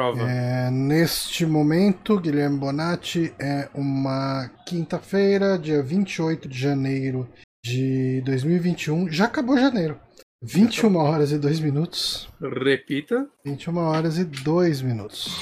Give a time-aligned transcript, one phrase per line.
[0.00, 0.30] Prova.
[0.30, 7.28] É, neste momento, Guilherme Bonatti, é uma quinta-feira, dia 28 de janeiro
[7.62, 9.10] de 2021.
[9.10, 10.00] Já acabou janeiro.
[10.42, 12.30] 21 horas e 2 minutos.
[12.40, 13.26] Repita.
[13.44, 15.36] 21 horas e 2 minutos.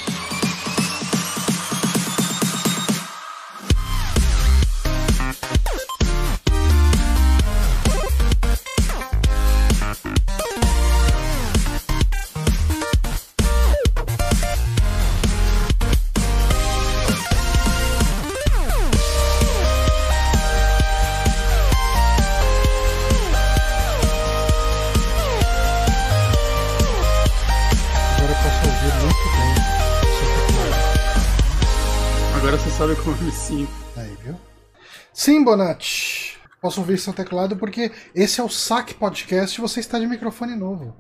[35.29, 36.39] Sim, Bonatti.
[36.59, 40.57] Posso ouvir seu teclado porque esse é o Saque Podcast e você está de microfone
[40.57, 40.97] novo.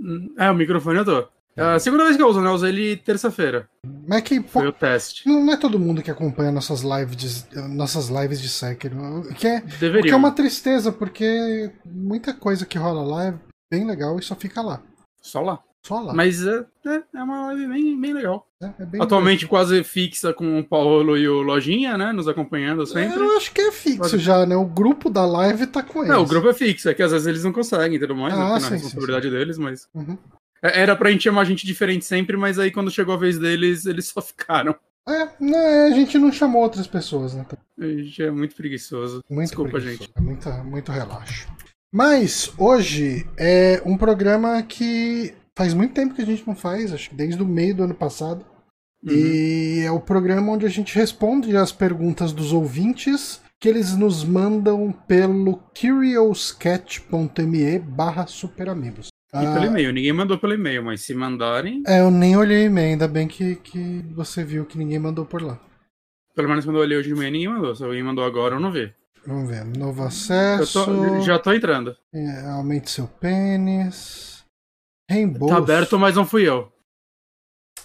[0.00, 1.28] Hum, É, o microfone eu tô.
[1.56, 2.48] É a segunda vez que eu uso, né?
[2.48, 3.68] Eu usei ele terça-feira.
[4.06, 5.28] Mas é que pô, Foi o teste.
[5.28, 9.22] não não é todo mundo que acompanha nossas lives de, nossas lives de Sekiro.
[9.34, 13.34] Que é, o que é uma tristeza, porque muita coisa que rola lá é
[13.68, 14.80] bem legal e só fica lá.
[15.20, 15.58] Só lá.
[15.86, 16.12] Só lá.
[16.14, 18.46] Mas é, é, é uma live bem, bem legal.
[18.60, 18.74] né?
[18.78, 22.12] É bem Atualmente quase fixa com o Paulo e o Lojinha, né?
[22.12, 23.18] Nos acompanhando sempre.
[23.20, 24.56] Eu acho que é fixo Pode- já, né?
[24.56, 26.08] O grupo da live tá com eles.
[26.10, 28.36] Não, o grupo é fixo, é que às vezes eles não conseguem tudo mais, Ah,
[28.36, 28.42] né?
[28.44, 29.88] Porque não sim, é sim, responsabilidade deles, mas.
[29.94, 30.18] Uhum.
[30.62, 33.86] É, Era pra gente chamar gente diferente sempre, mas aí quando chegou a vez deles,
[33.86, 34.74] eles só ficaram.
[35.08, 37.46] É, né, a gente não chamou outras pessoas, né?
[37.78, 39.22] A gente é muito preguiçoso.
[39.30, 40.12] Muito Desculpa, preguiçoso, gente.
[40.16, 41.46] é Muita, muito relaxo.
[41.94, 47.10] Mas hoje é um programa que faz muito tempo que a gente não faz, acho
[47.10, 48.44] que desde o meio do ano passado.
[49.04, 49.12] Uhum.
[49.12, 54.22] E é o programa onde a gente responde as perguntas dos ouvintes que eles nos
[54.24, 55.56] mandam pelo
[56.54, 59.08] curiouscat.me barra superamigos.
[59.34, 59.92] E pelo e-mail.
[59.92, 63.26] Ninguém mandou pelo e-mail, mas se mandarem, É, eu nem olhei o e-mail, ainda bem
[63.28, 65.58] que, que você viu que ninguém mandou por lá.
[66.34, 67.74] pelo menos quando eu olhei hoje de manhã, ninguém mandou.
[67.74, 68.92] Se alguém mandou agora, eu não vi.
[69.26, 69.64] Vamos ver.
[69.64, 70.84] Novo Eu acesso.
[70.84, 71.94] tô, já tô entrando.
[72.14, 74.35] é, aumente seu pênis.
[75.08, 75.54] Reembolso.
[75.54, 76.72] Tá aberto, mas não fui eu.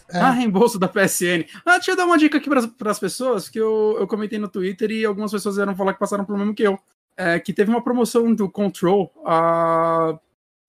[0.10, 0.20] É.
[0.20, 1.46] Ah, reembolso da PSN.
[1.66, 4.50] Ah, deixa eu dar uma dica aqui para as pessoas, que eu, eu comentei no
[4.50, 6.78] Twitter e algumas pessoas vieram falar que passaram pelo mesmo que eu.
[7.16, 10.18] É, que teve uma promoção do Control a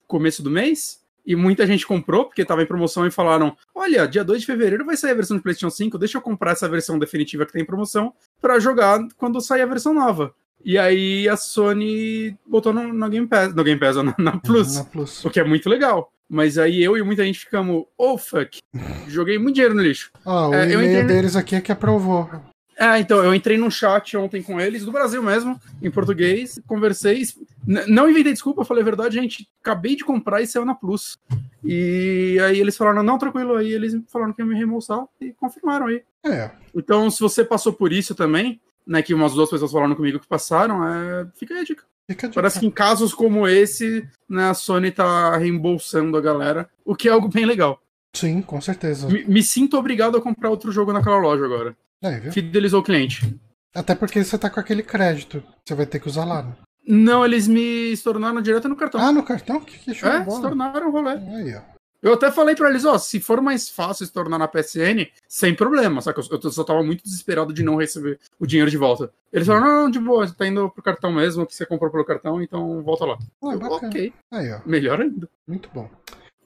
[0.06, 4.24] começo do mês, e muita gente comprou, porque tava em promoção e falaram: olha, dia
[4.24, 6.98] 2 de fevereiro vai sair a versão de PlayStation 5, deixa eu comprar essa versão
[6.98, 10.34] definitiva que tem em promoção para jogar quando sair a versão nova.
[10.64, 14.76] E aí a Sony botou no, no Game Pass, no Game Pass, na, na Plus.
[14.76, 15.24] Na Plus.
[15.24, 16.12] O que é muito legal.
[16.32, 18.58] Mas aí eu e muita gente ficamos, oh fuck,
[19.06, 20.10] joguei muito dinheiro no lixo.
[20.24, 22.26] Ah, o É, e-mail deles aqui é que aprovou.
[22.74, 27.22] É, então, eu entrei num chat ontem com eles, do Brasil mesmo, em português, conversei,
[27.66, 31.18] não inventei desculpa, falei a verdade, gente, acabei de comprar e saiu na Plus.
[31.62, 35.88] E aí eles falaram, não, tranquilo, aí eles falaram que iam me reembolsar e confirmaram
[35.88, 36.02] aí.
[36.24, 36.50] É.
[36.74, 40.26] Então, se você passou por isso também, né, que umas duas pessoas falaram comigo que
[40.26, 41.84] passaram, é, fica aí a dica.
[42.34, 47.08] Parece que em casos como esse, né, a Sony tá reembolsando a galera, o que
[47.08, 47.80] é algo bem legal.
[48.14, 49.08] Sim, com certeza.
[49.08, 51.76] Me, me sinto obrigado a comprar outro jogo naquela loja agora.
[52.02, 52.32] É, viu?
[52.32, 53.34] Fidelizou o cliente.
[53.74, 55.42] Até porque você tá com aquele crédito.
[55.64, 56.42] Você vai ter que usar lá.
[56.42, 56.52] né?
[56.86, 59.00] Não, eles me estornaram direto no cartão.
[59.00, 59.60] Ah, no cartão?
[59.60, 60.42] Que, que show é, se bola.
[60.42, 61.12] tornaram o rolê.
[61.12, 61.60] Aí, ó.
[62.02, 65.54] Eu até falei pra eles, ó, se for mais fácil se tornar na PSN, sem
[65.54, 66.00] problema.
[66.00, 69.12] Só que eu, eu só tava muito desesperado de não receber o dinheiro de volta.
[69.32, 71.90] Eles falaram, não, não, de boa, você tá indo pro cartão mesmo, que você comprou
[71.92, 73.18] pelo cartão, então volta lá.
[73.42, 74.60] Ah, Eu, ok, Aí, ó.
[74.66, 75.28] melhor ainda.
[75.46, 75.88] Muito bom.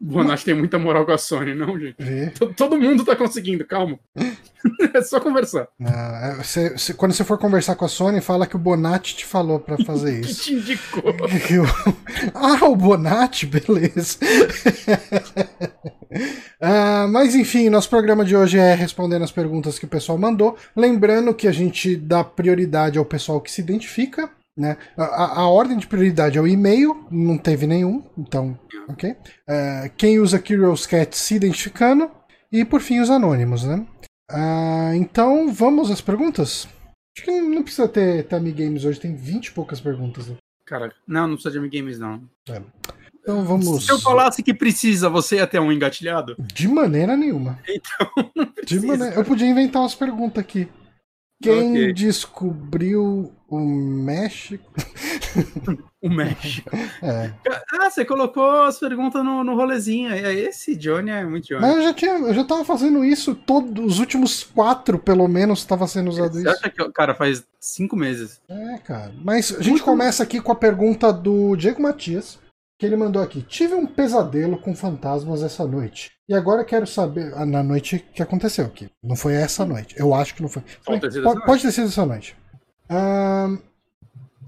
[0.01, 1.97] Bonatti tem muita moral com a Sony, não, gente.
[1.97, 3.99] T- Todo mundo tá conseguindo, calma.
[4.95, 5.69] é só conversar.
[5.83, 9.17] Ah, é, você- você- quando você for conversar com a Sony, fala que o Bonatti
[9.17, 10.43] te falou pra fazer Que isso.
[10.45, 11.03] te indicou.
[11.51, 11.65] Eu-
[12.35, 14.19] ah, o Bonatti, beleza.
[16.61, 20.57] Ah, mas enfim, nosso programa de hoje é respondendo as perguntas que o pessoal mandou.
[20.75, 24.31] Lembrando que a gente dá prioridade ao pessoal que se identifica.
[24.57, 24.77] Né?
[24.97, 28.59] A, a- ordem de prioridade é o e-mail, não teve nenhum, então,
[28.89, 29.15] ok?
[29.47, 32.11] Ah, quem usa Curious Cat se identificando.
[32.51, 33.87] E por fim, os anônimos, né?
[34.31, 36.67] Ah, então, vamos às perguntas?
[37.17, 40.29] Acho que não precisa ter Tami Games hoje, tem 20 e poucas perguntas.
[40.29, 40.37] Né?
[40.65, 42.23] Cara, não, não precisa de games não.
[43.21, 43.85] Então vamos.
[43.85, 46.37] Se eu falasse que precisa, você ia ter um engatilhado?
[46.39, 47.59] De maneira nenhuma.
[47.69, 49.15] Então, não De maneira...
[49.15, 50.69] Eu podia inventar umas perguntas aqui.
[51.43, 51.93] Quem Ok.
[51.93, 54.73] descobriu o México?
[56.03, 56.71] O México.
[57.03, 57.33] É.
[57.73, 60.13] Ah, você colocou as perguntas no, no rolezinho.
[60.13, 61.61] É, Esse Johnny é muito Johnny.
[61.63, 65.59] Mas eu já tinha, eu já tava fazendo isso todos os últimos quatro, pelo menos,
[65.59, 66.49] estava sendo usado Você isso.
[66.51, 68.41] acha que, cara, faz cinco meses.
[68.49, 69.13] É, cara.
[69.25, 72.39] Mas a gente começa aqui com a pergunta do Diego Matias.
[72.79, 73.43] Que ele mandou aqui.
[73.43, 76.13] Tive um pesadelo com fantasmas essa noite.
[76.29, 77.33] E agora quero saber.
[77.35, 78.91] Ah, na noite que aconteceu aqui.
[79.03, 79.95] Não foi essa noite.
[79.99, 80.63] Eu acho que não foi.
[80.85, 82.37] Pode ter sido, pode, pode ter sido essa noite.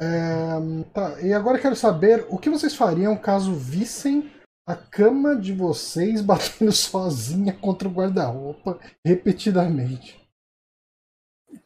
[0.00, 4.30] É, tá, e agora quero saber o que vocês fariam caso vissem
[4.66, 10.18] a cama de vocês batendo sozinha contra o guarda-roupa repetidamente.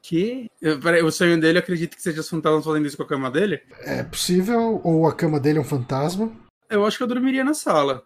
[0.00, 0.48] Que?
[0.80, 3.30] Peraí, o sonho dele, eu acredito que seja os fantasmas fazendo isso com a cama
[3.30, 3.60] dele?
[3.80, 6.32] É possível, ou a cama dele é um fantasma.
[6.72, 8.02] Eu acho que eu dormiria na sala.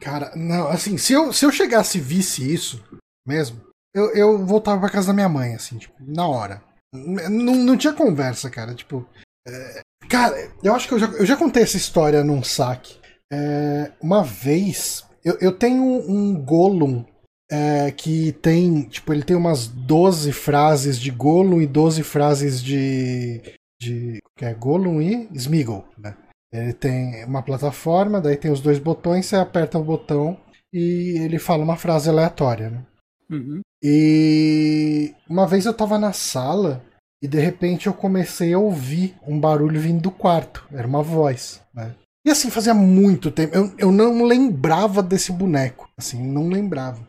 [0.00, 2.82] Cara, não, assim, se eu, se eu chegasse e visse isso
[3.26, 3.60] mesmo,
[3.94, 6.62] eu, eu voltava pra casa da minha mãe, assim, tipo, na hora.
[6.92, 9.06] Não, não tinha conversa, cara, tipo.
[9.46, 12.98] É, cara, eu acho que eu já, eu já contei essa história num saque.
[13.30, 17.04] É, uma vez, eu, eu tenho um Gollum
[17.50, 23.42] é, que tem, tipo, ele tem umas 12 frases de Gollum e 12 frases de.
[23.80, 26.16] de que é Gollum e Smeagol, né?
[26.52, 30.38] Ele tem uma plataforma, daí tem os dois botões, você aperta o botão
[30.72, 32.84] e ele fala uma frase aleatória, né?
[33.30, 33.60] Uhum.
[33.82, 36.82] E uma vez eu tava na sala
[37.22, 40.66] e de repente eu comecei a ouvir um barulho vindo do quarto.
[40.72, 41.94] Era uma voz, né?
[42.26, 43.54] E assim, fazia muito tempo.
[43.54, 45.88] Eu, eu não lembrava desse boneco.
[45.96, 47.06] Assim, não lembrava.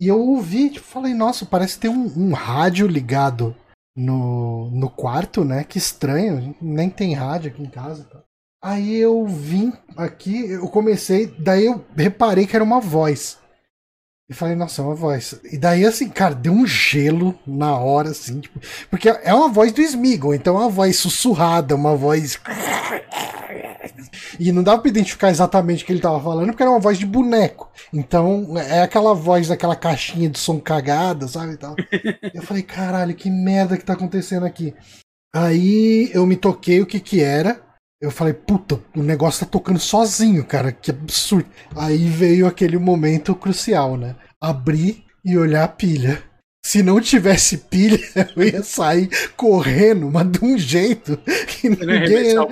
[0.00, 3.54] E eu ouvi, tipo, falei, nossa, parece ter um, um rádio ligado
[3.96, 5.64] no, no quarto, né?
[5.64, 8.04] Que estranho, nem tem rádio aqui em casa.
[8.04, 8.22] Tá?
[8.62, 13.38] Aí eu vim aqui, eu comecei, daí eu reparei que era uma voz.
[14.28, 15.40] E falei, nossa, é uma voz.
[15.50, 18.60] E daí, assim, cara, deu um gelo na hora, assim, tipo,
[18.90, 22.38] porque é uma voz do Smeagol, então é uma voz sussurrada, uma voz.
[24.38, 26.98] E não dava pra identificar exatamente o que ele tava falando, porque era uma voz
[26.98, 27.70] de boneco.
[27.92, 31.54] Então, é aquela voz daquela caixinha de som cagada, sabe?
[31.54, 31.74] E tal.
[32.34, 34.74] eu falei, caralho, que merda que tá acontecendo aqui.
[35.34, 37.67] Aí eu me toquei o que que era.
[38.00, 41.48] Eu falei, puta, o negócio tá tocando sozinho, cara, que absurdo.
[41.74, 44.14] Aí veio aquele momento crucial, né?
[44.40, 46.22] Abrir e olhar a pilha.
[46.64, 47.98] Se não tivesse pilha,
[48.36, 51.16] eu ia sair correndo, mas de um jeito
[51.46, 52.32] que ninguém.
[52.32, 52.46] Ia...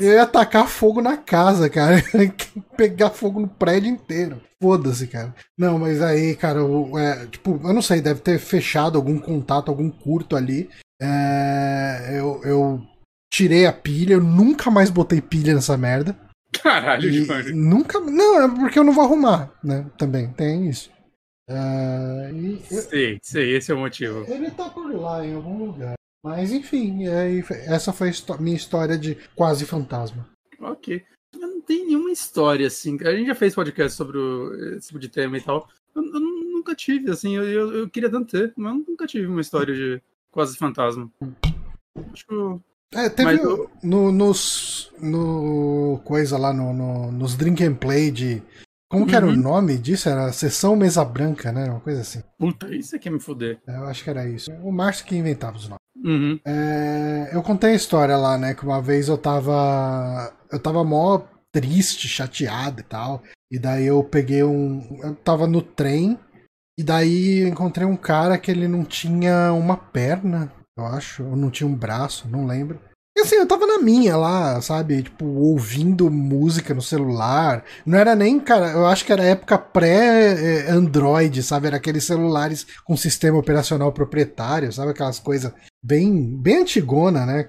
[0.00, 2.02] Eu ia atacar fogo na casa, cara.
[2.76, 4.40] Pegar fogo no prédio inteiro.
[4.62, 5.34] Foda-se, cara.
[5.58, 9.70] Não, mas aí, cara, eu, é, tipo, eu não sei, deve ter fechado algum contato,
[9.70, 10.68] algum curto ali.
[11.00, 12.82] É, eu, eu
[13.30, 16.16] tirei a pilha, eu nunca mais botei pilha nessa merda.
[16.52, 18.00] Caralho, e Nunca.
[18.00, 19.86] Não, é porque eu não vou arrumar, né?
[19.98, 20.90] Também tem isso.
[21.48, 24.24] Uh, e, sei, sei, esse é o motivo.
[24.26, 25.94] Ele tá por lá em algum lugar.
[26.22, 30.28] Mas enfim, aí, essa foi a minha história de quase fantasma.
[30.60, 31.02] Ok.
[31.32, 32.98] Eu não tenho nenhuma história assim.
[33.02, 35.68] A gente já fez podcast sobre o, esse tipo de tema e tal.
[35.94, 39.26] Eu, eu nunca tive, assim, eu, eu, eu, queria tanto ter, mas eu nunca tive
[39.26, 41.10] uma história de quase fantasma.
[42.12, 42.60] Acho
[42.94, 48.42] é, teve Mas, no, nos, no coisa lá no, no, nos Drink and Play de.
[48.90, 49.08] Como uhum.
[49.08, 49.36] que era o uhum.
[49.36, 50.08] nome disso?
[50.08, 51.64] Era Sessão Mesa Branca, né?
[51.68, 52.22] Uma coisa assim.
[52.38, 53.58] Puta, isso é que me fuder.
[53.68, 54.50] É, eu acho que era isso.
[54.62, 55.78] O Márcio que inventava os nomes.
[56.02, 56.40] Uhum.
[56.46, 58.54] É, eu contei a história lá, né?
[58.54, 60.32] Que uma vez eu tava.
[60.50, 61.20] Eu tava mó
[61.52, 63.22] triste, chateado e tal.
[63.50, 65.00] E daí eu peguei um.
[65.02, 66.18] Eu tava no trem.
[66.78, 71.24] E daí eu encontrei um cara que ele não tinha uma perna eu acho.
[71.24, 72.80] Ou não tinha um braço, não lembro.
[73.18, 75.02] E assim, eu tava na minha lá, sabe?
[75.02, 77.64] Tipo, ouvindo música no celular.
[77.84, 81.66] Não era nem, cara, eu acho que era época pré-Android, sabe?
[81.66, 84.92] Era aqueles celulares com sistema operacional proprietário, sabe?
[84.92, 87.48] Aquelas coisas bem, bem antigona, né?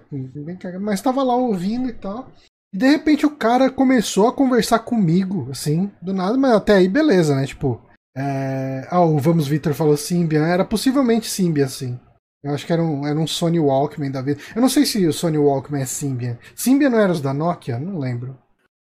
[0.81, 2.31] Mas tava lá ouvindo e tal.
[2.73, 6.87] E de repente o cara começou a conversar comigo, assim, do nada, mas até aí
[6.87, 7.45] beleza, né?
[7.45, 7.79] Tipo,
[8.17, 8.87] é...
[8.89, 11.99] ah, o Vamos Victor falou Symbian, era possivelmente Symbian, assim.
[12.43, 14.39] Eu acho que era um, era um Sony Walkman da vida.
[14.55, 16.37] Eu não sei se o Sony Walkman é Symbian.
[16.55, 17.77] Symbian não era os da Nokia?
[17.77, 18.37] Não lembro.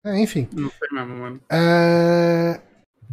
[0.05, 0.47] É, enfim.
[0.53, 1.41] Não sei mesmo, mano.
[1.51, 2.59] É...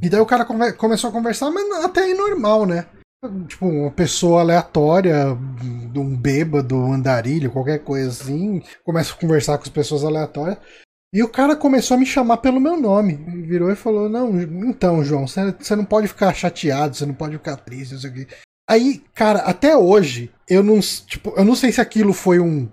[0.00, 2.86] E daí o cara come começou a conversar, mas até aí normal, né?
[3.48, 5.36] Tipo, uma pessoa aleatória,
[5.96, 10.58] um bêbado, um andarilho, qualquer coisa assim, começa a conversar com as pessoas aleatórias.
[11.12, 13.14] E o cara começou a me chamar pelo meu nome.
[13.44, 17.56] Virou e falou: Não, então, João, você não pode ficar chateado, você não pode ficar
[17.56, 18.28] triste, não sei o quê.
[18.68, 22.68] Aí, cara, até hoje, eu não, tipo, eu não sei se aquilo foi um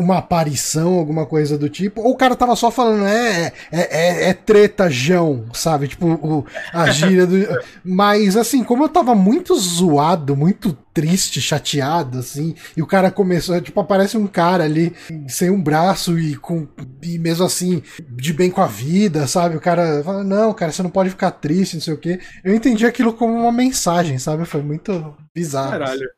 [0.00, 4.28] uma aparição, alguma coisa do tipo, ou o cara tava só falando, é, é, é,
[4.30, 5.88] é treta, Jão, sabe?
[5.88, 7.36] Tipo, o, a gíria do.
[7.84, 13.60] Mas, assim, como eu tava muito zoado, muito triste, chateado, assim, e o cara começou,
[13.60, 14.94] tipo, aparece um cara ali
[15.28, 16.66] sem um braço e com.
[17.02, 19.56] E mesmo assim, de bem com a vida, sabe?
[19.56, 22.18] O cara fala, não, cara, você não pode ficar triste, não sei o quê.
[22.42, 24.46] Eu entendi aquilo como uma mensagem, sabe?
[24.46, 25.70] Foi muito bizarro.
[25.70, 26.08] Caralho.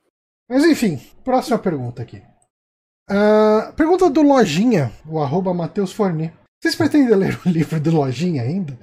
[0.48, 2.22] Mas enfim, próxima pergunta aqui.
[3.10, 6.32] Uh, pergunta do Lojinha, o arroba Matheus Forni.
[6.60, 8.78] Vocês pretendem ler o livro do Lojinha ainda?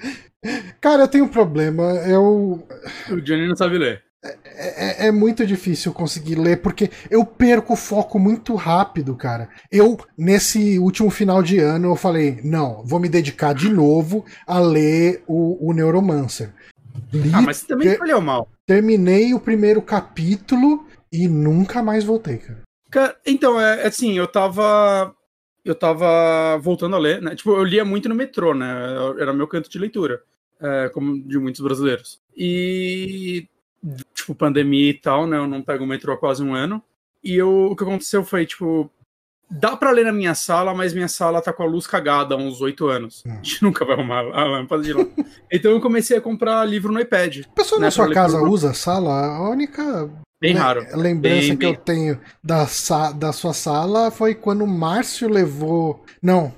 [0.81, 1.83] Cara, eu tenho um problema.
[2.05, 2.67] Eu.
[3.09, 4.03] O Johnny não sabe ler.
[4.21, 9.49] É, é, é, muito difícil conseguir ler, porque eu perco o foco muito rápido, cara.
[9.71, 14.59] Eu, nesse último final de ano, eu falei, não, vou me dedicar de novo a
[14.59, 16.53] ler o, o Neuromancer.
[17.13, 18.49] Li, ah, mas você também escolheu mal.
[18.67, 22.59] Terminei o primeiro capítulo e nunca mais voltei, cara.
[23.25, 25.15] Então, é, é assim, eu tava.
[25.63, 27.35] Eu tava voltando a ler, né?
[27.35, 28.67] Tipo, eu lia muito no metrô, né?
[29.19, 30.23] Era meu canto de leitura,
[30.59, 32.21] é, como de muitos brasileiros.
[32.35, 33.47] E
[34.13, 35.37] tipo, pandemia e tal, né?
[35.37, 36.81] Eu não pego o metrô há quase um ano.
[37.23, 38.89] E eu, o que aconteceu foi, tipo,
[39.49, 42.37] dá para ler na minha sala, mas minha sala tá com a luz cagada há
[42.37, 43.23] uns oito anos.
[43.25, 43.31] Hum.
[43.31, 45.05] A gente nunca vai arrumar a lâmpada de lá.
[45.51, 47.41] então eu comecei a comprar livro no iPad.
[47.45, 49.37] A pessoa né, na sua casa usa sala?
[49.37, 50.09] A única
[50.41, 50.85] Bem raro.
[50.93, 51.73] Lembrança bem, que bem...
[51.73, 52.65] eu tenho da,
[53.15, 56.01] da sua sala foi quando o Márcio levou.
[56.21, 56.53] Não,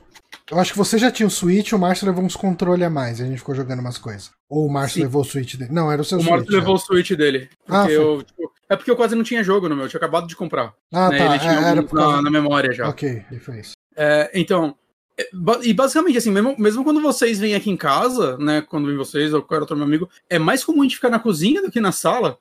[0.51, 3.19] eu acho que você já tinha o Switch, o Márcio levou uns controles a mais
[3.19, 4.31] e a gente ficou jogando umas coisas.
[4.49, 5.03] Ou o Márcio Sim.
[5.03, 5.71] levou o Switch dele.
[5.71, 6.31] Não, era o seu o Switch.
[6.31, 7.49] O Márcio levou o Switch dele.
[7.67, 10.25] Ah, eu, tipo, é porque eu quase não tinha jogo no meu, eu tinha acabado
[10.25, 10.73] de comprar.
[10.93, 11.17] Ah, né?
[11.17, 11.25] tá.
[11.25, 12.87] Ele tinha é, na, na, memória já.
[12.87, 13.73] Ok, ele fez.
[13.97, 14.77] É, então,
[15.19, 15.29] é,
[15.63, 19.33] e basicamente, assim, mesmo, mesmo quando vocês vêm aqui em casa, né, quando vem vocês
[19.33, 21.81] ou qualquer outro meu amigo, é mais comum a gente ficar na cozinha do que
[21.81, 22.37] na sala.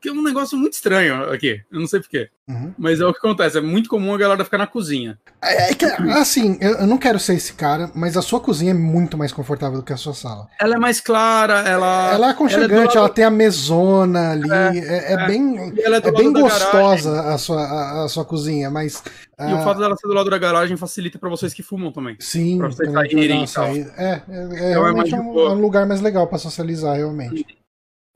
[0.00, 1.60] Que é um negócio muito estranho aqui.
[1.72, 2.28] Eu não sei porquê.
[2.48, 2.72] Uhum.
[2.78, 3.58] Mas é o que acontece.
[3.58, 5.18] É muito comum a galera ficar na cozinha.
[5.42, 8.74] É, é que, assim, eu, não quero ser esse cara, mas a sua cozinha é
[8.74, 10.46] muito mais confortável do que a sua sala.
[10.60, 12.12] Ela é mais clara, ela.
[12.14, 12.98] Ela é aconchegante, ela, é lado...
[12.98, 14.48] ela tem a mesona ali.
[14.48, 19.02] É, é, é bem, é bem gostosa a sua, a, a, sua cozinha, mas.
[19.40, 22.16] E o fato dela ser do lado da garagem facilita para vocês que fumam também.
[22.20, 23.66] Sim, pra vocês saírem e tal.
[23.66, 27.38] É, é, é, então realmente um, um, lugar mais legal para socializar, realmente.
[27.38, 27.65] Sim.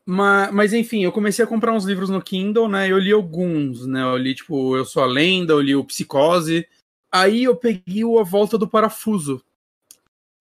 [0.07, 2.91] Mas, mas enfim, eu comecei a comprar uns livros no Kindle, né?
[2.91, 4.03] Eu li alguns, né?
[4.03, 6.67] Eu li, tipo, Eu Sou a Lenda, eu li o Psicose.
[7.13, 9.43] Aí eu peguei o A Volta do Parafuso.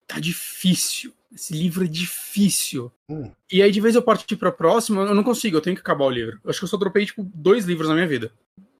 [0.06, 1.12] Tá difícil.
[1.32, 2.90] Esse livro é difícil.
[3.08, 3.30] Hum.
[3.50, 6.04] E aí, de vez eu partir pra próxima, eu não consigo, eu tenho que acabar
[6.04, 6.40] o livro.
[6.42, 8.32] Eu acho que eu só dropei, tipo, dois livros na minha vida.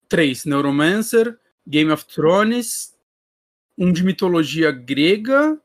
[0.09, 2.95] Três: Neuromancer, Game of Thrones,
[3.79, 5.57] um de mitologia grega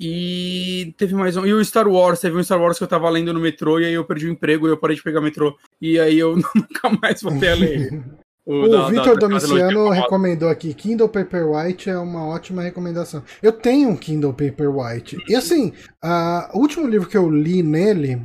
[0.00, 1.44] e teve mais um.
[1.44, 3.84] E o Star Wars, teve um Star Wars que eu tava lendo no metrô e
[3.84, 5.54] aí eu perdi o emprego e eu parei de pegar metrô.
[5.78, 8.02] E aí eu nunca mais voltei a ler.
[8.46, 13.22] O, o Vitor Domiciano recomendou aqui: Kindle Paperwhite é uma ótima recomendação.
[13.40, 15.18] Eu tenho um Kindle Paperwhite.
[15.28, 18.20] E assim, uh, o último livro que eu li nele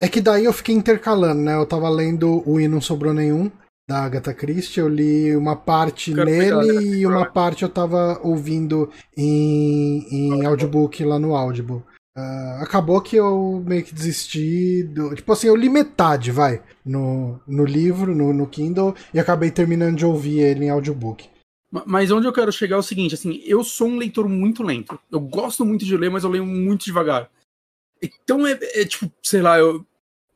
[0.00, 1.56] é que daí eu fiquei intercalando, né?
[1.56, 3.50] Eu tava lendo o E Não Sobrou Nenhum
[3.88, 4.80] da Agatha Christie.
[4.80, 11.18] Eu li uma parte nele e uma parte eu tava ouvindo em, em audiobook lá
[11.18, 11.82] no Audible.
[12.16, 15.14] Uh, acabou que eu meio que desisti do.
[15.14, 19.96] Tipo assim, eu li metade, vai, no, no livro, no, no Kindle, e acabei terminando
[19.96, 21.28] de ouvir ele em audiobook.
[21.86, 24.98] Mas onde eu quero chegar é o seguinte, assim, eu sou um leitor muito lento.
[25.12, 27.30] Eu gosto muito de ler, mas eu leio muito devagar.
[28.02, 29.86] Então é, é tipo, sei lá, eu,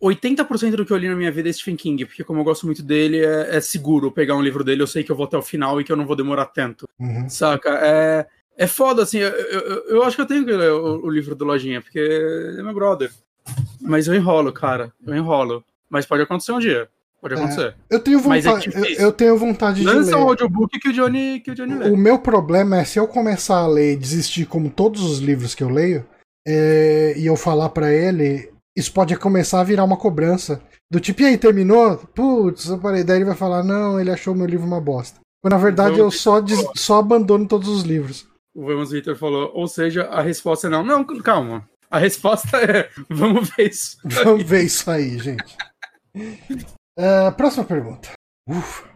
[0.03, 2.67] 80% do que eu li na minha vida é Stephen King, porque como eu gosto
[2.67, 5.39] muito dele, é, é, seguro pegar um livro dele, eu sei que eu vou até
[5.39, 6.89] o final e que eu não vou demorar tanto.
[6.99, 7.29] Uhum.
[7.29, 7.71] Saca?
[7.81, 11.11] É, é foda, assim, eu, eu, eu, acho que eu tenho que ler o, o,
[11.11, 13.11] livro do Lojinha, porque é meu brother.
[13.81, 15.65] Mas eu enrolo, cara, eu enrolo.
[15.89, 16.89] Mas pode acontecer um dia.
[17.21, 17.75] Pode é, acontecer.
[17.89, 20.15] É, eu tenho vontade, é eu, eu, tenho vontade Lança de ler.
[20.17, 21.91] Lança o audiobook que o Johnny, que o Johnny lê.
[21.91, 25.55] O meu problema é se eu começar a ler e desistir como todos os livros
[25.55, 26.05] que eu leio,
[26.47, 30.63] é, e eu falar para ele, isso pode começar a virar uma cobrança.
[30.91, 31.97] Do tipo, e aí, terminou?
[31.97, 33.05] Putz, eu parei.
[33.05, 35.21] Daí ele vai falar, não, ele achou meu livro uma bosta.
[35.43, 36.65] Quando na verdade eu só, des...
[36.77, 38.27] só abandono todos os livros.
[38.55, 40.85] O Vamos Victor falou, ou seja, a resposta é não.
[40.85, 41.69] Não, calma.
[41.91, 43.99] A resposta é, vamos ver isso.
[44.05, 45.57] Vamos ver isso aí, gente.
[46.17, 48.11] Uh, próxima pergunta.
[48.49, 48.92] Ufa.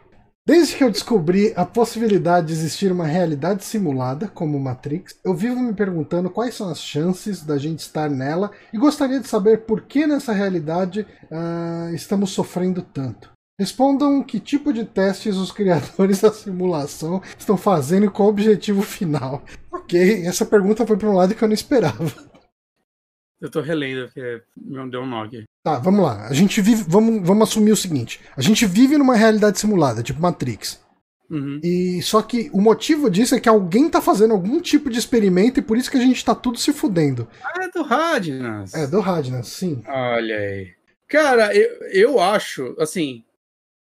[0.46, 5.58] Desde que eu descobri a possibilidade de existir uma realidade simulada, como Matrix, eu vivo
[5.58, 9.82] me perguntando quais são as chances da gente estar nela e gostaria de saber por
[9.82, 13.32] que nessa realidade uh, estamos sofrendo tanto.
[13.58, 18.82] Respondam que tipo de testes os criadores da simulação estão fazendo e qual o objetivo
[18.82, 19.42] final.
[19.72, 22.04] Ok, essa pergunta foi para um lado que eu não esperava.
[23.40, 25.44] Eu tô relendo, porque me deu um nó aqui.
[25.62, 26.26] Tá, vamos lá.
[26.26, 26.84] A gente vive.
[26.88, 30.84] Vamos, vamos assumir o seguinte: a gente vive numa realidade simulada, tipo Matrix.
[31.28, 31.60] Uhum.
[31.62, 35.58] E só que o motivo disso é que alguém tá fazendo algum tipo de experimento
[35.58, 37.28] e por isso que a gente tá tudo se fudendo.
[37.42, 38.74] Ah, é do Radnas.
[38.74, 39.82] É, do Radnas, sim.
[39.86, 40.72] Olha aí.
[41.08, 43.24] Cara, eu, eu acho, assim,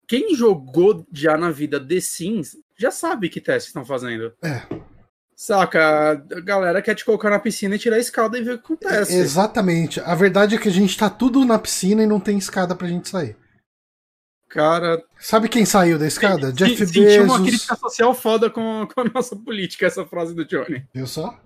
[0.07, 4.33] quem jogou já na vida The Sims já sabe que testes estão fazendo.
[4.43, 4.63] É.
[5.41, 8.59] Saca, a galera quer te colocar na piscina e tirar a escada e ver o
[8.59, 9.15] que acontece.
[9.15, 10.01] Exatamente.
[10.01, 12.89] A verdade é que a gente tá tudo na piscina e não tem escada pra
[12.89, 13.37] gente sair.
[14.49, 15.01] Cara.
[15.17, 16.49] Sabe quem saiu da escada?
[16.49, 16.93] Sim, Jeff Bezos.
[16.93, 20.85] Sentiu uma crítica social foda com, com a nossa política, essa frase do Johnny.
[20.93, 21.39] Viu só?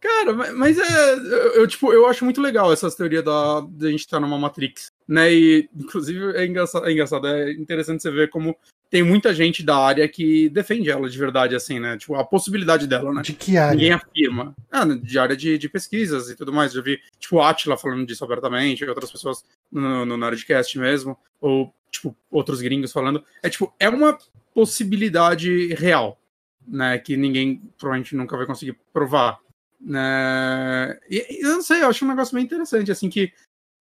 [0.00, 1.14] Cara, mas é.
[1.14, 4.38] Eu, eu, tipo, eu acho muito legal essas teorias da, da gente estar tá numa
[4.38, 5.32] Matrix, né?
[5.32, 8.56] E, inclusive, é engraçado, é engraçado, é interessante você ver como
[8.90, 11.98] tem muita gente da área que defende ela de verdade, assim, né?
[11.98, 13.22] Tipo, a possibilidade dela, né?
[13.22, 13.74] De que área?
[13.74, 14.54] Ninguém afirma.
[14.70, 16.72] Ah, de área de, de pesquisas e tudo mais.
[16.72, 21.74] Já vi, tipo, o Atila falando disso abertamente, outras pessoas no, no Nerdcast mesmo, ou,
[21.90, 23.22] tipo, outros gringos falando.
[23.42, 24.16] É, tipo, é uma
[24.54, 26.18] possibilidade real,
[26.66, 26.98] né?
[26.98, 29.38] Que ninguém provavelmente nunca vai conseguir provar.
[29.80, 30.98] Né?
[31.08, 33.32] E, eu não sei, eu acho um negócio bem interessante, assim, que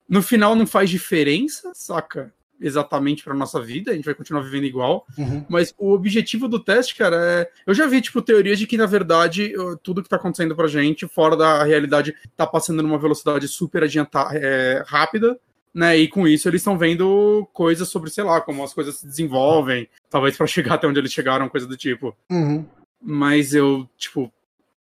[0.08, 2.34] no final não faz diferença, saca?
[2.60, 5.06] Exatamente para nossa vida, a gente vai continuar vivendo igual.
[5.18, 5.46] Uhum.
[5.48, 7.50] Mas o objetivo do teste, cara, é.
[7.68, 11.08] Eu já vi, tipo, teorias de que, na verdade, tudo que tá acontecendo pra gente,
[11.08, 15.40] fora da realidade, tá passando numa velocidade super adiantada, é, rápida,
[15.74, 15.96] né?
[15.98, 19.88] E com isso eles estão vendo coisas sobre, sei lá, como as coisas se desenvolvem,
[20.10, 22.18] talvez para chegar até onde eles chegaram, coisa do tipo.
[22.32, 22.66] Uhum.
[23.00, 24.34] Mas eu, tipo,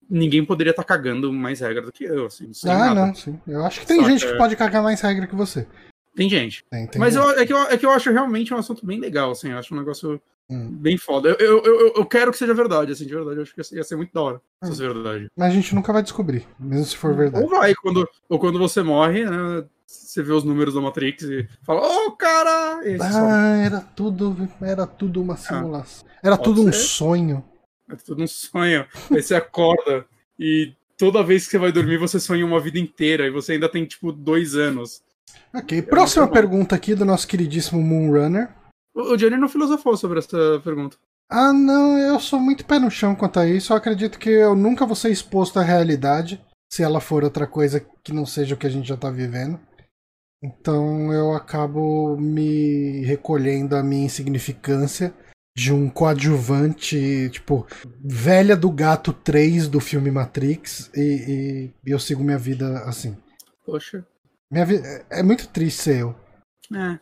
[0.09, 2.51] ninguém poderia estar tá cagando mais regra do que eu, assim.
[2.65, 3.07] Ah, nada.
[3.07, 3.41] não, sim.
[3.47, 4.33] Eu acho que tem gente que...
[4.33, 5.67] que pode cagar mais regra que você.
[6.15, 6.65] Tem gente.
[6.71, 7.25] Tem, tem Mas gente.
[7.25, 9.51] Eu, é, que eu, é que eu acho realmente um assunto bem legal, assim.
[9.51, 10.69] Eu acho um negócio hum.
[10.71, 11.31] bem foda.
[11.31, 13.37] Eu, eu, eu, eu, quero que seja verdade, assim, de verdade.
[13.37, 14.67] Eu acho que ia ser muito da hora hum.
[14.67, 15.27] se fosse verdade.
[15.37, 17.45] Mas a gente nunca vai descobrir, mesmo se for verdade.
[17.45, 19.65] Ou vai, quando, ou quando você morre, né?
[19.87, 22.81] Você vê os números da Matrix e fala, ô, oh, cara!
[23.01, 25.37] Ah, era tudo, era tudo uma ah.
[25.37, 26.07] simulação.
[26.09, 26.69] Ah, era tudo ser.
[26.69, 27.45] um sonho.
[27.91, 28.87] É tudo um sonho.
[29.11, 30.07] Aí você acorda
[30.38, 33.69] e toda vez que você vai dormir, você sonha uma vida inteira e você ainda
[33.69, 35.03] tem, tipo, dois anos.
[35.55, 38.49] Ok, próxima pergunta aqui do nosso queridíssimo Moonrunner.
[38.95, 40.97] O Johnny não filosofou sobre essa pergunta.
[41.29, 43.73] Ah, não, eu sou muito pé no chão quanto a isso.
[43.73, 46.41] Eu acredito que eu nunca vou ser exposto à realidade
[46.73, 49.61] se ela for outra coisa que não seja o que a gente já tá vivendo.
[50.43, 55.14] Então eu acabo me recolhendo a minha insignificância
[55.57, 57.67] de um coadjuvante, tipo,
[58.03, 63.17] velha do gato 3 do filme Matrix e, e eu sigo minha vida assim.
[63.65, 64.05] Poxa.
[64.51, 66.17] Minha vida é muito triste ser eu.
[66.75, 66.99] É.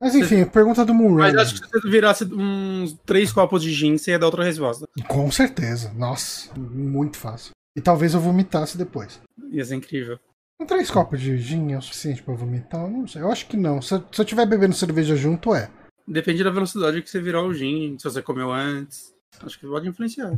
[0.00, 1.34] Mas enfim, pergunta do Moonrunner.
[1.34, 4.42] Mas acho que se você virasse uns três copos de gin, você ia dar outra
[4.42, 4.86] resposta.
[5.06, 5.92] Com certeza.
[5.92, 7.52] Nossa, muito fácil.
[7.76, 9.20] E talvez eu vomitasse depois.
[9.52, 10.18] Ia ser incrível.
[10.58, 12.82] Um três copos de gin é o suficiente para vomitar?
[12.82, 13.22] Eu não sei.
[13.22, 13.80] Eu acho que não.
[13.82, 15.70] Se eu estiver bebendo cerveja junto, é.
[16.10, 19.14] Depende da velocidade que você virar o gin, se você comeu antes.
[19.40, 20.36] Acho que pode influenciar.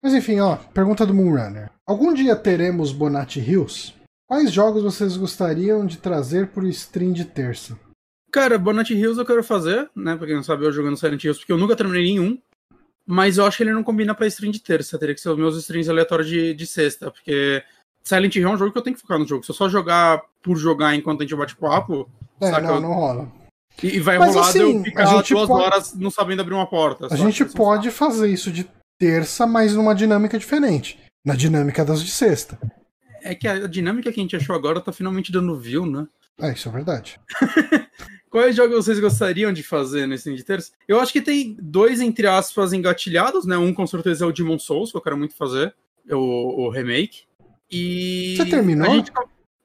[0.00, 1.68] Mas enfim, ó, pergunta do Moonrunner.
[1.84, 3.92] Algum dia teremos Bonatti Hills?
[4.28, 7.76] Quais jogos vocês gostariam de trazer pro stream de terça?
[8.30, 10.14] Cara, Bonatti Hills eu quero fazer, né?
[10.14, 12.38] Pra quem não sabe, eu jogando Silent Hills, porque eu nunca terminei nenhum.
[13.04, 14.96] Mas eu acho que ele não combina pra stream de terça.
[14.96, 17.64] Teria que ser os meus streams aleatórios de, de sexta, porque
[18.04, 19.42] Silent Hill é um jogo que eu tenho que focar no jogo.
[19.42, 22.08] Se eu só jogar por jogar enquanto a gente bate papo.
[22.40, 23.37] É, saca, não, não rola.
[23.82, 25.52] E, vai Mas, rolar assim, eu ficar duas pode...
[25.52, 27.08] horas não sabendo abrir uma porta.
[27.10, 30.98] A gente pode fazer isso de terça, mas numa dinâmica diferente.
[31.24, 32.58] Na dinâmica das de sexta.
[33.22, 36.06] É que a dinâmica que a gente achou agora tá finalmente dando view, né?
[36.40, 37.20] É, isso é verdade.
[38.30, 40.72] Quais jogos vocês gostariam de fazer nesse de terça?
[40.86, 43.56] Eu acho que tem dois, entre aspas, engatilhados, né?
[43.56, 45.74] Um com certeza é o Demon Souls, que eu quero muito fazer.
[46.10, 47.22] O, o remake.
[47.70, 48.36] E.
[48.36, 48.90] Você terminou?
[48.94, 49.12] Gente...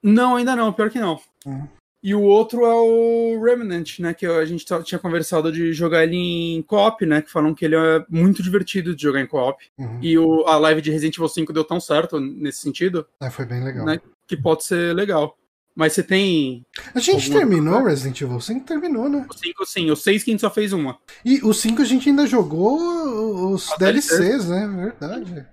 [0.01, 1.19] Não, ainda não, pior que não.
[1.45, 1.67] Hum.
[2.03, 4.13] E o outro é o Remnant, né?
[4.13, 7.21] Que a gente tinha conversado de jogar ele em co-op, né?
[7.21, 9.63] Que falam que ele é muito divertido de jogar em co-op.
[9.77, 9.99] Uhum.
[10.01, 13.07] E o, a live de Resident Evil 5 deu tão certo nesse sentido.
[13.21, 13.85] É, foi bem legal.
[13.85, 15.37] Né, que pode ser legal.
[15.75, 16.65] Mas você tem.
[16.93, 18.65] A gente terminou Resident Evil 5?
[18.65, 19.25] Terminou, né?
[19.27, 20.99] O 5 sim, o 6 que a gente só fez uma.
[21.25, 24.67] E o 5 a gente ainda jogou os DLCs, DLCs, né?
[24.67, 25.47] Verdade.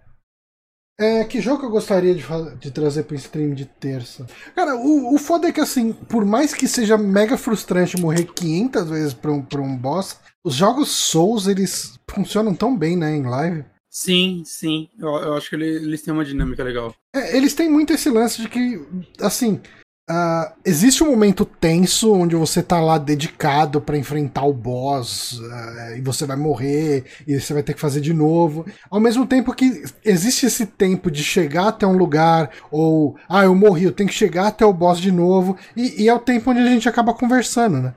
[1.01, 2.23] É, que jogo eu gostaria de,
[2.61, 4.27] de trazer pro stream de terça?
[4.55, 8.91] Cara, o, o foda é que, assim, por mais que seja mega frustrante morrer 500
[8.91, 13.23] vezes pra um, pra um boss, os jogos Souls, eles funcionam tão bem, né, em
[13.23, 13.65] live.
[13.89, 14.91] Sim, sim.
[14.99, 16.95] Eu, eu acho que eles, eles têm uma dinâmica legal.
[17.15, 18.87] É, eles têm muito esse lance de que,
[19.23, 19.59] assim,
[20.11, 25.97] Uh, existe um momento tenso onde você tá lá dedicado para enfrentar o boss uh,
[25.97, 28.67] e você vai morrer e você vai ter que fazer de novo.
[28.91, 33.55] Ao mesmo tempo que existe esse tempo de chegar até um lugar ou ah, eu
[33.55, 36.51] morri, eu tenho que chegar até o boss de novo e, e é o tempo
[36.51, 37.95] onde a gente acaba conversando, né?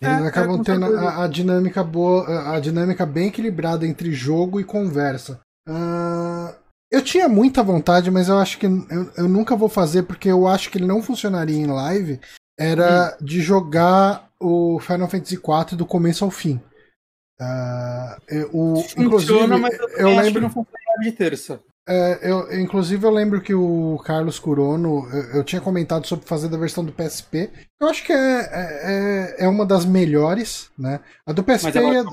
[0.00, 4.12] Eles é, é acabam é, tendo a, a, dinâmica boa, a dinâmica bem equilibrada entre
[4.12, 5.40] jogo e conversa.
[5.68, 6.54] Uh,
[6.90, 10.46] eu tinha muita vontade, mas eu acho que eu, eu nunca vou fazer porque eu
[10.46, 12.20] acho que ele não funcionaria em live.
[12.58, 13.24] Era hum.
[13.24, 16.60] de jogar o Final Fantasy IV do começo ao fim.
[17.40, 21.60] Uh, o, Funciona, mas eu, eu lembro que não funciona de terça.
[21.90, 26.48] É, eu, inclusive, eu lembro que o Carlos Curono, eu, eu, tinha comentado sobre fazer
[26.48, 27.50] da versão do PSP.
[27.80, 31.00] Eu acho que é, é, é, é uma das melhores, né?
[31.24, 31.64] A do PSP.
[31.64, 32.04] Mas ela é...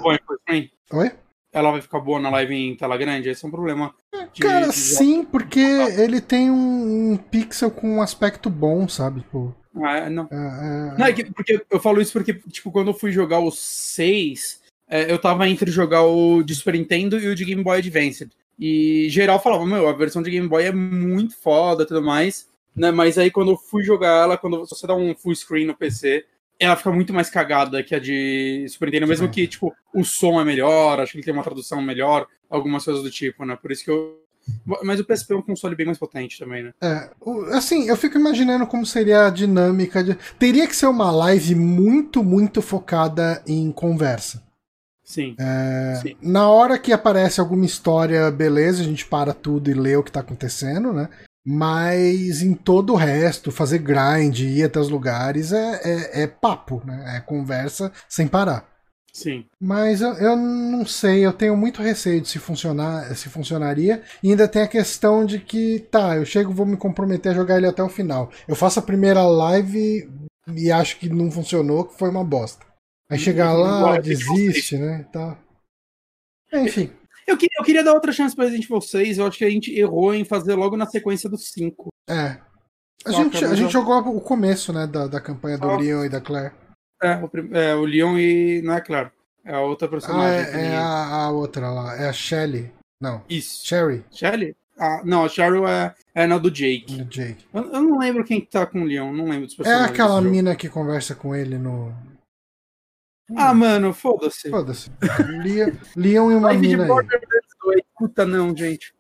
[0.94, 1.12] Oi?
[1.56, 3.30] Ela vai ficar boa na live em tela grande?
[3.30, 3.96] Esse é um problema.
[4.34, 4.74] De, Cara, de...
[4.74, 5.62] sim, porque
[5.98, 9.22] ele tem um, um, pixel com um aspecto bom, sabe?
[9.22, 10.28] Tipo, ah, não.
[10.30, 10.98] É, é...
[10.98, 14.62] não é que, porque eu falo isso porque, tipo, quando eu fui jogar o 6,
[14.90, 18.30] é, eu tava entre jogar o de Super Nintendo e o de Game Boy Advance.
[18.60, 22.50] E geral falava, meu, a versão de Game Boy é muito foda e tudo mais.
[22.76, 22.92] Né?
[22.92, 26.26] Mas aí quando eu fui jogar ela, quando você dá um full screen no PC,
[26.60, 30.40] ela fica muito mais cagada que a de Super Nintendo, mesmo que, tipo, o som
[30.40, 33.56] é melhor, acho que ele tem uma tradução melhor, algumas coisas do tipo, né?
[33.56, 34.22] Por isso que eu.
[34.84, 36.74] Mas o PSP é um console bem mais potente também, né?
[36.80, 37.10] É,
[37.54, 40.16] assim, eu fico imaginando como seria a dinâmica de.
[40.38, 44.44] Teria que ser uma live muito, muito focada em conversa.
[45.04, 45.36] Sim.
[45.40, 46.16] É, Sim.
[46.22, 50.12] Na hora que aparece alguma história, beleza, a gente para tudo e lê o que
[50.12, 51.10] tá acontecendo, né?
[51.46, 56.82] Mas em todo o resto, fazer grind, ir até os lugares é, é, é papo,
[56.84, 57.18] né?
[57.18, 58.68] É conversa sem parar.
[59.14, 59.46] Sim.
[59.62, 64.04] Mas eu, eu, não sei, eu tenho muito receio de se funcionar, se funcionaria.
[64.22, 67.58] E ainda tem a questão de que, tá, eu chego, vou me comprometer a jogar
[67.58, 68.30] ele até o final.
[68.46, 70.10] Eu faço a primeira live
[70.54, 72.66] e acho que não funcionou, que foi uma bosta.
[73.10, 75.06] Aí chegar lá, desiste, né?
[75.14, 75.38] Tá.
[76.52, 76.92] Enfim.
[77.28, 79.18] Eu queria, eu queria dar outra chance pra Resident Evil 6.
[79.18, 81.90] Eu acho que a gente errou em fazer logo na sequência dos 5.
[82.08, 82.38] É.
[83.06, 86.22] A, gente, a gente jogou o começo, né, da, da campanha do Leon e da
[86.22, 86.54] Claire.
[87.02, 88.62] É, o, é, o Leon e.
[88.64, 89.12] Não é Claire.
[89.44, 90.40] É a outra personagem.
[90.40, 91.96] Ah, é, é a, a, outra lá.
[91.96, 92.72] É a Shelly.
[93.00, 93.24] Não.
[93.30, 93.66] Isso.
[93.66, 94.04] Sherry.
[94.12, 94.56] Shelly?
[94.78, 96.96] Ah, não, a Cheryl é, é na do Jake.
[96.96, 97.46] Do Jake.
[97.54, 99.90] Eu, eu, não lembro quem tá com o Leon, não lembro dos é personagens.
[99.90, 101.94] É aquela mina que conversa com ele no,
[103.36, 104.50] ah, mano, foda-se.
[104.50, 104.92] Foda-se.
[105.96, 107.82] Leon e uma Live mina de Borderlands 2.
[107.98, 108.94] Puta, não, gente.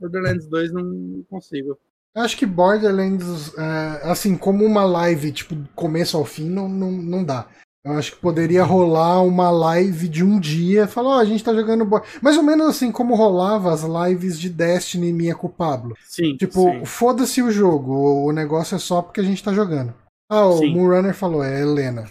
[0.00, 1.78] Borderlands 2 não consigo.
[2.14, 7.24] Acho que Borderlands, é, assim, como uma live, tipo, começo ao fim, não, não, não
[7.24, 7.48] dá.
[7.84, 11.42] Eu acho que poderia rolar uma live de um dia, falar, ó, oh, a gente
[11.42, 11.88] tá jogando.
[12.20, 15.96] Mais ou menos assim como rolava as lives de Destiny minha com o Pablo.
[16.04, 16.36] Sim.
[16.36, 17.92] Tipo, foda-se o jogo,
[18.24, 19.92] o negócio é só porque a gente tá jogando.
[20.30, 22.04] Ah, o Moonrunner falou, é Helena.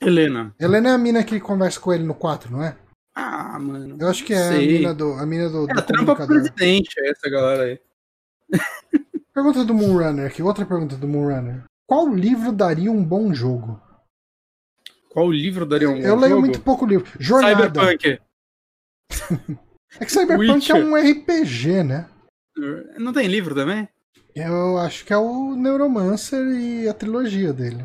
[0.00, 0.54] Helena.
[0.58, 2.76] Helena é a mina que conversa com ele no 4, não é?
[3.14, 3.96] Ah, mano.
[3.98, 4.68] Eu acho que é sei.
[4.68, 6.26] a mina do, a mina do, é, do comunicador.
[6.26, 7.80] presidente, é essa galera aí.
[9.34, 11.64] Pergunta do Moonrunner aqui, outra pergunta do Moonrunner.
[11.86, 13.80] Qual livro daria um bom jogo?
[15.08, 16.08] Qual livro daria um bom jogo?
[16.08, 17.08] Eu leio muito pouco livro.
[17.20, 17.66] Jornada.
[17.66, 18.20] Cyberpunk.
[20.00, 20.76] é que Cyberpunk Witcher.
[20.76, 22.08] é um RPG, né?
[22.98, 23.88] Não tem livro também?
[24.34, 27.84] Eu acho que é o Neuromancer e a trilogia dele.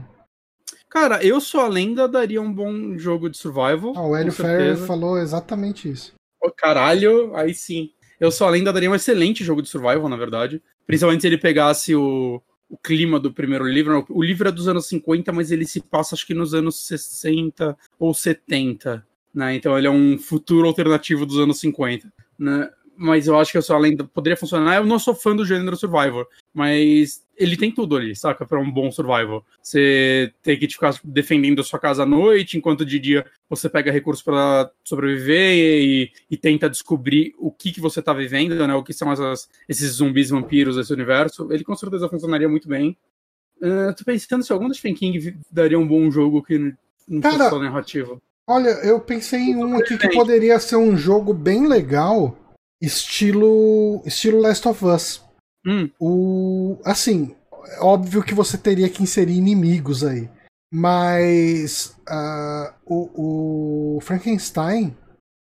[0.93, 3.93] Cara, eu sou a lenda daria um bom jogo de survival.
[3.95, 6.13] Ah, o Hélio Ferrer falou exatamente isso.
[6.39, 7.89] Oh, caralho, aí sim.
[8.19, 10.61] Eu sou a lenda daria um excelente jogo de survival, na verdade.
[10.85, 14.05] Principalmente se ele pegasse o, o clima do primeiro livro.
[14.07, 17.75] O livro é dos anos 50, mas ele se passa acho que nos anos 60
[17.97, 19.03] ou 70.
[19.33, 19.55] Né?
[19.55, 22.07] Então ele é um futuro alternativo dos anos 50.
[22.37, 22.69] Né?
[22.95, 24.75] Mas eu acho que a sua lenda poderia funcionar.
[24.75, 28.45] Eu não sou fã do gênero survival, mas ele tem tudo ali, saca?
[28.45, 29.43] Para um bom survival.
[29.61, 33.91] Você tem que ficar defendendo a sua casa à noite, enquanto de dia você pega
[33.91, 38.73] recursos para sobreviver e, e, tenta descobrir o que, que você tá vivendo, né?
[38.75, 41.51] O que são essas, esses zumbis vampiros desse universo.
[41.51, 42.95] Ele com certeza funcionaria muito bem.
[43.57, 46.75] Uh, tô pensando se algum do Stephen King daria um bom jogo que
[47.07, 48.21] não Cara, fosse só narrativo.
[48.45, 52.37] Olha, eu pensei em um aqui que poderia ser um jogo bem legal
[52.83, 55.23] estilo estilo Last of Us.
[55.65, 55.89] Hum.
[55.99, 57.33] O assim,
[57.79, 60.29] óbvio que você teria que inserir inimigos aí,
[60.71, 64.95] mas uh, o, o, Frankenstein,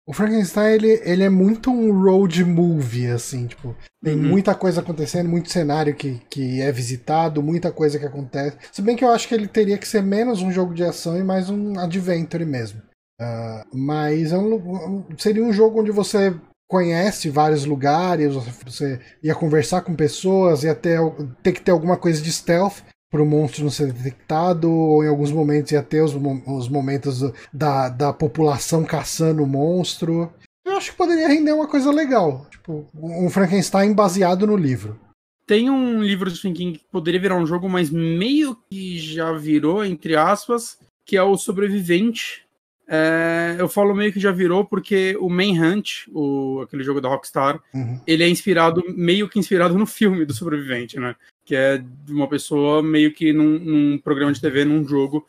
[0.07, 4.29] o Frankenstein ele, ele é muito um road movie assim, tipo tem uhum.
[4.29, 8.57] muita coisa acontecendo, muito cenário que, que é visitado, muita coisa que acontece.
[8.71, 11.19] Se bem que eu acho que ele teria que ser menos um jogo de ação
[11.19, 12.81] e mais um adventure mesmo.
[13.21, 16.35] Uh, mas é um, seria um jogo onde você
[16.73, 20.99] conhece vários lugares, você ia conversar com pessoas, ia ter,
[21.43, 22.79] ter que ter alguma coisa de stealth
[23.11, 26.15] para o monstro não ser detectado, ou em alguns momentos ia ter os,
[26.47, 27.21] os momentos
[27.53, 30.33] da, da população caçando o monstro.
[30.65, 34.99] Eu acho que poderia render uma coisa legal, tipo um Frankenstein baseado no livro.
[35.47, 39.85] Tem um livro de Stephen que poderia virar um jogo, mas meio que já virou,
[39.85, 42.47] entre aspas, que é o Sobrevivente,
[42.95, 47.59] é, eu falo meio que já virou porque o Manhunt, o, aquele jogo da Rockstar,
[47.73, 47.99] uhum.
[48.07, 51.17] ele é inspirado, meio que inspirado no filme do sobrevivente, né?
[51.43, 55.27] Que é de uma pessoa meio que num, num programa de TV, num jogo,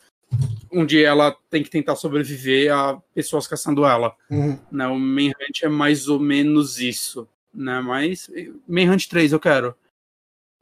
[0.69, 4.13] onde ela tem que tentar sobreviver a pessoas caçando ela.
[4.29, 4.59] Uhum.
[4.69, 4.85] Né?
[4.87, 7.25] O Manhunt é mais ou menos isso.
[7.53, 7.79] Né?
[7.79, 8.29] Mas
[8.67, 9.73] Manhunt 3 eu quero.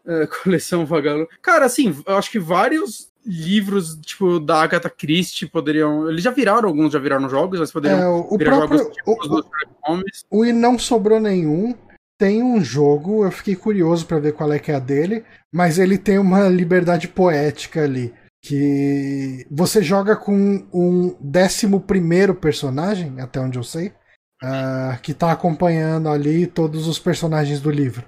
[0.05, 1.27] É, coleção Vagalume.
[1.41, 6.09] Cara, assim, eu acho que vários livros, tipo, da Agatha Christie poderiam.
[6.09, 8.79] Eles já viraram, alguns já viraram jogos, mas poderiam É, o, o virar próprio.
[8.79, 10.25] jogos tipo, o- os do Sherlock Holmes.
[10.29, 11.75] O E Não Sobrou Nenhum
[12.17, 15.79] tem um jogo, eu fiquei curioso pra ver qual é que é a dele, mas
[15.79, 18.13] ele tem uma liberdade poética ali.
[18.43, 23.91] Que você joga com um décimo primeiro personagem, até onde eu sei,
[24.43, 28.03] ah, que tá acompanhando ali todos os personagens do livro.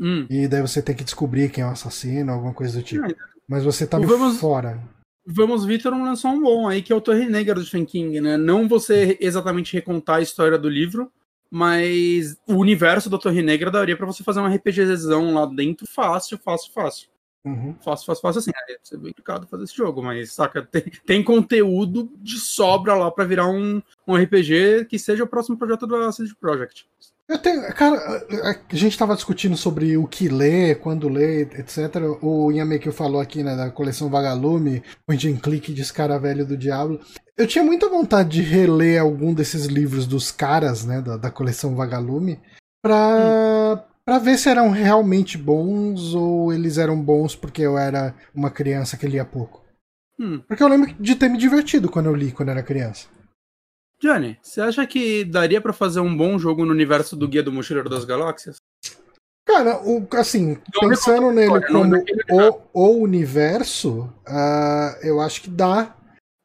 [0.00, 0.26] Hum.
[0.30, 3.06] E daí você tem que descobrir quem é o assassino, alguma coisa do tipo.
[3.50, 4.80] Mas você tá Vamos- fora.
[5.26, 8.20] Vamos Vitor não lançou um bom aí, que é o Torre Negra do Stephen King,
[8.20, 8.36] né?
[8.36, 11.10] Não você exatamente recontar a história do livro,
[11.50, 16.38] mas o universo da Torre Negra daria pra você fazer um RPGzão lá dentro fácil,
[16.38, 17.08] fácil, fácil.
[17.44, 17.74] Uhum.
[17.82, 18.50] Fácil, fácil, fácil assim.
[18.68, 23.10] É ser bem complicado fazer esse jogo, mas saca, tem, tem conteúdo de sobra lá
[23.10, 26.86] pra virar um, um RPG que seja o próximo projeto da CD Projekt.
[27.30, 27.96] Eu tenho, cara,
[28.42, 31.94] a gente tava discutindo sobre o que ler, quando ler, etc.
[32.20, 36.56] O Yamekio falou aqui, né, da coleção Vagalume, o Jim Click de Cara Velho do
[36.56, 37.00] Diablo.
[37.36, 41.76] Eu tinha muita vontade de reler algum desses livros dos caras, né, da, da coleção
[41.76, 42.40] Vagalume,
[42.82, 48.50] pra, pra ver se eram realmente bons ou eles eram bons porque eu era uma
[48.50, 49.64] criança que lia pouco.
[50.18, 50.42] Hum.
[50.48, 53.06] Porque eu lembro de ter me divertido quando eu li quando era criança.
[54.00, 57.52] Johnny, você acha que daria pra fazer um bom jogo no universo do Guia do
[57.52, 58.56] Mochileiro das Galáxias?
[59.46, 61.96] Cara, o, assim, pensando nele história, como
[62.30, 65.94] o, o universo, ah, eu acho que dá.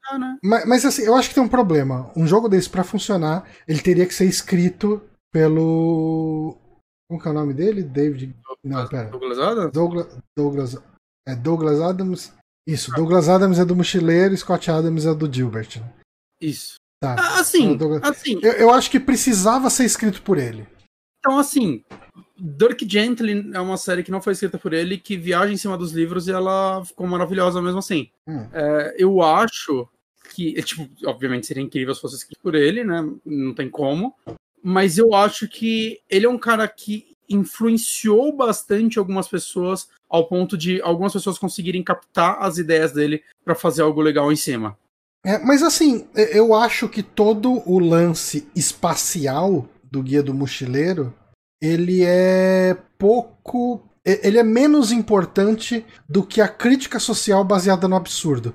[0.08, 0.38] Ah, né?
[0.44, 2.12] Mas, mas, assim, eu acho que tem um problema.
[2.16, 6.58] Um jogo desse, pra funcionar, ele teria que ser escrito pelo.
[7.08, 7.84] Como que é o nome dele?
[7.84, 8.36] David.
[8.64, 9.10] Não, pera.
[9.10, 9.72] Douglas Adams?
[9.72, 10.18] Douglas.
[10.36, 10.78] Douglas,
[11.28, 12.34] é Douglas Adams.
[12.68, 15.80] Isso, Douglas Adams é do Mochileiro, Scott Adams é do Gilbert.
[15.80, 15.94] né?
[16.42, 16.76] Isso.
[17.14, 17.16] Tá.
[17.20, 20.66] Ah, Assim, Douglas- assim, Eu, eu acho que precisava ser escrito por ele.
[21.20, 21.84] então assim,
[22.38, 25.78] Dirk Gently é uma série que não foi escrita por ele, que viaja em cima
[25.78, 28.10] dos livros e ela ficou maravilhosa mesmo assim.
[28.28, 28.48] Hum.
[28.54, 29.88] É, eu acho
[30.34, 33.08] que, é, tipo, obviamente seria incrível se fosse escrito por ele, né?
[33.26, 34.14] Não tem como.
[34.64, 40.58] Mas eu acho que ele é um cara que influenciou bastante algumas pessoas ao ponto
[40.58, 44.78] de algumas pessoas conseguirem captar as ideias dele pra fazer algo legal em cima.
[45.26, 51.14] É, mas assim, e- eu acho que todo o lance espacial do Guia do Mochileiro,
[51.62, 53.82] ele é pouco.
[54.06, 58.54] e- Ele é menos importante do que a crítica social baseada no absurdo.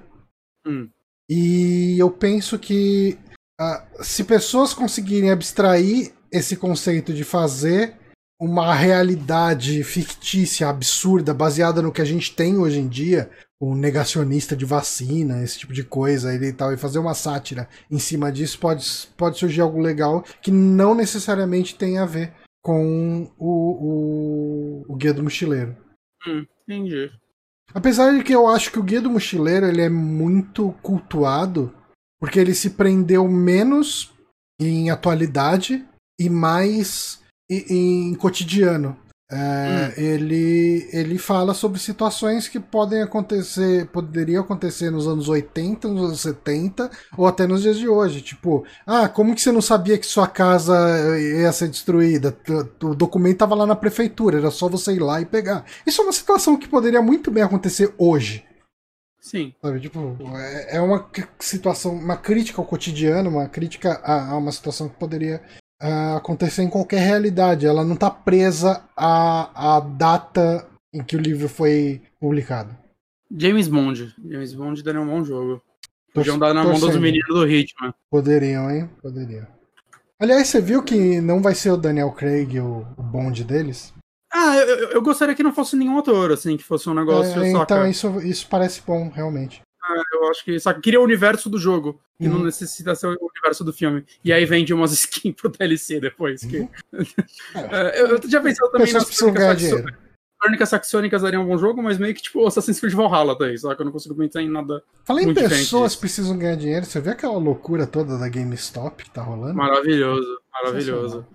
[0.67, 0.89] Hum.
[1.29, 3.19] E eu penso que
[3.61, 7.95] ah, se pessoas conseguirem abstrair esse conceito de fazer
[8.41, 13.29] uma realidade fictícia, absurda, baseada no que a gente tem hoje em dia,
[13.61, 17.99] o negacionista de vacina, esse tipo de coisa e tal, e fazer uma sátira em
[17.99, 18.87] cima disso, pode,
[19.19, 25.13] pode surgir algo legal que não necessariamente tem a ver com o, o, o Guia
[25.13, 25.77] do Mochileiro.
[26.27, 27.11] Hum, entendi.
[27.75, 31.75] Apesar de que eu acho que o Guia do Mochileiro ele é muito cultuado,
[32.19, 34.13] porque ele se prendeu menos
[34.59, 35.87] em atualidade
[36.19, 38.97] e mais em, em cotidiano.
[39.33, 46.03] É, ele, ele fala sobre situações que podem acontecer, poderiam acontecer nos anos 80, nos
[46.03, 48.21] anos 70 ou até nos dias de hoje.
[48.21, 50.75] Tipo, ah, como que você não sabia que sua casa
[51.19, 52.37] ia ser destruída?
[52.83, 55.65] O documento estava lá na prefeitura, era só você ir lá e pegar.
[55.87, 58.45] Isso é uma situação que poderia muito bem acontecer hoje.
[59.21, 59.55] Sim.
[59.63, 61.07] Sabe, tipo, é é uma
[61.39, 65.43] situação, uma crítica ao cotidiano, uma crítica a, a uma situação que poderia
[65.81, 67.67] ah, acontecer em qualquer realidade.
[67.67, 72.77] Ela não está presa à, à data em que o livro foi publicado.
[73.37, 74.15] James Bond.
[74.29, 75.63] James Bond daria um bom jogo.
[76.13, 77.95] Podiam dar na mão dos meninos do Hitman.
[78.11, 78.91] Poderiam, hein?
[79.01, 79.47] Poderiam.
[80.19, 83.95] Aliás, você viu que não vai ser o Daniel Craig o, o bonde deles?
[84.33, 87.53] Ah, eu, eu- gostaria que não fosse nenhum ator, assim, que fosse um negócio, É,
[87.53, 87.63] saca?
[87.75, 89.61] então isso, isso parece bom, realmente.
[90.13, 92.45] Eu acho que, saca, queria o universo do jogo, que não Uhum.
[92.45, 94.05] necessita ser o universo do filme.
[94.25, 96.43] E aí vende umas skins pro DLC depois.
[96.43, 96.69] Que...
[97.55, 99.09] É, eu, eu já pensei também nas
[100.41, 103.83] crônicas Saxônicas daria um bom jogo, mas meio que tipo Assassin's Creed Valhalla daí, saca?
[103.83, 106.01] Eu não consigo pensar em nada Falei em pessoas disso.
[106.01, 106.87] precisam ganhar dinheiro.
[106.87, 109.55] Você vê aquela loucura toda da GameStop que tá rolando?
[109.55, 110.41] maravilhoso.
[110.51, 111.27] Maravilhoso.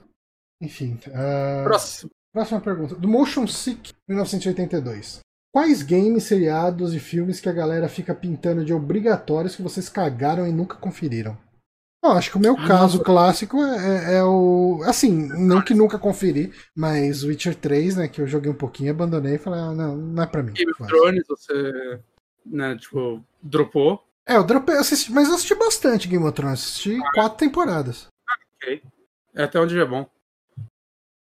[0.59, 0.97] Enfim.
[1.13, 2.09] ah, Próximo.
[2.33, 2.95] Próxima pergunta.
[2.95, 5.19] Do Motion Sick 1982.
[5.55, 10.45] Quais games, seriados e filmes que a galera fica pintando de obrigatórios que vocês cagaram
[10.45, 11.37] e nunca conferiram?
[12.03, 13.03] Bom, acho que o meu Ah, caso nossa.
[13.05, 14.81] clássico é, é- é o.
[14.83, 18.09] Assim, não que nunca conferi, mas Witcher 3, né?
[18.09, 20.51] Que eu joguei um pouquinho, abandonei e falei, ah, não, não é pra mim.
[20.51, 22.01] Game of Thrones, você,
[22.45, 24.03] né, tipo, dropou.
[24.27, 28.07] É, eu dropei, assisti, mas eu assisti bastante Game of Thrones, assisti quatro temporadas.
[28.61, 28.83] Ok.
[29.33, 30.05] É até onde é bom.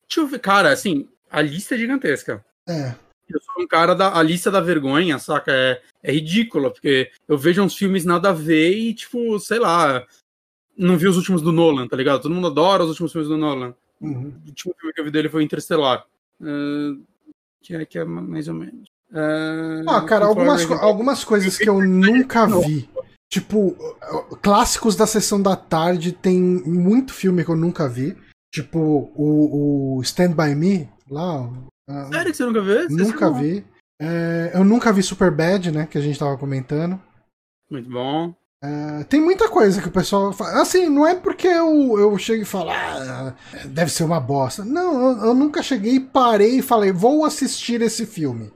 [0.09, 0.39] Deixa eu ver.
[0.39, 2.45] Cara, assim, a lista é gigantesca.
[2.69, 2.95] É.
[3.33, 5.53] Eu sou um cara da a lista da vergonha, saca?
[5.53, 10.05] É, é ridícula, porque eu vejo uns filmes nada a ver e, tipo, sei lá,
[10.77, 12.23] não vi os últimos do Nolan, tá ligado?
[12.23, 13.75] Todo mundo adora os últimos filmes do Nolan.
[14.01, 14.33] Uhum.
[14.45, 16.07] O último filme que eu vi dele foi Interstellar.
[16.41, 17.03] Uh,
[17.61, 18.89] que, é, que é mais ou menos.
[19.11, 22.89] Uh, ah, cara, algumas, co algumas coisas que eu nunca vi.
[23.29, 23.77] Tipo,
[24.43, 28.17] clássicos da sessão da tarde tem muito filme que eu nunca vi.
[28.53, 31.49] Tipo, o, o Stand By Me, lá.
[32.13, 32.89] Sério que você nunca viu?
[32.91, 33.65] Nunca vi.
[34.01, 35.87] É, eu nunca vi Super Bad, né?
[35.87, 37.01] Que a gente tava comentando.
[37.71, 38.35] Muito bom.
[38.63, 40.61] É, tem muita coisa que o pessoal fala.
[40.61, 43.35] Assim, não é porque eu, eu chego e falo, ah,
[43.67, 44.65] deve ser uma bosta.
[44.65, 48.53] Não, eu, eu nunca cheguei e parei e falei, vou assistir esse filme.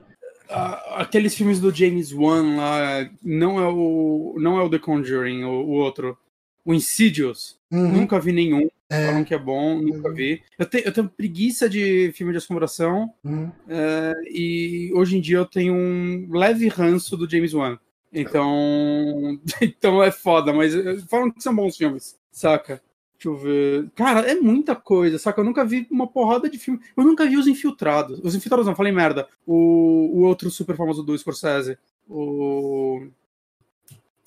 [0.47, 5.43] Uh, aqueles filmes do James Wan lá, não é o, não é o The Conjuring,
[5.43, 6.15] o, o outro.
[6.63, 7.54] O Insidious.
[7.71, 7.91] Uhum.
[7.91, 8.67] Nunca vi nenhum.
[8.89, 9.07] É.
[9.07, 10.13] Falam que é bom, nunca uhum.
[10.13, 10.43] vi.
[10.57, 13.11] Eu, te, eu tenho preguiça de filme de assombração.
[13.23, 13.51] Uhum.
[13.67, 17.79] É, e hoje em dia eu tenho um leve ranço do James Wan.
[18.13, 19.39] Então.
[19.61, 20.73] então é foda, mas
[21.09, 22.81] falam que são bons filmes, saca?
[23.17, 23.89] Deixa eu ver.
[23.95, 25.41] Cara, é muita coisa, saca?
[25.41, 26.79] Eu nunca vi uma porrada de filme.
[26.95, 28.19] Eu nunca vi Os Infiltrados.
[28.23, 29.27] Os Infiltrados não, falei merda.
[29.45, 31.77] O, o outro super famoso do Scorsese.
[32.07, 33.07] O.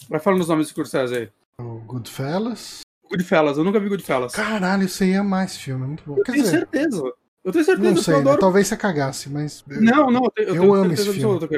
[0.08, 1.28] Vai falando os nomes do Scorsese aí.
[1.60, 2.80] O Goodfellas.
[3.10, 4.32] Goodfellas, eu nunca vi Goodfellas.
[4.32, 6.18] Caralho, aí é mais filme, é muito bom.
[6.18, 7.12] Eu Quer tenho dizer, certeza.
[7.44, 8.22] Eu tenho certeza não sei, eu né?
[8.22, 8.40] adoro...
[8.40, 9.64] talvez você cagasse, mas.
[9.66, 11.48] Não, não, eu, tenho, eu, amo esse filme.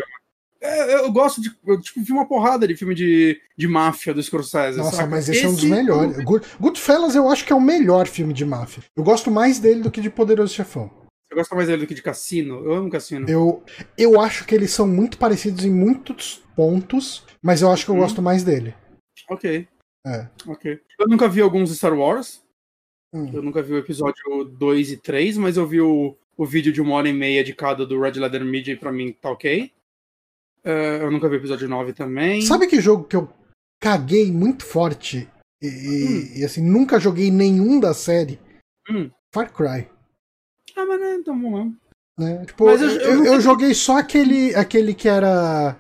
[0.61, 1.51] É, eu gosto de.
[1.67, 4.79] Eu tipo, vi uma porrada de filme de, de máfia do Scorsese.
[4.79, 5.09] Nossa, saca?
[5.09, 6.17] mas esse, esse, é um dos melhores.
[6.23, 8.83] Good, Goodfellas eu acho que é o melhor filme de máfia.
[8.95, 10.91] Eu gosto mais dele do que de Poderoso Chefão.
[11.27, 12.65] Você gosta mais dele do que de Cassino?
[12.65, 13.29] Eu amo Cassino.
[13.29, 13.63] Eu,
[13.97, 17.95] eu acho que eles são muito parecidos em muitos pontos, mas eu acho que eu
[17.95, 18.01] hum.
[18.01, 18.75] gosto mais dele.
[19.31, 19.67] Ok.
[20.07, 20.29] É.
[20.47, 20.81] Ok.
[20.99, 22.43] Eu nunca vi alguns Star Wars.
[23.13, 23.31] Hum.
[23.33, 26.81] Eu nunca vi o episódio 2 e 3, mas eu vi o, o vídeo de
[26.81, 29.73] uma hora e meia de cada do Red Leather Media e pra mim tá ok.
[30.65, 32.43] Uh, eu nunca vi o episódio 9 também.
[32.43, 33.29] Sabe que jogo que eu
[33.81, 35.29] caguei muito forte
[35.61, 36.39] e, hum.
[36.39, 38.39] e assim, nunca joguei nenhum da série?
[38.89, 39.11] Hum.
[39.33, 39.89] Far Cry.
[40.77, 41.77] Ah, mas não é tão bom não.
[42.19, 42.45] Né?
[42.45, 45.77] Tipo, mas eu, eu, eu, eu joguei só aquele, aquele que era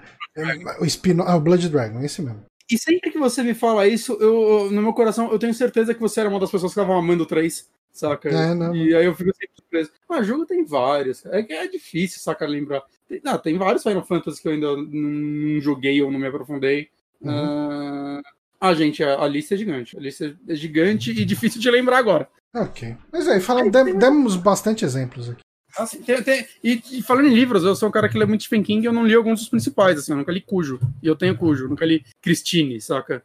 [0.81, 2.45] o, spin ah, o Blood Dragon, esse mesmo.
[2.71, 6.01] E sempre que você me fala isso, eu, no meu coração, eu tenho certeza que
[6.01, 8.29] você era uma das pessoas que estavam amando o 3, saca?
[8.29, 9.91] É, não, e aí eu fico sempre surpreso.
[10.09, 11.27] Ah, jogo tem vários.
[11.27, 12.83] É que é difícil, saca, lembrar.
[13.09, 16.89] Tem, não, tem vários Final Fantasy que eu ainda não joguei ou não me aprofundei.
[17.21, 18.19] Uhum.
[18.19, 18.23] Uh...
[18.61, 19.97] Ah, gente, a, a, lista é gigante.
[19.97, 22.29] A lista é gigante e difícil de lembrar agora.
[22.55, 22.95] Ok.
[23.11, 25.41] Mas aí, falando, aí, demos bastante exemplos aqui.
[25.79, 28.43] Assim, tem, tem, e, e, falando em livros, eu sou um cara que lê muito
[28.45, 30.81] Stephen King e eu não li alguns dos principais, assim, eu nunca li Cujo.
[31.03, 33.23] E eu tenho Cujo, nunca li Christine, saca?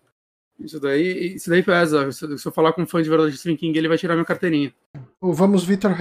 [0.60, 2.12] Isso daí, isso daí pesa.
[2.12, 4.14] Se, se eu falar com um fã de verdade de Stephen King, ele vai tirar
[4.14, 4.74] minha carteirinha.
[5.20, 5.92] O Vamos Vitor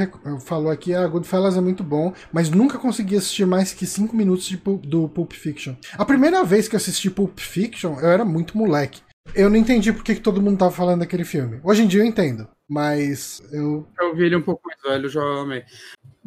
[0.40, 4.14] falou aqui, a ah, Goodfellas é muito bom, mas nunca consegui assistir mais que 5
[4.14, 5.74] minutos de, do Pulp Fiction.
[5.94, 9.02] A primeira vez que eu assisti Pulp Fiction, eu era muito moleque.
[9.34, 11.58] Eu não entendi por que, que todo mundo tava falando daquele filme.
[11.64, 13.86] Hoje em dia eu entendo, mas eu.
[13.98, 15.64] Eu vi ele um pouco mais velho, já amei.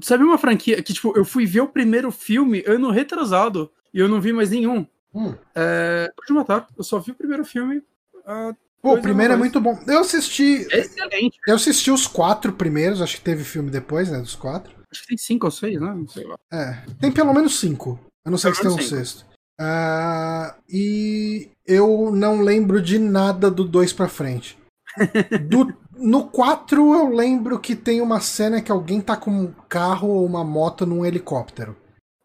[0.02, 4.08] Sabe uma franquia que, tipo, eu fui ver o primeiro filme ano retrasado e eu
[4.08, 4.86] não vi mais nenhum.
[5.14, 5.34] Hum.
[5.56, 6.12] É.
[6.28, 6.68] De matar.
[6.78, 7.78] Eu só vi o primeiro filme.
[8.18, 9.80] Uh, Pô, o primeiro é muito bom.
[9.88, 10.68] Eu assisti.
[10.72, 11.40] Excelente.
[11.48, 14.20] Eu assisti os quatro primeiros, acho que teve filme depois, né?
[14.20, 14.76] Dos quatro.
[14.92, 15.94] Acho que tem cinco ou seis, né?
[15.94, 16.38] Não sei lá.
[16.52, 16.84] É.
[17.00, 18.00] Tem pelo menos cinco.
[18.24, 19.26] Eu não sei pelo se tem um sexto.
[19.60, 24.58] Uh, e eu não lembro de nada do dois pra frente.
[25.50, 30.10] Do no 4 eu lembro que tem uma cena que alguém tá com um carro
[30.10, 31.76] ou uma moto num helicóptero.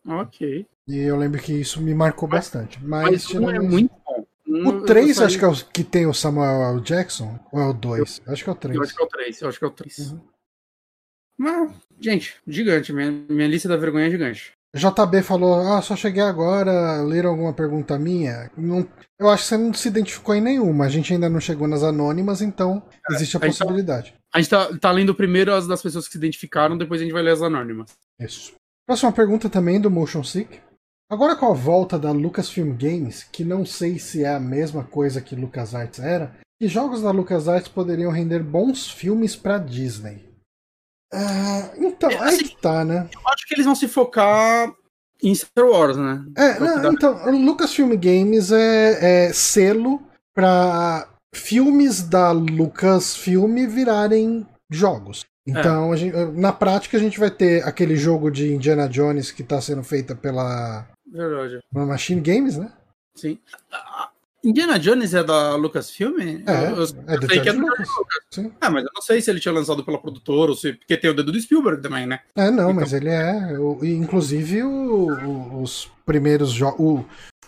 [0.07, 0.67] Ok.
[0.89, 2.79] E eu lembro que isso me marcou mas, bastante.
[2.83, 4.25] Mas, mas um é muito bom.
[4.69, 6.81] O 3 acho que é o que tem o Samuel L.
[6.83, 7.39] Jackson?
[7.53, 8.23] Ou é o 2?
[8.27, 8.77] Acho que é o 3.
[8.77, 9.99] Eu acho que é o 3, eu acho que é o 3.
[9.99, 10.21] Uhum.
[11.39, 12.93] Mas, gente, gigante.
[12.93, 14.53] Minha, minha lista da vergonha é gigante.
[14.75, 18.51] JB falou: Ah, só cheguei agora, leram alguma pergunta minha?
[18.57, 18.87] Não,
[19.19, 20.87] eu acho que você não se identificou em nenhuma.
[20.87, 24.13] A gente ainda não chegou nas anônimas, então é, existe a, a possibilidade.
[24.13, 27.05] Tá, a gente tá, tá lendo primeiro as das pessoas que se identificaram, depois a
[27.05, 27.91] gente vai ler as anônimas.
[28.19, 28.55] Isso.
[28.87, 30.61] Próxima pergunta também do Motion Sick.
[31.11, 35.21] Agora com a volta da Lucasfilm Games, que não sei se é a mesma coisa
[35.21, 40.32] que LucasArts era, que jogos da LucasArts poderiam render bons filmes para Disney?
[41.13, 43.09] Ah, então, é, assim, aí que tá, né?
[43.13, 44.73] Eu acho que eles vão se focar
[45.23, 46.25] em Star Wars, né?
[46.37, 50.03] É, não, então, o Lucasfilm Games é, é selo
[50.35, 55.25] para filmes da Lucasfilm virarem jogos.
[55.47, 55.97] Então, é.
[55.97, 59.83] gente, na prática, a gente vai ter aquele jogo de Indiana Jones que está sendo
[59.83, 61.61] feita pela Verdade.
[61.73, 62.73] Machine Games, né?
[63.15, 63.39] Sim.
[64.45, 66.19] Indiana Jones é da Lucasfilm?
[66.21, 67.89] É, Eu- eu é do sei que George do Lucas.
[67.97, 68.53] Lucas.
[68.61, 70.73] Ah, mas eu não sei se ele tinha lançado pela produtora ou se.
[70.73, 72.21] Porque tem o dedo do Spielberg também, né?
[72.35, 73.57] É, não, Então- mas ele é.
[73.59, 77.05] o- inclusive, o- os primeiros jogos.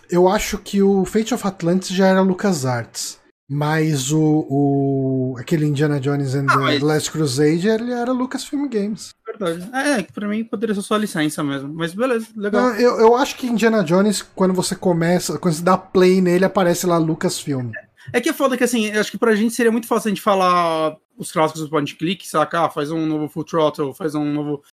[0.09, 3.19] Eu acho que o Fate of Atlantis já era LucasArts.
[3.47, 4.19] Mas o,
[4.49, 5.35] o.
[5.37, 9.13] aquele Indiana Jones and Ah, the mas- Last Crusade ele era Lucasfilm Games.
[9.25, 9.69] Verdade.
[9.71, 11.71] É, que pra mim poderia ser só licença mesmo.
[11.73, 12.61] Mas beleza, legal.
[12.63, 16.43] Não, eu, eu acho que Indiana Jones, quando você começa, quando você dá play nele,
[16.45, 17.69] aparece lá Lucasfilm.
[18.13, 20.09] É que é foda que assim, eu acho que pra gente seria muito fácil a
[20.09, 22.65] gente falar os clássicos do point click, saca?
[22.65, 24.63] Ah, faz um novo Full Throttle, faz um novo.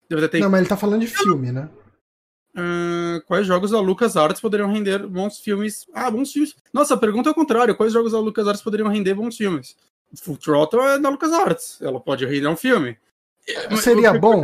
[0.40, 1.68] Não, mas ele tá falando de filme, né?
[2.54, 5.86] Ah, quais jogos da LucasArts poderiam render bons filmes?
[5.94, 6.54] Ah, bons filmes.
[6.72, 7.74] Nossa, a pergunta é o contrário.
[7.74, 9.76] Quais jogos da LucasArts poderiam render bons filmes?
[10.22, 11.80] Full Throttle é da LucasArts.
[11.80, 12.98] Ela pode render um filme.
[13.48, 14.42] É, Seria eu- bom?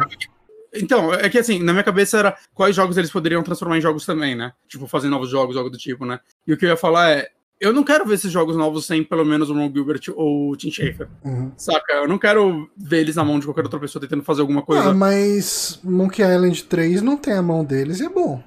[0.74, 4.04] Então, é que assim, na minha cabeça era quais jogos eles poderiam transformar em jogos
[4.04, 4.52] também, né?
[4.68, 6.20] Tipo, fazer novos jogos, algo do tipo, né?
[6.46, 7.30] E o que eu ia falar é,
[7.60, 10.56] eu não quero ver esses jogos novos sem pelo menos o Ron Gilbert ou o
[10.56, 11.52] Tim Schafer, Uhum.
[11.56, 11.92] saca?
[11.94, 14.90] Eu não quero ver eles na mão de qualquer outra pessoa tentando fazer alguma coisa.
[14.90, 18.42] Ah, mas Monkey Island 3 não tem a mão deles e é bom.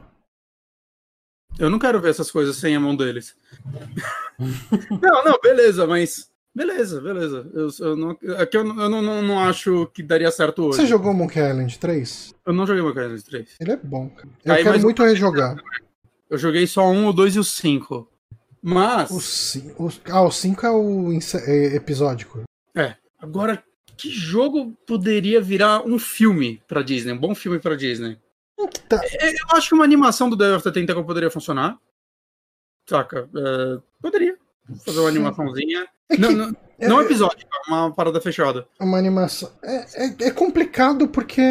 [1.59, 3.36] Eu não quero ver essas coisas sem a mão deles.
[5.01, 6.30] não, não, beleza, mas.
[6.53, 7.49] Beleza, beleza.
[7.53, 10.78] Eu, eu não, é que eu, eu não, não, não acho que daria certo hoje.
[10.82, 12.36] Você jogou Monkey Island 3?
[12.45, 13.49] Eu não joguei Monkey Island 3.
[13.59, 14.28] Ele é bom, cara.
[14.43, 15.55] Eu Aí, quero muito rejogar.
[16.30, 18.09] Eu joguei só um, o dois e o cinco.
[18.62, 19.09] Mas.
[19.09, 22.43] O cin- o- ah, o 5 é o é episódico.
[22.76, 22.95] É.
[23.20, 23.64] Agora,
[23.97, 27.12] que jogo poderia virar um filme pra Disney?
[27.14, 28.20] Um bom filme pra Disney?
[28.88, 29.01] Tá.
[29.03, 31.80] É, Eu acho que uma animação do Day of the Tentacle poderia funcionar.
[32.88, 33.28] Saca?
[33.36, 34.38] É, poderia.
[34.86, 35.18] Fazer uma Sim.
[35.18, 35.88] animaçãozinha.
[36.09, 38.68] É que Não, não, é- não episódio, uma parada fechada.
[38.80, 39.51] uma animação.
[39.64, 41.41] É, é, é complicado porque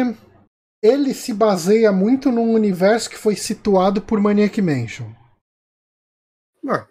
[0.83, 5.11] ele se baseia muito num universo que foi situado por Maniac Mansion.
[6.63, 6.87] Ué,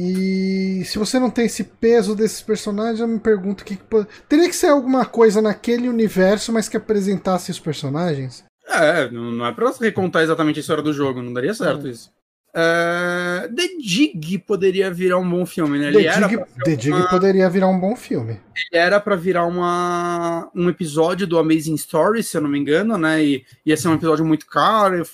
[0.00, 4.06] E se você não tem esse peso desses personagens, eu me pergunto o que, que
[4.28, 8.44] Teria que ser alguma coisa naquele universo, mas que apresentasse os personagens?
[8.68, 11.90] É, não não é pra recontar exatamente a história do jogo, não daria certo É.
[11.90, 12.10] isso.
[12.60, 15.88] É, The Dig poderia virar um bom filme, né?
[15.88, 18.32] Ele The era, Dig, The Dig uma- poderia virar um bom filme.
[18.72, 22.98] ele era pra virar uma, um episódio do Amazing Story, se eu não me engano,
[22.98, 23.22] né?
[23.24, 25.04] E ia ser um episódio muito caro, e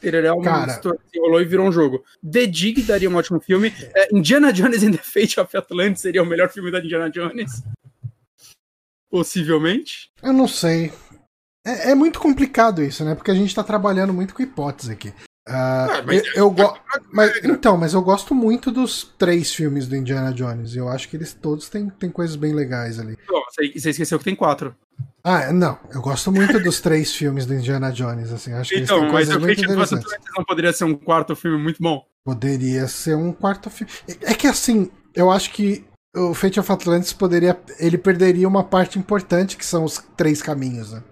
[0.00, 0.70] tereré, uma Cara.
[0.70, 2.04] história que rolou e virou um jogo.
[2.30, 3.72] The Dig daria um ótimo filme.
[3.96, 7.62] É, Indiana Jones and the Fate of Atlantis seria o melhor filme da Indiana Jones.
[9.10, 10.10] Possivelmente.
[10.22, 10.92] Eu não sei.
[11.66, 13.14] É, é muito complicado isso, né?
[13.14, 15.12] Porque a gente tá trabalhando muito com hipótese aqui.
[15.48, 16.78] Ah, mas eu, eu go-
[17.12, 20.76] mas, então, mas eu gosto muito dos três filmes do Indiana Jones.
[20.76, 23.16] Eu acho que eles todos têm, têm coisas bem legais ali.
[23.48, 24.74] Você, esqueceu que tem quatro.
[25.24, 25.78] Ah, não.
[25.92, 28.52] Eu gosto muito dos três filmes do Indiana Jones, assim.
[28.52, 30.18] Acho que eles Então, têm mas coisas o muito Fate of interessantes.
[30.36, 32.06] Não poderia ser um quarto filme muito bom.
[32.24, 33.92] Poderia ser um quarto filme.
[34.20, 35.84] É que assim, eu acho que
[36.14, 37.60] o Fate of Atlantis poderia.
[37.80, 41.02] Ele perderia uma parte importante, que são os três caminhos, né?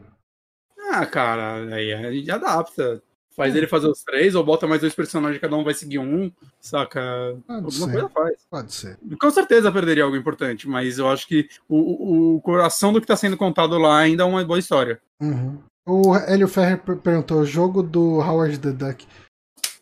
[0.93, 3.03] Ah, cara, aí a gente adapta.
[3.41, 3.59] Faz É.
[3.59, 6.31] ele fazer os três, ou bota mais dois personagens, cada um vai seguir um,
[6.61, 7.01] saca?
[7.47, 7.93] Pode Alguma ser.
[7.93, 8.47] coisa faz.
[8.51, 8.99] Pode ser.
[9.19, 13.17] Com certeza perderia algo importante, mas eu acho que o, o- coração do que tá
[13.17, 15.01] sendo contado lá ainda é uma boa história.
[15.21, 15.59] Uhum.
[15.87, 19.07] O Hélio Ferrer per- perguntou: jogo do Howard the Duck.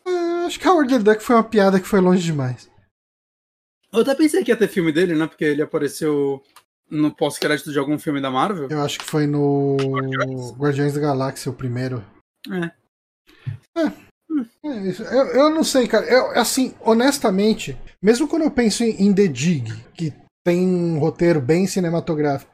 [0.06, 2.70] Ah, acho que Howard the Duck foi uma piada que foi longe demais.
[3.92, 5.26] Eu até pensei que ia ter filme dele, né?
[5.26, 6.40] Porque ele apareceu
[6.90, 8.68] no pós-crédito de algum filme da Marvel.
[8.70, 9.76] Eu acho que foi no
[10.56, 12.04] Guardiões da Galáxia, o primeiro.
[12.50, 12.70] É.
[14.64, 15.02] É isso.
[15.02, 16.06] Eu, eu não sei, cara.
[16.06, 20.12] Eu, assim, honestamente, mesmo quando eu penso em, em The Dig, que
[20.44, 22.52] tem um roteiro bem cinematográfico,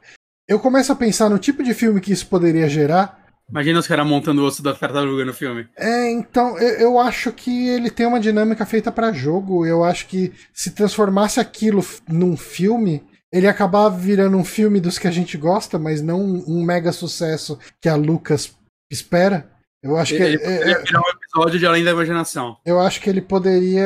[0.49, 3.25] eu começo a pensar no tipo de filme que isso poderia gerar.
[3.51, 5.69] Imagina os caras montando o osso da tartaruga no filme.
[5.77, 9.67] É, então, eu, eu acho que ele tem uma dinâmica feita pra jogo.
[9.67, 15.09] Eu acho que se transformasse aquilo num filme, ele acabar virando um filme dos que
[15.09, 18.55] a gente gosta, mas não um mega sucesso que a Lucas
[18.91, 19.51] espera.
[19.85, 22.57] Eu acho que Ele é- poderia é- virar um episódio de Além da Imaginação.
[22.65, 23.83] eu acho que ele poderia.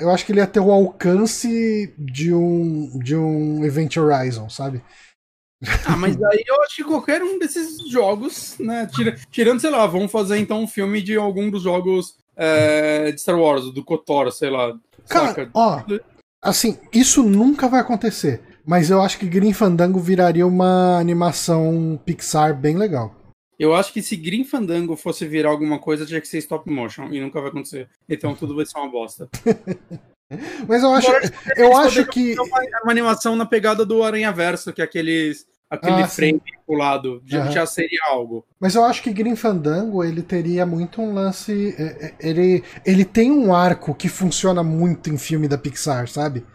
[0.00, 4.80] Eu acho que ele ia ter o alcance de um de um Event Horizon, sabe?
[5.84, 8.88] Ah, mas aí eu acho que qualquer um desses jogos, né?
[8.94, 13.20] tira- tirando, sei lá, vamos fazer então um filme de algum dos jogos é, de
[13.20, 14.72] Star Wars, do Kotor, sei lá.
[15.08, 15.50] Cara, saca?
[15.52, 15.82] ó,
[16.40, 18.40] assim, isso nunca vai acontecer.
[18.64, 23.14] Mas eu acho que Green Fandango viraria uma animação Pixar bem legal.
[23.60, 27.08] Eu acho que se Green Fandango fosse virar alguma coisa, tinha que ser stop motion,
[27.12, 27.90] e nunca vai acontecer.
[28.08, 29.28] Então tudo vai ser uma bosta.
[30.66, 31.10] Mas eu acho,
[31.56, 36.02] eu acho que Uma, uma animação na pegada do Aranha Verso, que é aqueles, aquele
[36.02, 37.20] Ah, frame pulado.
[37.26, 37.50] Já, Aham.
[37.50, 38.46] já seria algo.
[38.58, 41.74] Mas eu acho que Green Fandango ele teria muito um lance.
[41.76, 46.46] é, é, Ele, ele tem um arco que funciona muito em filme da Pixar, sabe?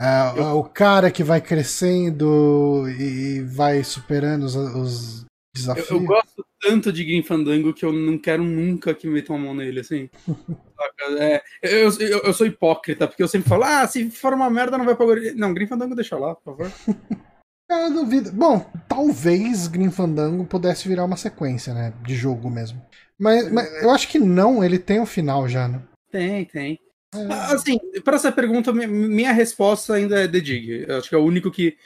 [0.00, 0.58] É, eu...
[0.58, 5.24] O cara que vai crescendo e vai superando os, os
[5.54, 5.90] desafios.
[5.90, 9.38] Eu, eu, gosto tanto de Grim Fandango que eu não quero nunca que metam a
[9.38, 10.10] mão nele, assim.
[11.18, 14.76] é, eu, eu, eu, sou hipócrita, porque eu sempre falo, ah, se for uma merda
[14.76, 15.06] não vai pra...
[15.36, 16.72] Não, Grim Fandango deixa lá, por favor.
[17.66, 18.30] Eu duvido.
[18.30, 21.94] Bom, talvez Grim Fandango pudesse virar uma sequência, né?
[22.06, 22.80] De jogo mesmo.
[23.18, 25.82] Mas, mas eu acho que não, ele tem o um final já, né?
[26.10, 26.78] Tem, tem.
[27.14, 27.32] É.
[27.54, 30.84] Assim, para essa pergunta, minha resposta ainda é The Dig.
[30.86, 31.76] Eu acho que é o único que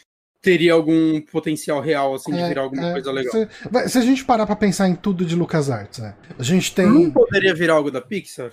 [0.41, 3.33] teria algum potencial real, assim, de é, virar alguma é, coisa legal.
[3.33, 6.15] Se, se, a gente parar pra pensar em tudo de LucasArts, né?
[6.39, 6.87] A gente tem.
[6.87, 8.53] Loom poderia virar algo da Pixar?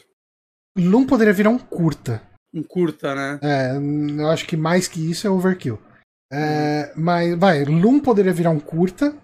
[0.77, 2.21] Loom poderia virar um curta.
[2.53, 3.39] Um curta, né?
[3.41, 3.75] É,
[4.21, 5.79] eu acho que mais que isso é overkill.
[6.31, 7.01] É, hum.
[7.01, 9.15] Mas, vai, Loom poderia virar um curta.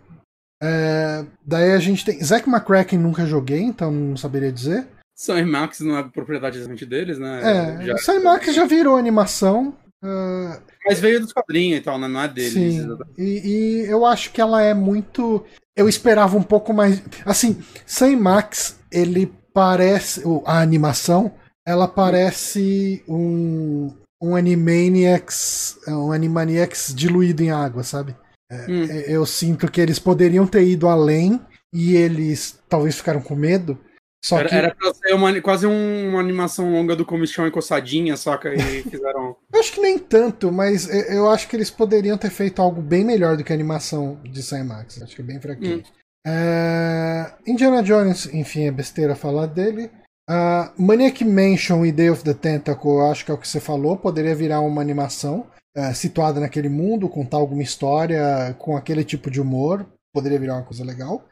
[0.62, 2.24] É, daí a gente tem.
[2.24, 4.88] Zack McCracken nunca joguei, então não saberia dizer.
[5.16, 7.42] Sam Max não é propriedade exatamente deles, né?
[7.82, 7.98] É, já...
[7.98, 9.76] Sam Max já virou animação.
[10.04, 10.60] Uh...
[10.86, 12.08] Mas veio dos quadrinhos e tal, né?
[12.08, 12.54] Não é deles.
[12.54, 12.98] Sim.
[13.18, 15.46] E, e, eu acho que ela é muito.
[15.76, 17.02] Eu esperava um pouco mais.
[17.26, 20.24] Assim, Sam Max, ele parece.
[20.46, 21.34] A animação,
[21.66, 23.96] ela parece um.
[24.22, 25.80] Um Animaniacs.
[25.88, 28.16] Um Animaniacs diluído em água, sabe?
[28.52, 28.86] É, hum.
[29.08, 31.40] Eu sinto que eles poderiam ter ido além
[31.74, 33.80] e eles talvez ficaram com medo
[34.24, 34.56] só era, que...
[34.56, 38.54] era pra ser uma, quase um, uma animação longa do comichão encossadinha, saca?
[38.54, 39.36] E fizeram.
[39.52, 43.04] eu acho que nem tanto, mas eu acho que eles poderiam ter feito algo bem
[43.04, 45.02] melhor do que a animação de Sam Max.
[45.02, 45.78] Acho que é bem fraquinho.
[45.78, 45.84] Hum.
[46.26, 47.34] É...
[47.48, 49.90] Indiana Jones, enfim, é besteira falar dele.
[50.30, 53.98] Uh, Maniac Mansion e Day of the Tentacle, acho que é o que você falou,
[53.98, 59.42] poderia virar uma animação uh, situada naquele mundo, contar alguma história com aquele tipo de
[59.42, 61.26] humor, poderia virar uma coisa legal.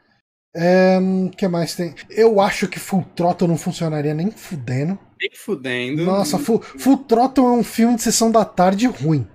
[0.54, 0.98] É,
[1.36, 1.94] que mais tem?
[2.08, 4.98] Eu acho que Full Throttle não funcionaria nem fudendo.
[5.20, 6.04] Nem fudendo.
[6.04, 9.26] Nossa, Full, Full Throttle é um filme de sessão da tarde ruim.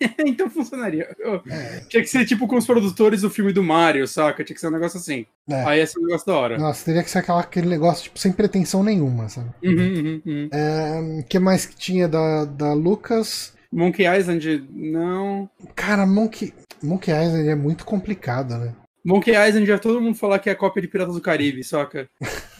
[0.26, 1.08] então funcionaria.
[1.48, 1.80] É.
[1.88, 4.44] Tinha que ser tipo com os produtores do filme do Mario, saca?
[4.44, 5.26] Tinha que ser um negócio assim.
[5.48, 5.64] É.
[5.64, 6.58] Aí ia ser um negócio da hora.
[6.58, 9.50] Nossa, teria que ser aquela, aquele negócio tipo, sem pretensão nenhuma, sabe?
[9.62, 10.48] Uhum, uhum, uhum.
[10.52, 13.54] É, que mais que tinha da, da Lucas?
[13.72, 15.48] Monkey Island, não.
[15.74, 18.74] Cara, Monkey, Monkey Island é muito complicado, né?
[19.04, 22.08] Monkey Island já todo mundo falar que é cópia de Piratas do Caribe, saca?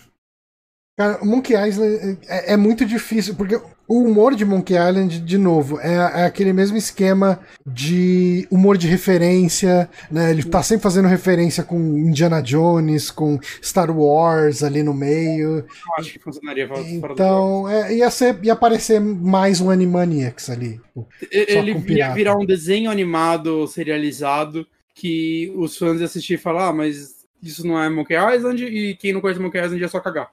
[0.96, 5.80] Cara, Monkey Island é, é, muito difícil, porque o humor de Monkey Island, de novo,
[5.80, 10.30] é, é, aquele mesmo esquema de humor de referência, né?
[10.30, 15.58] Ele tá sempre fazendo referência com Indiana Jones, com Star Wars ali no meio.
[15.58, 15.66] Eu
[15.98, 20.80] acho que funcionaria fora Então, é, ia, ser, ia aparecer mais um Animaniacs ali.
[20.80, 24.64] Tipo, Ele ia virar um desenho animado serializado
[24.94, 28.96] que os fãs iam assistir e falar, ah, mas isso não é Monkey Island e
[28.96, 30.30] quem não conhece Monkey Island é só cagar.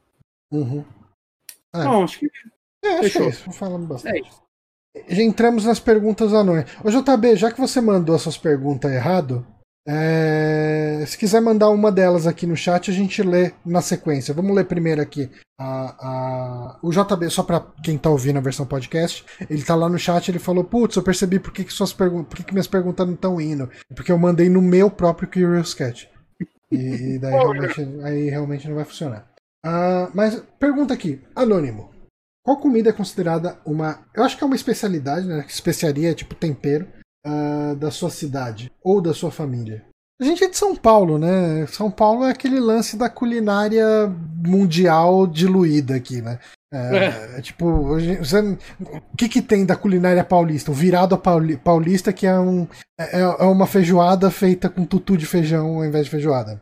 [0.52, 0.86] Uhum.
[1.74, 1.84] É.
[1.84, 2.30] Não, acho que.
[2.84, 3.22] É, acho Fechou.
[3.22, 3.50] que é isso.
[3.88, 4.32] Bastante.
[4.96, 6.72] É Já entramos nas perguntas noite.
[6.84, 9.46] Ô, JB, já que você mandou essas perguntas errado,
[9.88, 11.04] é...
[11.08, 14.34] se quiser mandar uma delas aqui no chat, a gente lê na sequência.
[14.34, 15.30] Vamos ler primeiro aqui
[15.60, 16.80] a, a...
[16.82, 20.30] o JB, só para quem tá ouvindo a versão podcast, ele tá lá no chat,
[20.30, 23.06] ele falou: Putz, eu percebi por que, que suas perguntas, por que, que minhas perguntas
[23.06, 23.70] não estão indo.
[23.96, 26.10] Porque eu mandei no meu próprio Curious Cat.
[26.72, 29.28] E, e daí realmente, aí realmente não vai funcionar.
[29.66, 31.92] Uh, mas pergunta aqui, anônimo.
[32.44, 34.00] Qual comida é considerada uma.
[34.16, 35.46] Eu acho que é uma especialidade, né?
[35.48, 36.88] Especiaria é tipo tempero
[37.26, 39.86] uh, da sua cidade ou da sua família.
[40.22, 41.66] A gente é de São Paulo, né?
[41.66, 44.08] São Paulo é aquele lance da culinária
[44.46, 46.38] mundial diluída aqui, né?
[46.72, 47.38] É, é.
[47.40, 50.70] é tipo, o que, que tem da culinária paulista?
[50.70, 51.18] O virado
[51.64, 52.68] paulista, que é, um,
[53.00, 56.62] é, é, uma feijoada feita com tutu de feijão ao invés de feijoada.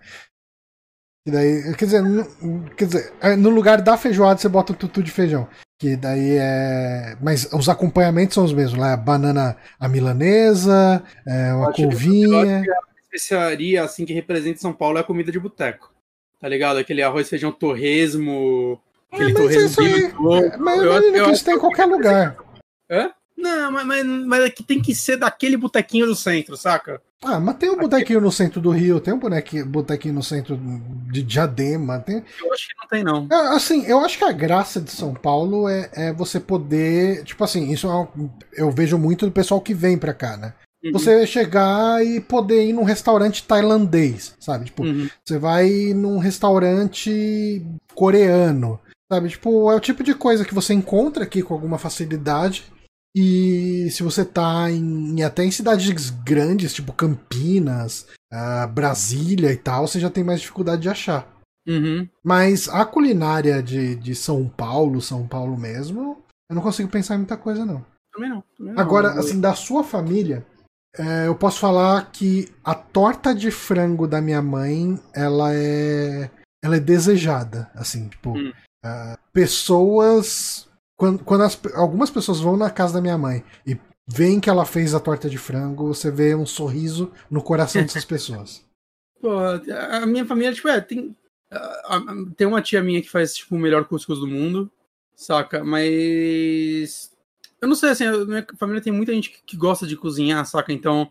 [1.27, 4.75] E daí, quer dizer, no, quer dizer, é, no lugar da feijoada você bota o
[4.75, 5.47] tutu de feijão.
[5.79, 7.15] Que daí é.
[7.21, 12.63] Mas os acompanhamentos são os mesmos, lá, banana a milanesa, é, uma couvinha
[13.11, 15.91] especiaria assim que representa São Paulo é a comida de boteco.
[16.39, 16.77] Tá ligado?
[16.77, 18.79] Aquele arroz, feijão, torresmo.
[19.11, 22.37] Aquele é, torresmo aí, Mas eu, eu, eu, isso tem em qualquer lugar.
[22.89, 23.11] Hã?
[23.39, 27.01] Não, mas, mas, mas aqui tem que ser daquele botequinho do centro, saca?
[27.23, 30.59] Ah, mas tem um botequinho no centro do Rio, tem um bonequinho, botequinho no centro
[31.11, 31.99] de Diadema.
[31.99, 32.23] Tem...
[32.41, 33.27] Eu acho que não tem, não.
[33.31, 37.23] É, assim, eu acho que a graça de São Paulo é, é você poder.
[37.23, 38.07] Tipo assim, isso é
[38.53, 40.53] eu vejo muito do pessoal que vem pra cá, né?
[40.83, 40.93] Uhum.
[40.93, 44.65] Você chegar e poder ir num restaurante tailandês, sabe?
[44.65, 45.09] Tipo, uhum.
[45.25, 48.79] você vai num restaurante coreano,
[49.11, 49.27] sabe?
[49.27, 52.63] Tipo, é o tipo de coisa que você encontra aqui com alguma facilidade.
[53.15, 59.87] E se você tá em, até em cidades grandes, tipo Campinas, uh, Brasília e tal,
[59.87, 61.27] você já tem mais dificuldade de achar.
[61.67, 62.07] Uhum.
[62.23, 67.19] Mas a culinária de, de São Paulo, São Paulo mesmo, eu não consigo pensar em
[67.19, 67.85] muita coisa, não.
[68.13, 68.43] Também não.
[68.57, 68.81] Também não.
[68.81, 70.45] Agora, assim, da sua família,
[70.97, 76.29] é, eu posso falar que a torta de frango da minha mãe, ela é.
[76.63, 77.69] Ela é desejada.
[77.75, 78.31] Assim, tipo.
[78.31, 78.51] Hum.
[78.85, 80.67] uh, pessoas.
[80.99, 84.65] Quando, quando as, algumas pessoas vão na casa da minha mãe e veem que ela
[84.65, 88.65] fez a torta de frango, você vê um sorriso no coração dessas pessoas.
[89.21, 91.15] Pô, a minha família, tipo, é, tem,
[92.35, 94.69] tem uma tia minha que faz, tipo, o melhor cuscuz do mundo,
[95.15, 95.63] saca?
[95.63, 97.11] Mas.
[97.61, 100.45] Eu não sei, assim, a minha família tem muita gente que, que gosta de cozinhar,
[100.45, 100.73] saca?
[100.73, 101.09] Então,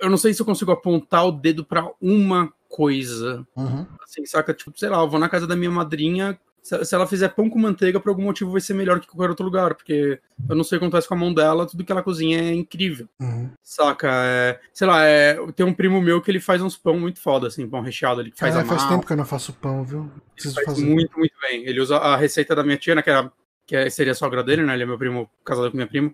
[0.00, 3.86] eu não sei se eu consigo apontar o dedo pra uma coisa, Uhum.
[4.02, 4.52] assim, saca?
[4.52, 6.38] Tipo, sei lá, eu vou na casa da minha madrinha.
[6.84, 9.44] Se, ela fizer pão com manteiga, por algum motivo vai ser melhor que qualquer outro
[9.44, 12.02] lugar, porque eu não sei o que acontece com a mão dela, tudo que ela
[12.02, 13.08] cozinha é incrível.
[13.20, 13.50] Uhum.
[13.62, 14.08] Saca?
[14.10, 17.46] É, sei lá, é, tem um primo meu que ele faz uns pão muito foda,
[17.46, 18.20] assim, pão recheado.
[18.20, 20.10] Ele faz a faz tempo que eu não faço pão, viu?
[20.34, 20.84] Preciso faz fazer.
[20.84, 21.64] muito, muito bem.
[21.64, 23.32] Ele usa a receita da minha tia, né, que, era,
[23.68, 24.72] que é- seria a sogra dele, né?
[24.72, 26.10] Ele é meu primo, casado com minha prima.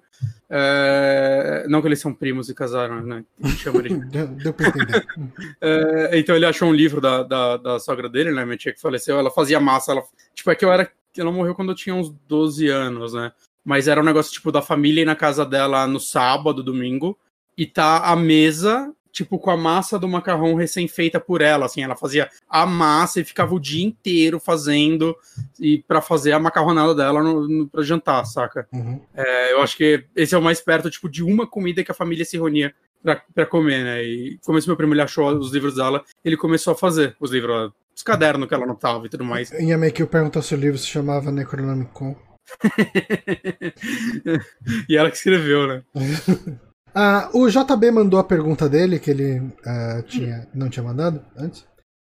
[0.50, 3.24] É, não que eles são primos e casaram, né?
[3.58, 5.06] Chama ele de Deu, deu pra entender.
[5.62, 8.44] é, então ele achou um livro da, da, da sogra dele, né?
[8.44, 9.92] Minha tia que faleceu, ela fazia massa.
[9.92, 10.02] Ela,
[10.34, 10.90] tipo, é que eu era.
[11.16, 13.30] Ela morreu quando eu tinha uns 12 anos, né?
[13.64, 17.16] Mas era um negócio, tipo, da família ir na casa dela no sábado, domingo,
[17.56, 21.94] e tá a mesa, tipo, com a massa do macarrão recém-feita por ela, assim, ela
[21.94, 25.16] fazia a massa e ficava o dia inteiro fazendo
[25.58, 28.66] e para fazer a macarronada dela no, no, pra jantar, saca?
[28.72, 29.00] Uhum.
[29.14, 31.94] É, eu acho que esse é o mais perto, tipo, de uma comida que a
[31.94, 34.02] família se reunia pra, pra comer, né?
[34.02, 37.30] E como esse meu primo ele achou os livros dela, ele começou a fazer os
[37.30, 39.52] livros, os cadernos que ela anotava e tudo mais.
[39.52, 42.16] E a Make perguntou se o livro se chamava Necronomicon.
[44.88, 45.84] e ela que escreveu, né?
[46.94, 51.64] Ah, o JB mandou a pergunta dele, que ele ah, tinha, não tinha mandado antes.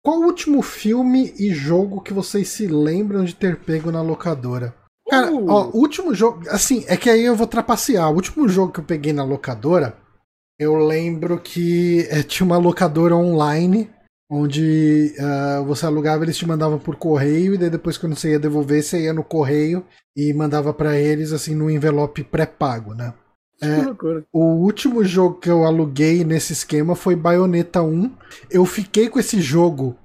[0.04, 4.76] Qual o último filme e jogo que vocês se lembram de ter pego na locadora?
[5.10, 5.50] Cara, Uh!
[5.50, 6.44] ó, o último jogo.
[6.50, 8.12] Assim, é que aí eu vou trapacear.
[8.12, 9.96] O último jogo que eu peguei na locadora,
[10.60, 13.90] eu lembro que é, tinha uma locadora online,
[14.30, 18.40] onde ah, você alugava, eles te mandavam por correio, e daí depois, quando você ia
[18.40, 19.86] devolver, você ia no correio
[20.18, 23.14] e mandava pra eles, assim, no envelope pré-pago, né?
[23.86, 24.24] Loucura.
[24.32, 28.12] O último jogo que eu aluguei nesse esquema foi Bayonetta 1.
[28.50, 29.96] Eu fiquei com esse jogo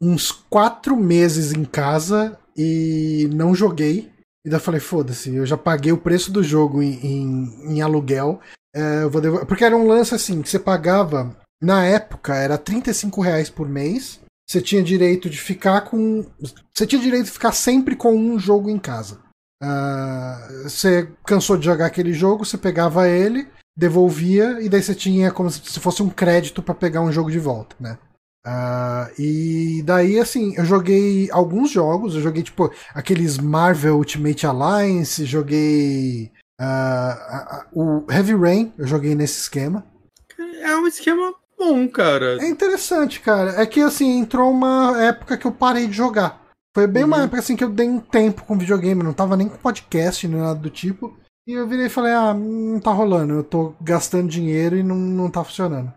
[0.00, 4.10] uns quatro meses em casa e não joguei.
[4.46, 7.82] E daí eu falei, foda-se, eu já paguei o preço do jogo em, em, em
[7.82, 8.40] aluguel.
[8.74, 12.56] É, eu vou devol- Porque era um lance assim, que você pagava, na época, era
[12.56, 14.20] 35 reais por mês.
[14.48, 16.24] Você tinha direito de ficar com.
[16.74, 19.18] Você tinha direito de ficar sempre com um jogo em casa.
[19.62, 25.30] Ah, você cansou de jogar aquele jogo, você pegava ele, devolvia, e daí você tinha
[25.32, 27.98] como se fosse um crédito pra pegar um jogo de volta, né?
[28.46, 35.24] Ah, e daí, assim, eu joguei alguns jogos, eu joguei tipo aqueles Marvel Ultimate Alliance,
[35.26, 36.30] joguei
[36.60, 39.84] a- a- o Heavy Rain, eu joguei nesse esquema.
[40.62, 42.38] É um esquema bom, cara.
[42.40, 43.60] É interessante, cara.
[43.60, 46.40] É que assim, entrou uma época que eu parei de jogar.
[46.78, 47.22] Foi bem uma Uhum.
[47.24, 50.40] época assim que eu dei um tempo com videogame, não tava nem com podcast nem
[50.40, 51.18] nada do tipo.
[51.44, 54.94] E eu virei e falei, ah, não tá rolando, eu tô gastando dinheiro e não,
[54.94, 55.92] não tá funcionando.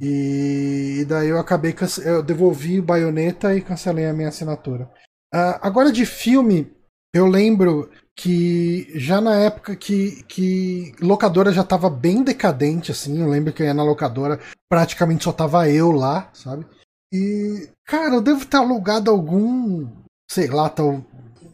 [0.00, 1.72] E, daí eu acabei,
[2.04, 4.90] eu devolvi o baioneta e cancelei a minha assinatura.
[5.32, 6.72] Ah, agora de filme,
[7.14, 13.28] eu lembro que já na época que, que locadora já tava bem decadente, assim, eu
[13.28, 16.66] lembro que eu ia na locadora, praticamente só tava eu lá, sabe?
[17.12, 19.86] E, cara, eu devo ter alugado algum,
[20.30, 21.04] sei lá, tal,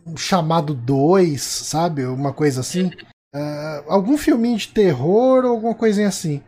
[0.07, 2.05] um chamado 2, sabe?
[2.05, 2.91] Uma coisa assim.
[3.35, 6.43] Ah, algum filminho de terror ou alguma coisinha assim.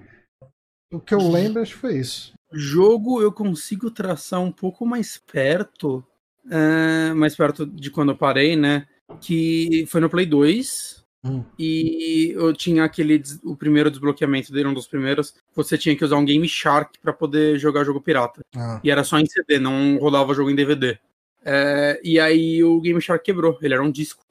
[0.92, 2.32] O que eu lembro, acho que foi isso.
[2.52, 6.04] Jogo eu consigo traçar um pouco mais perto,
[6.50, 8.86] é, mais perto de quando eu parei, né?
[9.20, 10.99] Que foi no Play 2.
[11.22, 11.44] Hum.
[11.58, 13.22] E eu tinha aquele.
[13.44, 15.34] O primeiro desbloqueamento dele, um dos primeiros.
[15.54, 18.40] Você tinha que usar um Game Shark pra poder jogar jogo pirata.
[18.56, 20.98] Ah, E era só em CD, não rodava jogo em DVD.
[21.44, 24.24] É, e aí o Game Shark quebrou, ele era um disco.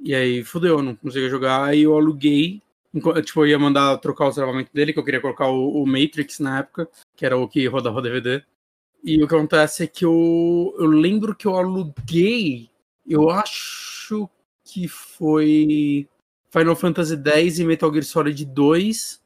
[0.00, 1.64] E aí fudeu, não conseguia jogar.
[1.64, 2.62] Aí eu aluguei.
[3.24, 6.38] Tipo, eu ia mandar trocar o travamento dele, que eu queria colocar o, o Matrix
[6.38, 8.42] na época, que era o que rodava DVD.
[9.04, 12.70] E o que acontece é que eu, eu lembro que eu aluguei,
[13.06, 14.28] eu acho
[14.64, 16.08] que foi
[16.50, 19.20] Final Fantasy X e Metal Gear Solid 2.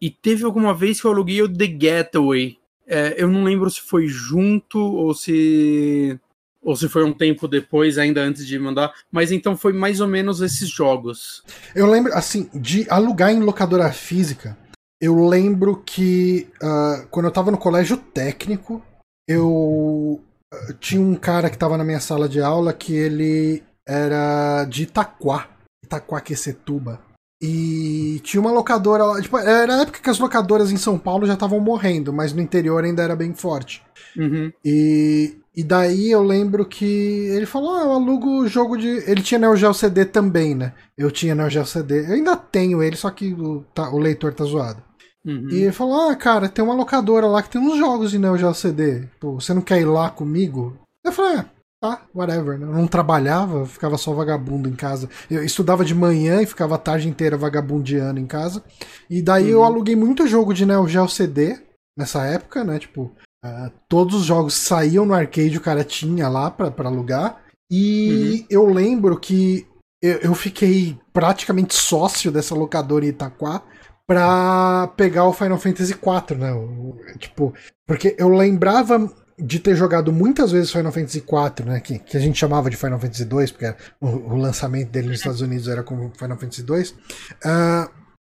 [0.00, 2.58] E teve alguma vez que eu aluguei o The Getaway.
[2.86, 6.18] É, eu não lembro se foi junto ou se
[6.62, 10.08] ou se foi um tempo depois, ainda antes de mandar, mas então foi mais ou
[10.08, 11.42] menos esses jogos.
[11.74, 14.56] Eu lembro, assim, de alugar em locadora física.
[15.00, 18.82] Eu lembro que ah, quando eu tava no colégio técnico,
[19.26, 20.20] eu
[20.52, 24.82] ah, tinha um cara que tava na minha sala de aula que ele era de
[24.82, 25.48] Itaquá,
[25.88, 27.00] Itaquaquecetuba.
[27.40, 29.20] E tinha uma locadora lá.
[29.22, 32.42] Tipo, era a época que as locadoras em São Paulo já estavam morrendo, mas no
[32.42, 33.82] interior ainda era bem forte.
[34.16, 34.52] Uhum.
[34.64, 38.88] E, e daí eu lembro que ele falou: Ah, eu alugo o jogo de.
[39.08, 40.72] Ele tinha Neo Geo CD também, né?
[40.96, 42.06] Eu tinha Neo Geo CD.
[42.06, 44.82] Eu ainda tenho ele, só que o, tá, o leitor tá zoado.
[45.24, 45.48] Uhum.
[45.50, 48.36] E ele falou: Ah, cara, tem uma locadora lá que tem uns jogos de Neo
[48.36, 49.04] Geo CD.
[49.20, 50.76] Pô, você não quer ir lá comigo?
[51.04, 51.46] Eu falei: Ah,
[51.80, 52.58] tá, whatever.
[52.58, 52.66] Né?
[52.66, 55.08] Eu não trabalhava, ficava só vagabundo em casa.
[55.30, 58.62] Eu estudava de manhã e ficava a tarde inteira vagabundeando em casa.
[59.08, 59.64] E daí eu Uhum.
[59.64, 61.58] aluguei muito jogo de Neo Geo CD
[61.98, 62.78] nessa época, né?
[62.78, 63.12] Tipo,
[63.44, 67.40] ah, todos os jogos saíam no arcade, o cara tinha lá pra, pra alugar.
[67.70, 69.66] E eu lembro que
[70.02, 73.62] eu, eu fiquei praticamente sócio dessa locadora em Itaquá
[74.06, 76.50] pra pegar o Final Fantasy IV, né?
[77.18, 77.52] Tipo,
[77.86, 81.80] porque eu lembrava de ter jogado muitas vezes Final Fantasy IV, né?
[81.80, 85.18] Que, que a gente chamava de Final Fantasy II, porque o, o lançamento dele nos
[85.18, 86.94] Estados Unidos era como Final Fantasy II.
[87.44, 87.88] Ah,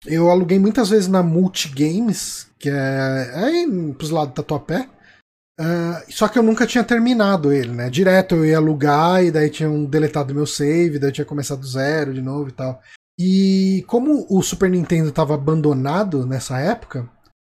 [0.06, 4.88] eu aluguei muitas vezes na Multigames, que é, é aí pros lados do Tatuapé.
[5.60, 7.90] Ah, só que eu nunca tinha terminado ele, né?
[7.90, 11.68] Direto eu ia alugar e daí tinham deletado meu save, daí eu tinha começado do
[11.68, 12.82] zero de novo e tal.
[13.20, 17.10] E como o Super Nintendo estava abandonado nessa época,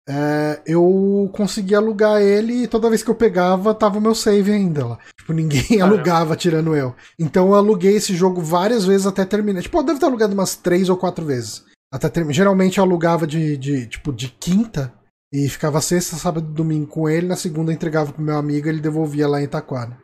[0.09, 4.52] é, eu consegui alugar ele e toda vez que eu pegava tava o meu save
[4.52, 4.98] ainda lá.
[5.18, 5.94] Tipo, ninguém Caramba.
[5.94, 6.94] alugava tirando eu.
[7.18, 9.62] Então eu aluguei esse jogo várias vezes até terminar.
[9.62, 11.64] Tipo, eu devo ter alugado umas três ou quatro vezes.
[11.92, 12.34] Até terminar.
[12.34, 14.92] Geralmente eu alugava de, de, tipo, de quinta
[15.32, 17.26] e ficava sexta, sábado e domingo com ele.
[17.26, 19.98] Na segunda eu entregava pro meu amigo e ele devolvia lá em Itaquara.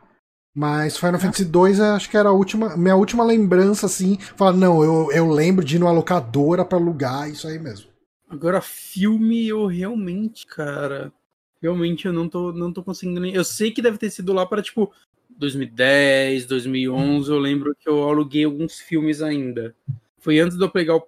[0.55, 4.19] Mas Final Fantasy II acho que era a última, minha última lembrança, assim.
[4.35, 7.92] Falar, não, eu, eu lembro de ir numa locadora pra alugar, isso aí mesmo.
[8.33, 11.13] Agora, filme, eu realmente, cara.
[11.61, 13.31] Realmente eu não tô, não tô conseguindo nem.
[13.31, 14.91] Eu sei que deve ter sido lá para, tipo,
[15.37, 17.29] 2010, 2011.
[17.29, 19.75] Eu lembro que eu aluguei alguns filmes ainda.
[20.17, 21.07] Foi antes de eu pegar o.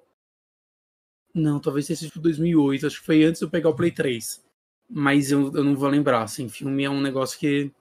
[1.33, 2.85] Não, talvez sido tipo 2008.
[2.85, 4.45] Acho que foi antes de eu pegar o Play 3.
[4.87, 6.47] Mas eu, eu não vou lembrar, assim.
[6.47, 7.71] Filme é um negócio que.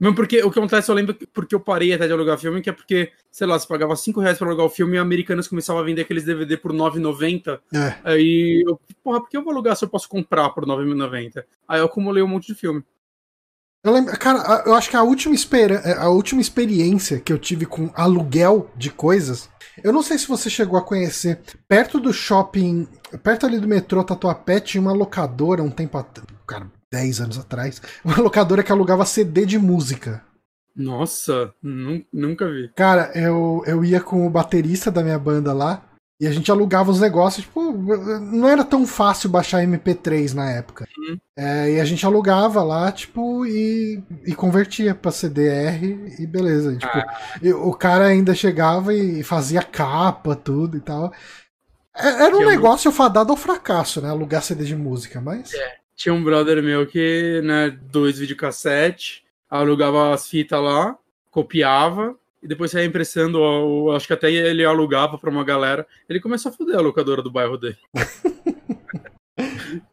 [0.00, 2.62] Mesmo porque o que acontece, eu lembro que- porque eu parei até de alugar filme,
[2.62, 5.48] que é porque, sei lá, você pagava 5 reais pra alugar o filme e Americanas
[5.48, 7.60] começavam a vender aqueles DVD por 9,90.
[7.74, 7.94] É.
[8.04, 11.44] Aí eu, porra, por que eu vou alugar se eu posso comprar por 9,90?
[11.66, 12.82] Aí eu acumulei um monte de filme.
[13.82, 17.64] Eu lembro, cara, eu acho que a última, espera, a última experiência que eu tive
[17.64, 19.48] com aluguel de coisas,
[19.82, 22.86] eu não sei se você chegou a conhecer, perto do shopping,
[23.22, 26.28] perto ali do metrô Tatuapé, tinha uma locadora um tempo atrás,
[26.92, 30.22] 10 anos atrás, uma locadora que alugava CD de música.
[30.74, 32.70] Nossa, nun- nunca vi.
[32.76, 35.82] Cara, eu, eu ia com o baterista da minha banda lá,
[36.20, 40.86] e a gente alugava os negócios, tipo, não era tão fácil baixar MP3 na época.
[40.98, 41.18] Uhum.
[41.36, 46.76] É, e a gente alugava lá, tipo, e, e convertia pra CDR e beleza.
[46.76, 46.98] Tipo,
[47.42, 51.12] e o cara ainda chegava e fazia capa, tudo e tal.
[51.96, 54.10] É- Era um Que eu- negócio fadado ao fracasso, né?
[54.10, 55.52] Alugar CD de música, mas.
[55.98, 60.96] Tinha um brother meu que, né, dois videocassete, alugava as fitas lá,
[61.28, 65.84] copiava, e depois saía impressando, ó, acho que até ele alugava pra uma galera.
[66.08, 67.76] Ele começou a foder a locadora do bairro dele.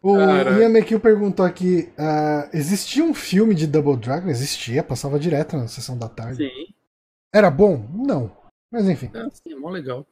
[0.01, 0.17] O.
[0.17, 4.27] Ian McKill perguntou aqui: ah, existia um filme de Double Dragon?
[4.27, 6.47] Existia, passava direto na sessão da tarde.
[6.49, 6.73] Sim,
[7.31, 7.87] Era bom?
[7.93, 8.35] Não.
[8.71, 9.11] Mas enfim.
[9.13, 10.07] é, sim, é mó legal.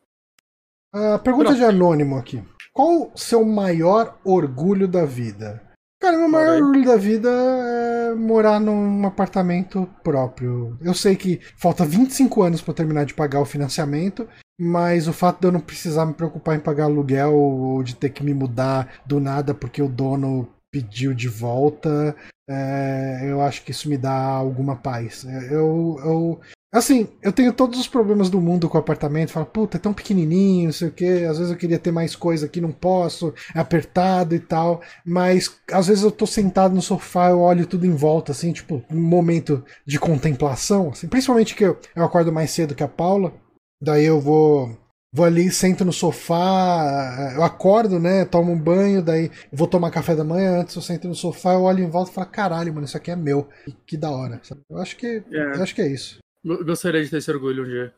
[0.93, 2.43] Ah, pergunta de anônimo aqui.
[2.71, 5.72] Qual o seu maior orgulho da vida?
[6.03, 10.77] Cara, meu maior orgulho da vida é morar num apartamento próprio.
[10.81, 14.27] Eu sei que falta 25 anos pra eu terminar de pagar o financiamento,
[14.59, 18.09] mas o fato de eu não precisar me preocupar em pagar aluguel ou de ter
[18.09, 22.13] que me mudar do nada porque o dono pediu de volta,
[22.49, 25.25] é, eu acho que isso me dá alguma paz.
[25.25, 26.41] É, Eu, eu,
[26.73, 29.31] Assim, eu tenho todos os problemas do mundo com o apartamento.
[29.31, 31.27] Falo, puta, é tão pequenininho, não sei o quê.
[31.29, 33.31] Às vezes eu queria ter mais coisa aqui, não posso.
[33.53, 34.81] É apertado e tal.
[35.05, 38.83] Mas às vezes eu tô sentado no sofá, eu olho tudo em volta, assim, tipo,
[38.91, 40.89] um momento de contemplação.
[40.89, 43.31] Assim, principalmente que eu, eu acordo mais cedo que a Paula.
[43.79, 44.75] Daí eu vou.
[45.15, 48.25] Vou ali, sento no sofá, eu acordo, né?
[48.25, 50.61] Tomo um banho, daí vou tomar café da manhã.
[50.61, 53.11] Antes eu sento no sofá, eu olho em volta e falo, caralho, mano, isso aqui
[53.11, 53.47] é meu.
[53.63, 54.39] Que, que da hora.
[54.41, 54.61] sabe?
[54.67, 55.23] Eu acho que.
[55.31, 55.55] É.
[55.55, 56.17] Eu acho que é isso.
[56.43, 57.93] Go- Gostaria de ter esse orgulho um dia.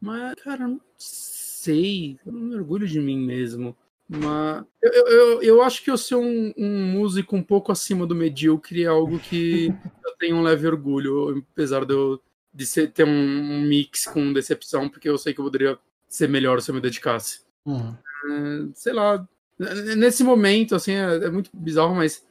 [0.00, 2.18] Mas, cara, não sei.
[2.24, 3.76] Eu não me orgulho de mim mesmo.
[4.08, 8.14] Mas eu, eu, eu, acho que eu ser um, um músico um pouco acima do
[8.14, 9.68] medíocre é algo que
[10.04, 12.20] eu tenho um leve orgulho, apesar de eu
[12.54, 16.60] de ser, ter um, mix com decepção, porque eu sei que eu poderia ser melhor
[16.60, 17.40] se eu me dedicasse.
[17.64, 17.96] Uhum.
[18.26, 19.26] É, sei lá,
[19.96, 22.22] nesse momento, assim, é, é muito bizarro, mas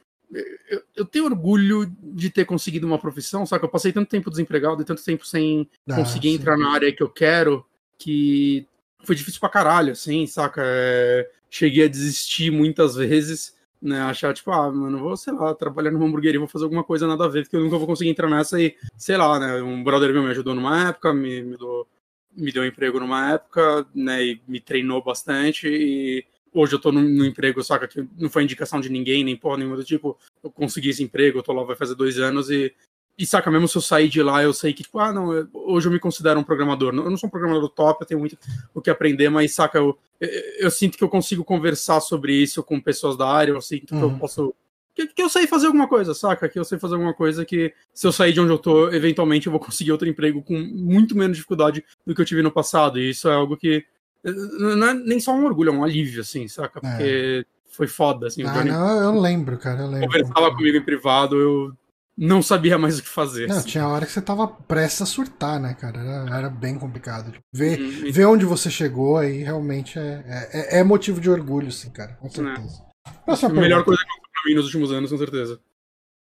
[0.70, 4.30] eu, eu tenho orgulho de ter conseguido uma profissão, só que eu passei tanto tempo
[4.30, 6.34] desempregado e tanto tempo sem Ah, conseguir sim.
[6.36, 7.64] entrar na área que eu quero,
[7.98, 8.66] que
[9.04, 10.62] foi difícil pra caralho, assim, saca?
[10.64, 14.00] É, cheguei a desistir muitas vezes, né?
[14.00, 17.24] Achar, tipo, ah, mano, vou, sei lá, trabalhar numa hamburgueria, vou fazer alguma coisa nada
[17.24, 19.60] a ver, porque eu nunca vou conseguir entrar nessa e, sei lá, né?
[19.62, 21.86] Um brother meu me ajudou numa época, me, me, deu,
[22.34, 24.24] me deu um emprego numa época, né?
[24.24, 27.88] E me treinou bastante e hoje eu tô no, no, emprego, saca?
[27.88, 31.38] Que não foi indicação de ninguém, nem porra nenhuma do tipo, eu consegui esse emprego,
[31.38, 32.74] eu tô lá vai fazer dois anos e
[33.18, 35.86] e saca, mesmo se eu sair de lá, eu sei que, tipo, ah, não, hoje
[35.86, 36.94] eu me considero um programador.
[36.94, 38.38] Eu não sou um programador top, eu tenho muito
[38.74, 40.28] o que aprender, mas saca, eu, eu,
[40.58, 43.98] eu sinto que eu consigo conversar sobre isso com pessoas da área, eu sinto uhum.
[43.98, 44.18] que eu uhum.
[44.18, 44.54] posso.
[44.94, 46.48] Que, que, eu sei fazer alguma coisa, saca?
[46.48, 49.46] Que eu sei fazer alguma coisa que, se eu sair de onde eu tô, eventualmente
[49.46, 52.98] eu vou conseguir outro emprego com muito menos dificuldade do que eu tive no passado.
[52.98, 53.84] E isso é algo que.
[54.24, 56.80] Não é nem só um orgulho, é um alívio, assim, saca?
[56.82, 56.90] É.
[56.90, 57.46] Porque.
[57.48, 57.52] É.
[57.72, 58.42] Foi foda, assim.
[58.42, 60.06] Ah, não, eu lembro, cara, eu lembro.
[60.06, 61.74] Conversava comigo em privado, eu
[62.16, 63.48] não sabia mais o que fazer.
[63.48, 63.68] Não, assim.
[63.68, 65.98] tinha hora que você tava prestes a surtar, né, cara?
[65.98, 67.32] Era, era bem complicado.
[67.32, 68.12] Tipo, ver, uhum.
[68.12, 72.12] ver onde você chegou aí realmente é, é, é, motivo de orgulho, sim, cara.
[72.20, 72.82] Com certeza.
[73.26, 73.46] É.
[73.46, 75.58] a melhor coisa que eu pra mim nos últimos anos, com certeza.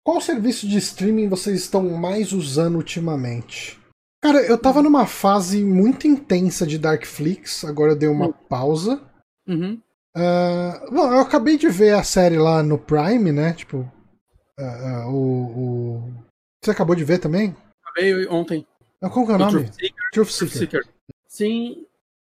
[0.05, 3.78] Qual serviço de streaming vocês estão mais usando ultimamente?
[4.21, 8.33] Cara, eu tava numa fase muito intensa de Darkflix, agora eu dei uma uhum.
[8.49, 9.01] pausa.
[9.47, 9.81] Uhum.
[10.17, 13.53] Uh, bom, eu acabei de ver a série lá no Prime, né?
[13.53, 13.79] Tipo,
[14.59, 16.13] uh, o, o,
[16.63, 17.57] Você acabou de ver também?
[17.85, 18.67] Acabei ontem.
[19.01, 19.53] Ah, qual que é o nome?
[19.53, 20.11] Truth Seeker.
[20.13, 20.49] Truth Seeker.
[20.49, 20.95] Truth Seeker.
[21.29, 21.87] Sim.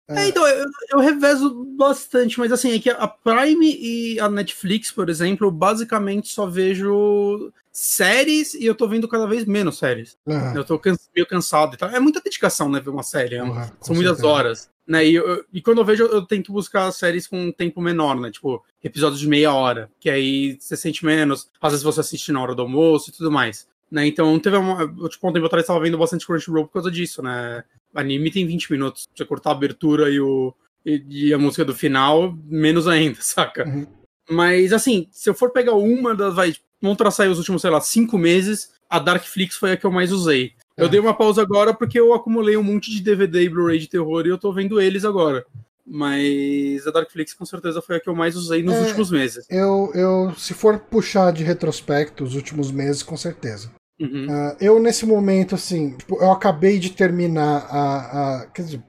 [0.08, 0.28] É.
[0.28, 5.08] Então, eu, eu, revezo bastante, mas assim, é que a Prime e a Netflix, por
[5.08, 10.16] exemplo, basicamente só vejo séries e eu tô vendo cada vez menos séries.
[10.24, 10.54] Uhum.
[10.54, 10.80] Eu tô
[11.14, 11.90] meio cansado e tal.
[11.90, 13.40] É muita dedicação, né, ver uma série.
[13.40, 14.26] Uhum, são muitas certeza.
[14.26, 14.70] horas.
[14.86, 15.06] Né?
[15.06, 18.30] E, eu, e, quando eu vejo, eu tento buscar séries com um tempo menor, né?
[18.30, 21.50] Tipo, episódios de meia hora, que aí você sente menos.
[21.60, 23.66] Às vezes você assiste na hora do almoço e tudo mais.
[23.90, 24.06] Né?
[24.06, 24.86] Então, teve uma.
[25.08, 27.64] Tipo, um tempo atrás estava vendo bastante Crunchyroll por causa disso, né?
[28.00, 29.08] Anime tem 20 minutos.
[29.14, 33.66] Você cortar a abertura e, o, e, e a música do final, menos ainda, saca?
[33.66, 33.86] Uhum.
[34.28, 36.34] Mas, assim, se eu for pegar uma das.
[36.34, 39.86] Vai, vamos traçar aí os últimos, sei lá, cinco meses, a Darkflix foi a que
[39.86, 40.52] eu mais usei.
[40.76, 40.88] Eu é.
[40.88, 44.26] dei uma pausa agora porque eu acumulei um monte de DVD e Blu-ray de terror
[44.26, 45.44] e eu tô vendo eles agora.
[45.86, 49.46] Mas a Darkflix com certeza foi a que eu mais usei nos é, últimos meses.
[49.48, 53.70] Eu, eu, se for puxar de retrospecto os últimos meses, com certeza.
[53.98, 54.26] Uhum.
[54.26, 58.46] Uh, eu, nesse momento, assim, tipo, eu acabei de terminar a, a.
[58.46, 58.82] Quer dizer,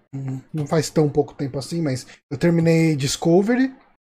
[0.54, 3.74] não faz tão pouco tempo assim, mas eu terminei Discovery,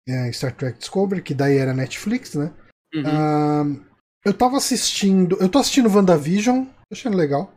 [0.07, 2.53] é, Star Trek Discovery, que daí era Netflix, né?
[2.93, 3.73] Uhum.
[3.73, 3.85] Uh,
[4.25, 5.37] eu tava assistindo.
[5.39, 7.53] Eu tô assistindo WandaVision, tô achando legal.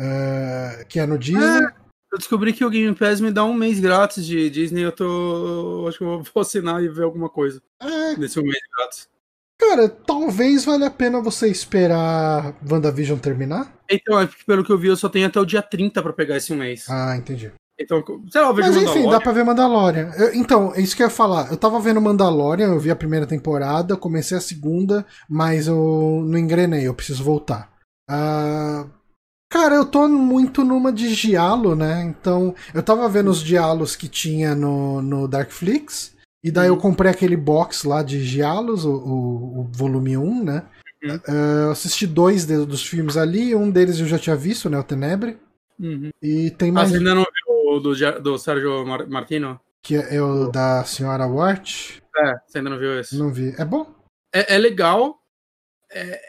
[0.00, 1.44] Uh, que é no Disney.
[1.44, 4.82] É, eu descobri que o Game Pass me dá um mês grátis de Disney.
[4.82, 5.86] Eu tô.
[5.88, 9.08] Acho que eu vou assinar e ver alguma coisa é, nesse um mês grátis.
[9.62, 13.72] Cara, talvez valha a pena você esperar WandaVision terminar.
[13.88, 16.12] Então, é porque pelo que eu vi, eu só tenho até o dia 30 para
[16.12, 16.86] pegar esse mês.
[16.90, 17.52] Ah, entendi.
[17.80, 20.10] Então, sei lá, eu vejo Mas enfim, dá pra ver Mandalorian.
[20.16, 21.50] Eu, então, é isso que eu ia falar.
[21.50, 26.38] Eu tava vendo Mandalorian, eu vi a primeira temporada, comecei a segunda, mas eu não
[26.38, 27.72] engrenei, eu preciso voltar.
[28.10, 28.90] Uh,
[29.48, 32.02] Cara, eu tô muito numa de diálogo, né?
[32.04, 36.76] Então, eu tava vendo os diálogos que tinha no, no Darkflix, e daí uhum.
[36.76, 40.66] eu comprei aquele box lá de diálogos, o, o, o, volume 1, né?
[41.02, 41.16] Uhum.
[41.16, 44.78] Uh, assisti dois de, dos filmes ali, um deles eu já tinha visto, né?
[44.78, 45.38] O Tenebre.
[45.78, 46.10] Uhum.
[46.20, 46.88] E tem mais.
[46.88, 49.60] Ah, você ainda não viu o do, do Sérgio Martino?
[49.82, 51.98] Que é, é o da Senhora Wart?
[52.16, 53.16] É, você ainda não viu esse?
[53.16, 53.54] Não vi.
[53.58, 53.92] É bom?
[54.32, 55.20] É, é legal.
[55.90, 56.20] É,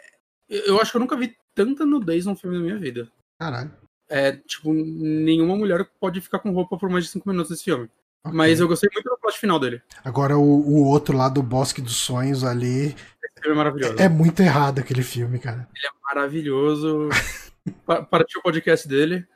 [0.48, 3.08] eu acho que eu nunca vi tanta nudez num filme na minha vida.
[3.38, 3.72] Caralho.
[4.08, 7.88] É, tipo, nenhuma mulher pode ficar com roupa por mais de 5 minutos nesse filme.
[8.24, 8.36] Okay.
[8.36, 9.82] Mas eu gostei muito do plot final dele.
[10.02, 12.86] Agora, o, o outro lá do Bosque dos Sonhos ali.
[12.86, 13.96] Esse filme é maravilhoso.
[13.98, 15.68] É, é muito errado aquele filme, cara.
[15.76, 17.10] Ele é maravilhoso.
[18.10, 19.26] Partiu o podcast dele.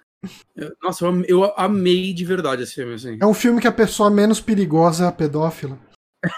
[0.83, 3.19] Nossa, eu, eu amei de verdade esse filme, assim.
[3.21, 5.79] É um filme que a pessoa menos perigosa é a pedófila.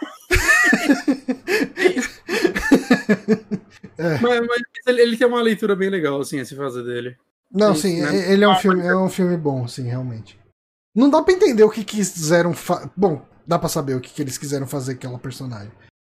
[3.96, 4.18] é.
[4.20, 7.16] mas, mas ele, ele, tem uma leitura bem legal, assim, essa fase dele.
[7.50, 8.32] Não, sim, né?
[8.32, 10.39] ele é um, filme, é um filme bom, sim, realmente.
[10.94, 12.52] Não dá pra entender o que quiseram.
[12.52, 12.90] Fa...
[12.96, 15.72] Bom, dá pra saber o que, que eles quiseram fazer com aquela personagem.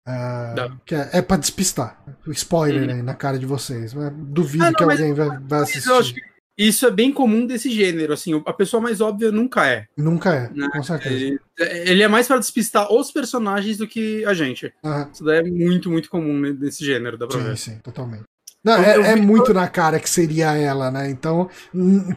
[0.08, 2.04] Uh, que é, é pra despistar.
[2.28, 2.96] Spoiler uhum.
[2.96, 3.94] aí na cara de vocês.
[4.14, 6.22] Duvido ah, não, que alguém vai, vai assistir.
[6.58, 9.86] isso é bem comum desse gênero, assim, a pessoa mais óbvia nunca é.
[9.98, 10.70] Nunca é, né?
[10.74, 11.16] com certeza.
[11.16, 14.74] Ele, ele é mais para despistar os personagens do que a gente.
[14.84, 15.10] Uhum.
[15.14, 17.58] Isso daí é muito, muito comum nesse gênero, dá pra sim, ver.
[17.58, 18.24] Sim, totalmente.
[18.62, 21.10] Não, é, é, muito na cara que seria ela, né?
[21.10, 21.50] Então,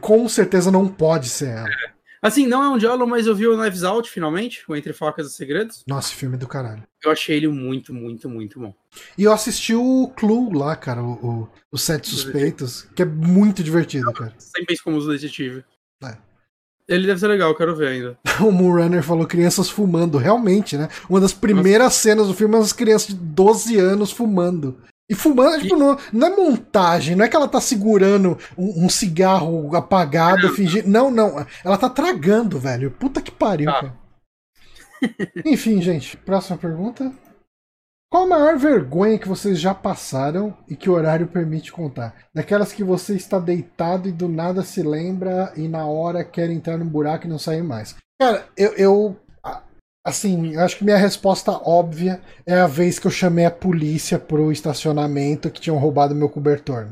[0.01, 1.69] com certeza não pode ser ela.
[1.69, 1.96] É.
[2.27, 5.29] Assim, não é um diálogo, mas eu vi o Knives Out finalmente, o Entre Facas
[5.29, 5.85] e Segredos.
[5.87, 6.83] Nossa, filme do caralho.
[7.05, 8.75] Eu achei ele muito, muito, muito bom.
[9.17, 13.63] E eu assisti o Clue lá, cara, o, o, o Sete Suspeitos, que é muito
[13.63, 14.35] divertido, cara.
[14.39, 15.65] Sempre penso como os detetive.
[16.03, 16.17] É.
[16.89, 18.19] Ele deve ser legal, eu quero ver ainda.
[18.43, 20.89] o Moonrunner falou crianças fumando, realmente, né?
[21.09, 22.01] Uma das primeiras Nossa.
[22.01, 24.77] cenas do filme é as crianças de 12 anos fumando.
[25.09, 25.63] E fumando, e...
[25.63, 30.49] tipo, não, não, é montagem, não é que ela tá segurando um, um cigarro apagado,
[30.51, 30.89] fingindo.
[30.89, 31.47] Não, não.
[31.65, 32.91] Ela tá tragando, velho.
[32.91, 33.75] Puta que pariu, ah.
[33.75, 33.95] cara.
[35.45, 37.13] Enfim, gente, próxima pergunta.
[38.11, 42.15] Qual a maior vergonha que vocês já passaram e que o horário permite contar?
[42.33, 46.79] Daquelas que você está deitado e do nada se lembra e na hora quer entrar
[46.79, 47.97] num buraco e não sair mais.
[48.19, 49.17] Cara, eu, eu
[50.07, 54.21] Assim, eu acho que minha resposta óbvia é a vez que eu chamei a polícia
[54.21, 56.91] pro estacionamento que tinham roubado meu cobertor.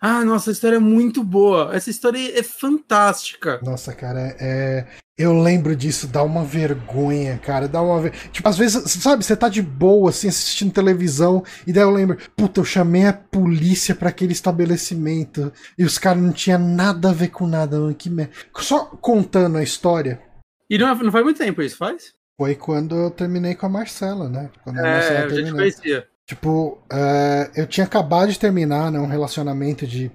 [0.00, 1.74] Ah, nossa, a história é muito boa.
[1.74, 3.58] Essa história é fantástica.
[3.64, 4.86] Nossa, cara, é.
[5.18, 7.66] Eu lembro disso, dá uma vergonha, cara.
[7.66, 8.08] Dá uma.
[8.30, 12.16] Tipo, às vezes, sabe, você tá de boa, assim, assistindo televisão, e daí eu lembro,
[12.36, 15.52] puta, eu chamei a polícia para aquele estabelecimento.
[15.76, 17.92] E os caras não tinham nada a ver com nada, mano.
[17.92, 18.32] Que merda.
[18.58, 20.22] Só contando a história.
[20.70, 22.12] E não, não faz muito tempo isso, faz?
[22.42, 24.50] Foi quando eu terminei com a Marcela, né?
[24.64, 26.08] Quando a é, Marcela eu já te conhecia.
[26.26, 30.10] Tipo, uh, eu tinha acabado de terminar né, um relacionamento de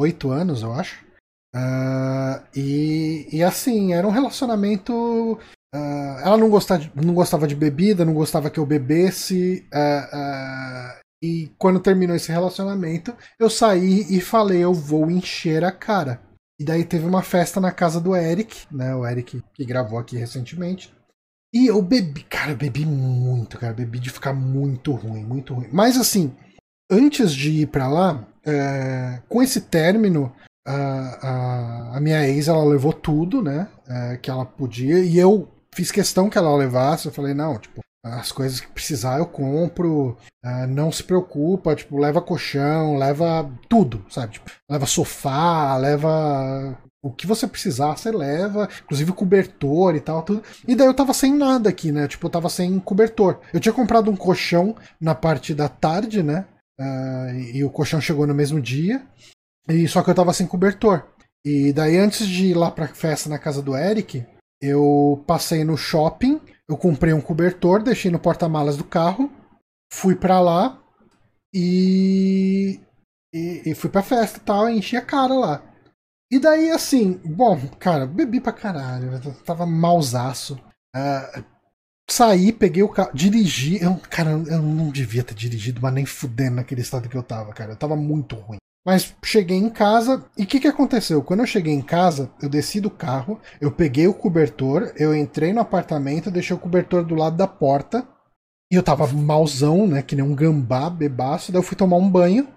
[0.00, 1.04] oito anos, eu acho.
[1.54, 5.38] Uh, e, e assim, era um relacionamento.
[5.74, 9.68] Uh, ela não gostava, de, não gostava de bebida, não gostava que eu bebesse.
[11.22, 16.22] e quando terminou esse relacionamento, eu saí e falei: eu vou encher a cara.
[16.58, 18.96] E daí teve uma festa na casa do Eric, né?
[18.96, 20.95] O Eric que gravou aqui recentemente.
[21.56, 25.68] E eu bebi, cara, eu bebi muito, cara, bebi de ficar muito ruim, muito ruim.
[25.72, 26.30] Mas assim,
[26.90, 30.30] antes de ir para lá, é, com esse término,
[30.68, 35.48] a, a, a, minha ex ela levou tudo, né, é, que ela podia, e eu
[35.74, 37.06] fiz questão que ela levasse.
[37.06, 41.96] Eu falei, não, tipo, as coisas que precisar eu compro, é, não se preocupa, tipo,
[41.96, 44.34] leva colchão, leva tudo, sabe?
[44.34, 46.76] Tipo, leva sofá, leva
[47.06, 50.42] o que você precisar, você leva, inclusive cobertor e tal, tudo.
[50.66, 52.08] E daí eu tava sem nada aqui, né?
[52.08, 53.40] Tipo, eu tava sem cobertor.
[53.52, 56.46] Eu tinha comprado um colchão na parte da tarde, né?
[56.78, 59.06] Uh, e o colchão chegou no mesmo dia.
[59.68, 61.04] E só que eu tava sem cobertor.
[61.44, 64.26] E daí, antes de ir lá pra festa na casa do Eric,
[64.60, 69.30] eu passei no shopping, eu comprei um cobertor, deixei no porta-malas do carro,
[69.92, 70.82] fui pra lá
[71.54, 72.80] e,
[73.32, 75.75] e, e fui pra festa e tal, e enchi a cara lá.
[76.30, 80.54] E daí, assim, bom, cara, bebi pra caralho, tava mausaço.
[80.94, 81.44] Uh,
[82.10, 83.82] saí, peguei o carro, dirigi.
[83.82, 87.52] Eu, cara, eu não devia ter dirigido, mas nem fudendo naquele estado que eu tava,
[87.52, 87.72] cara.
[87.72, 88.58] Eu tava muito ruim.
[88.84, 91.20] Mas cheguei em casa e o que, que aconteceu?
[91.20, 95.52] Quando eu cheguei em casa, eu desci do carro, eu peguei o cobertor, eu entrei
[95.52, 98.06] no apartamento, deixei o cobertor do lado da porta.
[98.70, 100.02] E eu tava mauzão, né?
[100.02, 101.50] Que nem um gambá, bebaço.
[101.50, 102.48] Daí eu fui tomar um banho.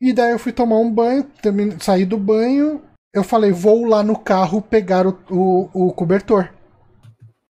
[0.00, 2.82] E daí eu fui tomar um banho, termine, saí do banho,
[3.14, 6.50] eu falei, vou lá no carro pegar o, o, o cobertor.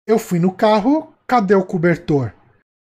[0.05, 2.33] Eu fui no carro, cadê o cobertor?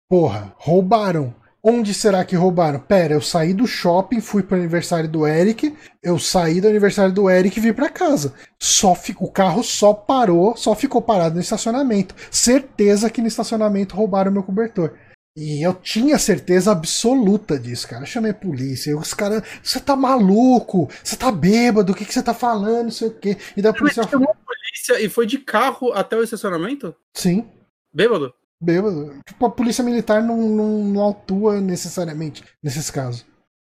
[0.09, 1.35] Porra, roubaram.
[1.61, 2.79] Onde será que roubaram?
[2.79, 7.29] Pera, eu saí do shopping, fui pro aniversário do Eric, eu saí do aniversário do
[7.29, 8.33] Eric e vim para casa.
[8.61, 12.15] Só fico, o carro só parou, só ficou parado no estacionamento.
[12.31, 14.95] Certeza que no estacionamento roubaram meu cobertor.
[15.41, 18.03] E eu tinha certeza absoluta disso, cara.
[18.03, 18.99] Eu chamei a polícia.
[18.99, 20.89] Os caras, você tá maluco?
[21.03, 21.93] Você tá bêbado?
[21.93, 22.85] O que, que você tá falando?
[22.85, 23.37] Não sei o quê.
[23.57, 24.03] E da polícia.
[24.03, 26.93] Você chamou a polícia e foi de carro até o estacionamento?
[27.15, 27.49] Sim.
[27.95, 28.35] Bêbado?
[28.61, 29.21] Bêbado.
[29.25, 33.25] Tipo, a polícia militar não, não, não atua necessariamente nesses casos.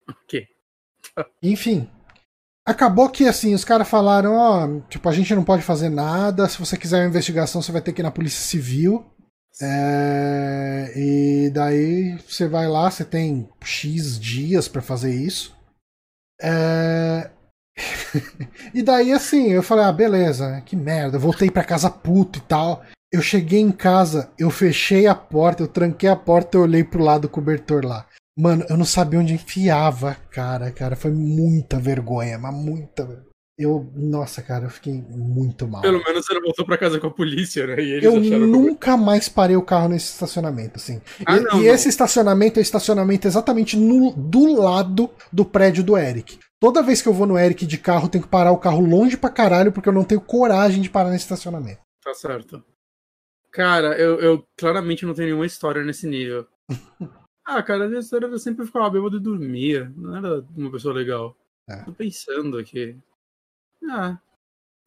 [0.08, 0.46] Ok.
[1.42, 1.90] Enfim.
[2.64, 6.48] Acabou que assim, os caras falaram, ó, tipo, a gente não pode fazer nada.
[6.48, 9.04] Se você quiser uma investigação, você vai ter que ir na Polícia Civil.
[9.62, 15.56] É, e daí você vai lá, você tem X dias para fazer isso.
[16.42, 17.32] É,
[18.74, 22.42] e daí assim, eu falei, ah, beleza, que merda, eu voltei para casa puto e
[22.42, 22.84] tal.
[23.12, 27.04] Eu cheguei em casa, eu fechei a porta, eu tranquei a porta e olhei pro
[27.04, 28.06] lado do cobertor lá.
[28.38, 33.25] Mano, eu não sabia onde enfiava, cara, cara, foi muita vergonha, mas muita vergonha.
[33.58, 35.82] Eu, nossa, cara, eu fiquei muito mal.
[35.82, 37.76] Pelo menos não voltou pra casa com a polícia, né?
[38.02, 41.02] eu nunca mais parei o carro nesse estacionamento, assim.
[41.26, 41.74] Ah, e, não, e não.
[41.74, 46.38] esse estacionamento é o estacionamento exatamente no, do lado do prédio do Eric.
[46.60, 48.86] Toda vez que eu vou no Eric de carro, eu tenho que parar o carro
[48.86, 51.80] longe pra caralho, porque eu não tenho coragem de parar nesse estacionamento.
[52.04, 52.62] Tá certo.
[53.52, 56.46] Cara, eu, eu claramente não tenho nenhuma história nesse nível.
[57.46, 59.90] ah, cara, a minha história era sempre ficar bêbado e dormia.
[59.96, 61.38] Não era uma pessoa legal.
[61.70, 61.78] É.
[61.84, 62.98] Tô pensando aqui.
[63.90, 64.18] Ah.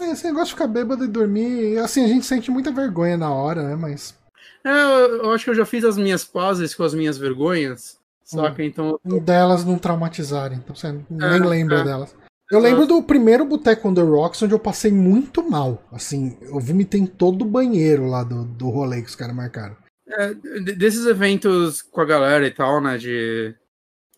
[0.00, 3.32] É, esse negócio de ficar bêbado e dormir, assim, a gente sente muita vergonha na
[3.32, 3.76] hora, né?
[3.76, 4.16] Mas.
[4.64, 7.98] É, eu, eu acho que eu já fiz as minhas pazes com as minhas vergonhas,
[8.22, 8.62] saca?
[8.62, 8.66] Hum.
[8.66, 9.00] Então.
[9.06, 9.20] Tô...
[9.20, 11.84] Delas não traumatizarem, então você nem é, lembra é.
[11.84, 12.14] delas.
[12.50, 15.82] Eu lembro do primeiro Boteco on the Rocks, onde eu passei muito mal.
[15.92, 19.76] Assim, eu vomitei em todo o banheiro lá do, do rolê que os caras marcaram.
[20.08, 22.96] É, desses eventos com a galera e tal, né?
[22.96, 23.54] De.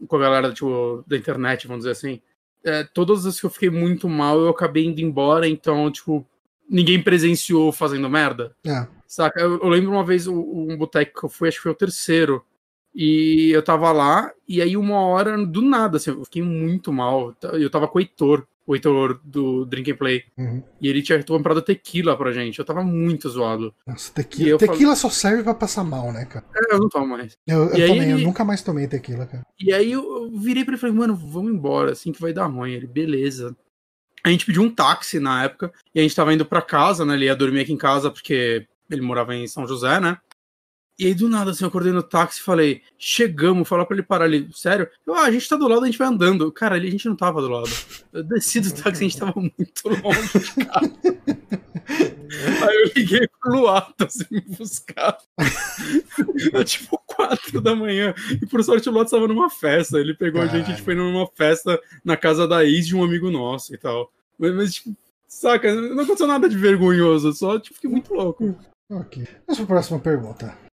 [0.07, 2.23] Com a galera, tipo, da internet, vamos dizer assim.
[2.65, 6.27] É, todas as que eu fiquei muito mal, eu acabei indo embora, então, tipo,
[6.69, 8.55] ninguém presenciou fazendo merda.
[8.67, 8.87] É.
[9.07, 9.41] Saca?
[9.41, 11.77] Eu, eu lembro uma vez um, um boteco que eu fui, acho que foi o
[11.77, 12.45] terceiro.
[12.95, 17.35] E eu tava lá, e aí uma hora, do nada, assim, eu fiquei muito mal.
[17.53, 20.25] Eu tava com o Heitor, o Heitor do Drink and Play.
[20.37, 20.63] Uhum.
[20.81, 22.59] E ele tinha comprado tequila pra gente.
[22.59, 23.75] Eu tava muito zoado.
[23.87, 26.45] Nossa, tequila, tequila só serve pra passar mal, né, cara?
[26.55, 27.37] É, eu não tomo mais.
[27.47, 29.45] Eu, eu também, eu nunca mais tomei tequila, cara.
[29.59, 32.33] E aí eu eu virei pra ele e falei, mano, vamos embora, assim que vai
[32.33, 32.73] dar ruim.
[32.73, 33.57] Ele, beleza.
[34.23, 37.15] A gente pediu um táxi na época, e a gente tava indo pra casa, né?
[37.15, 40.19] Ele ia dormir aqui em casa, porque ele morava em São José, né?
[41.01, 44.03] E aí, do nada, assim, eu acordei no táxi e falei, chegamos, falar pra ele
[44.03, 44.87] parar ali, sério?
[45.07, 46.53] Eu, ah, a gente tá do lado, a gente vai andando.
[46.53, 47.71] Cara, ali a gente não tava do lado.
[48.13, 50.93] Eu desci do táxi, a gente tava muito longe de casa.
[52.69, 55.17] Aí eu liguei pro Luato, assim, me buscar.
[56.53, 58.15] Era tipo quatro da manhã.
[58.33, 59.99] E por sorte o Luato estava numa festa.
[59.99, 60.85] Ele pegou a gente, a gente Caralho.
[60.85, 64.13] foi numa festa na casa da ex de um amigo nosso e tal.
[64.39, 64.95] Mas, mas, tipo,
[65.27, 68.55] saca, não aconteceu nada de vergonhoso, só tipo, fiquei muito louco.
[68.91, 69.27] Ok.
[69.47, 70.70] Vamos pra próxima pergunta.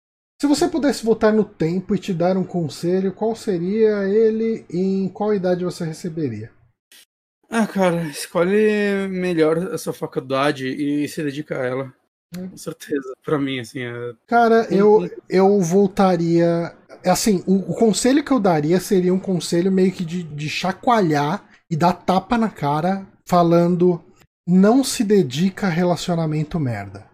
[0.45, 4.77] Se você pudesse voltar no tempo e te dar um conselho, qual seria ele e
[4.77, 6.51] em qual idade você receberia?
[7.49, 11.93] Ah, cara, escolhe melhor a sua faculdade e se dedica a ela.
[12.37, 12.47] É.
[12.47, 13.11] Com certeza.
[13.23, 14.13] Pra mim, assim, é.
[14.27, 16.77] Cara, eu, eu voltaria.
[17.03, 21.43] Assim, o, o conselho que eu daria seria um conselho meio que de, de chacoalhar
[21.67, 23.99] e dar tapa na cara, falando:
[24.47, 27.09] não se dedica a relacionamento merda.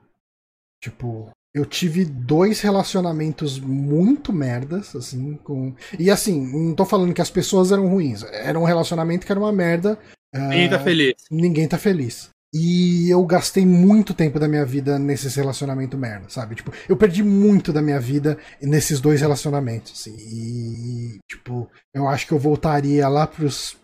[0.84, 5.75] Tipo, eu tive dois relacionamentos muito merdas, assim, com.
[5.99, 8.23] E assim, não tô falando que as pessoas eram ruins.
[8.23, 9.99] Era um relacionamento que era uma merda.
[10.33, 11.13] Ninguém tá ah, feliz.
[11.29, 12.29] ninguém tá feliz.
[12.53, 16.55] E eu gastei muito tempo da minha vida nesses relacionamentos merda, sabe?
[16.55, 19.93] Tipo, eu perdi muito da minha vida nesses dois relacionamentos.
[19.93, 20.15] assim.
[20.17, 23.77] E, tipo, eu acho que eu voltaria lá pros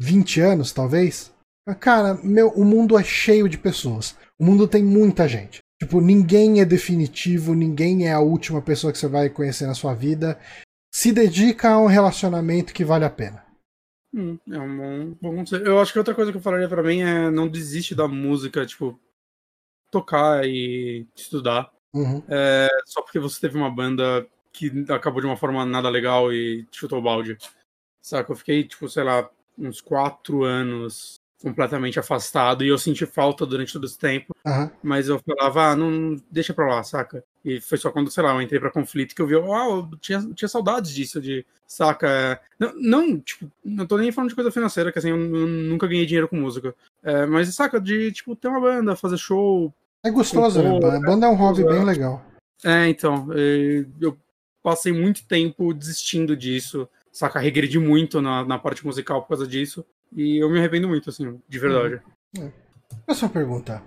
[0.00, 1.32] 20 anos, talvez.
[1.66, 4.16] Mas, Cara, meu, o mundo é cheio de pessoas.
[4.38, 5.60] O mundo tem muita gente.
[5.80, 9.94] Tipo, ninguém é definitivo, ninguém é a última pessoa que você vai conhecer na sua
[9.94, 10.38] vida.
[10.92, 13.44] Se dedica a um relacionamento que vale a pena.
[14.12, 15.66] Hum, é um bom, conselho.
[15.66, 18.66] Eu acho que outra coisa que eu falaria pra mim é não desiste da música,
[18.66, 18.98] tipo,
[19.90, 21.70] tocar e estudar.
[21.94, 22.22] Uhum.
[22.28, 26.66] É, só porque você teve uma banda que acabou de uma forma nada legal e
[26.72, 27.38] chutou o balde.
[28.02, 28.32] Saca?
[28.32, 33.72] Eu fiquei, tipo, sei lá, uns quatro anos completamente afastado e eu senti falta durante
[33.72, 34.70] todo esse tempo, Aham.
[34.82, 37.22] mas eu falava, ah, não, deixa pra lá, saca?
[37.44, 39.88] E foi só quando, sei lá, eu entrei pra conflito que eu vi, ah, eu
[40.00, 42.40] tinha, tinha saudades disso, de, saca?
[42.58, 46.06] Não, não, tipo, não tô nem falando de coisa financeira, que assim, eu, nunca ganhei
[46.06, 46.74] dinheiro com música.
[47.02, 49.72] É, mas, saca, de, tipo, ter uma banda, fazer show,
[50.02, 50.70] É gostoso, né?
[50.76, 52.24] A banda é um hobby bem legal.
[52.64, 53.28] É, então,
[54.00, 54.16] eu
[54.60, 57.38] passei muito tempo desistindo disso, saca?
[57.38, 59.84] Regredi muito na, na parte musical por causa disso.
[60.14, 62.00] E eu me arrependo muito, assim, de verdade.
[63.04, 63.82] Próxima pergunta.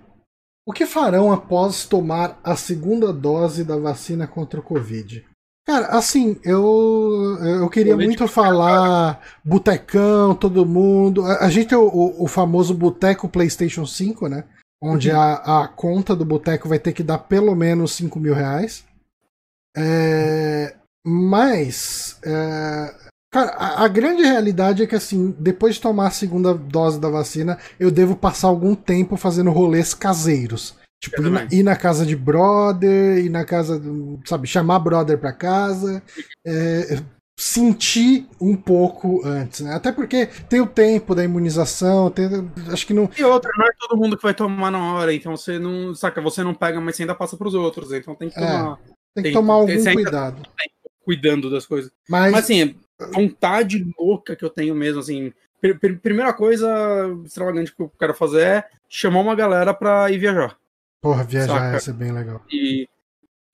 [0.65, 5.25] O que farão após tomar a segunda dose da vacina contra o Covid?
[5.65, 11.23] Cara, assim, eu, eu queria muito falar botecão, todo mundo.
[11.25, 14.43] A, a gente tem o, o- o famoso boteco PlayStation 5, né?
[14.83, 15.19] Onde Uhum.
[15.19, 18.83] a, a conta do boteco vai ter que dar pelo menos 5 mil reais.
[19.77, 22.95] É, mas, é,
[23.31, 27.09] cara, a, a grande realidade é que, assim, depois de tomar a segunda dose da
[27.09, 30.75] vacina, eu devo passar algum tempo fazendo rolês caseiros.
[31.03, 35.17] Tipo, ir na, ir na casa de brother, ir na casa, do- sabe, chamar brother
[35.17, 36.03] pra casa,
[36.45, 36.99] é,
[37.39, 39.73] sentir um pouco antes, né?
[39.73, 42.27] Até porque tem o tempo da imunização, tem,
[42.71, 43.09] acho que não.
[43.17, 46.21] E outra, não é todo mundo que vai tomar na hora, então você não, saca,
[46.21, 48.45] você não pega, mas você ainda passa pros outros, então tem que É.
[48.45, 48.77] tomar,
[49.15, 50.41] Tem que Tem- tomar algum ainda- cuidado.
[51.03, 51.91] cuidando das coisas.
[52.07, 52.75] Mas, Mas assim,
[53.07, 55.33] vontade louca que eu tenho mesmo, assim.
[55.61, 56.67] pr- pr- primeira coisa
[57.25, 60.57] extravagante que eu quero fazer é chamar uma galera pra ir viajar.
[61.01, 61.73] porra, viajar saca.
[61.73, 62.43] ia ser bem legal.
[62.51, 62.87] E,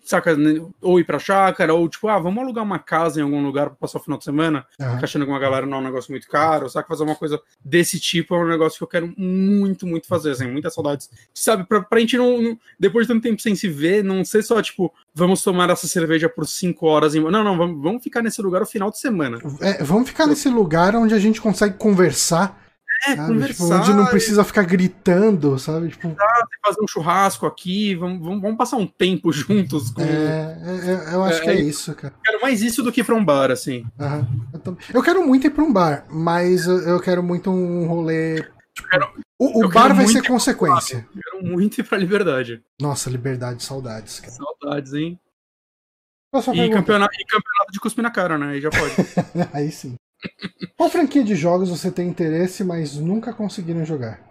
[0.10, 3.44] saca, né, ou ir pra chácara, ou tipo, ah, vamos alugar uma casa em algum
[3.44, 4.66] lugar pra passar o final de semana,
[4.96, 7.40] ficar achando que uma galera não é um negócio muito caro, saca, fazer uma coisa
[7.64, 11.10] desse tipo é um negócio que eu quero muito, muito fazer, assim, muitas saudades.
[11.34, 14.44] Sabe, pra, pra gente não, não- depois de tanto tempo sem se ver, não ser
[14.44, 17.20] só, tipo, vamos tomar essa cerveja por cinco horas, em...
[17.22, 19.40] não, não, vamos, vamos ficar nesse lugar o final de semana.
[19.62, 22.67] É, vamos ficar nesse lugar onde a gente consegue conversar,
[23.06, 23.22] É, sabe?
[23.22, 25.90] Tipo, conversar, onde não precisa ficar gritando, sabe?
[25.90, 26.16] Tipo,
[26.66, 29.92] fazer um churrasco aqui, vamos, vamos, vamos passar um tempo juntos.
[29.92, 30.02] Com...
[30.02, 32.14] É, é, eu acho é, que é isso, cara.
[32.24, 33.86] Quero mais isso do que ir pra um bar, assim.
[34.54, 34.78] Eu, tô...
[34.94, 38.44] eu, quero muito ir pra um bar, mas eu quero muito um rolê.
[38.74, 39.14] Tipo, quero...
[39.40, 41.08] o, o bar vai ser consequência.
[41.16, 42.64] Eu quero muito ir pra liberdade.
[42.82, 44.20] Nossa, liberdade, saudades.
[44.20, 44.32] Cara.
[44.32, 45.20] Saudades, hein?
[46.54, 48.50] E campeonato, e campeonato de cuspir na cara, né?
[48.50, 48.94] Aí já pode.
[49.54, 49.96] Aí sim.
[50.76, 54.28] Qual franquia de jogos você tem interesse, mas nunca conseguiram jogar?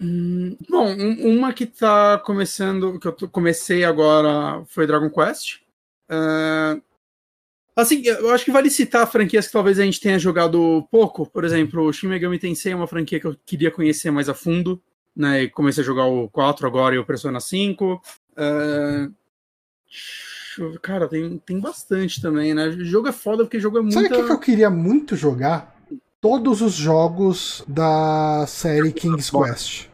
[0.00, 5.58] Hum, bom, um, uma que tá começando, que eu comecei agora foi Dragon Quest.
[6.10, 6.82] Uh,
[7.76, 11.26] assim, eu acho que vale citar franquias que talvez a gente tenha jogado pouco.
[11.26, 14.34] Por exemplo, o Shin Megami Tensei é uma franquia que eu queria conhecer mais a
[14.34, 14.82] fundo.
[15.14, 18.00] Né, comecei a jogar o 4 agora e o Persona 5.
[18.32, 19.14] Uh,
[20.82, 22.68] Cara, tem, tem bastante também, né?
[22.68, 23.94] O jogo é foda porque o jogo é muito.
[23.94, 25.76] Sabe o que, que eu queria muito jogar?
[26.20, 29.88] Todos os jogos da série King's Quest.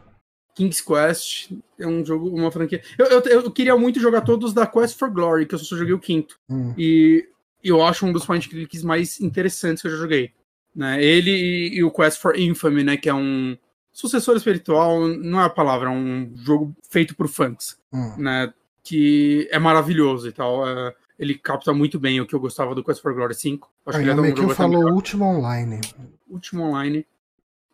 [0.54, 2.82] King's Quest é um jogo, uma franquia.
[2.98, 5.92] Eu, eu, eu, queria muito jogar todos da Quest for Glory, que eu só joguei
[5.92, 6.38] o quinto.
[6.48, 6.74] Hum.
[6.76, 7.28] E
[7.62, 10.32] eu acho um dos point clicks mais interessantes que eu já joguei.
[10.74, 11.02] Né?
[11.02, 12.96] Ele e, e, o Quest for Infamy, né?
[12.96, 13.56] Que é um
[13.92, 17.78] sucessor espiritual, não é a palavra, é um jogo feito por fãs.
[17.92, 18.14] Hum.
[18.18, 18.52] Né?
[18.86, 20.66] Que é maravilhoso e tal.
[20.66, 23.68] É, ele capta muito bem o que eu gostava do Quest for Glory 5.
[23.86, 25.80] Acho Aí, que ele é um falou último online.
[26.28, 27.04] Último online.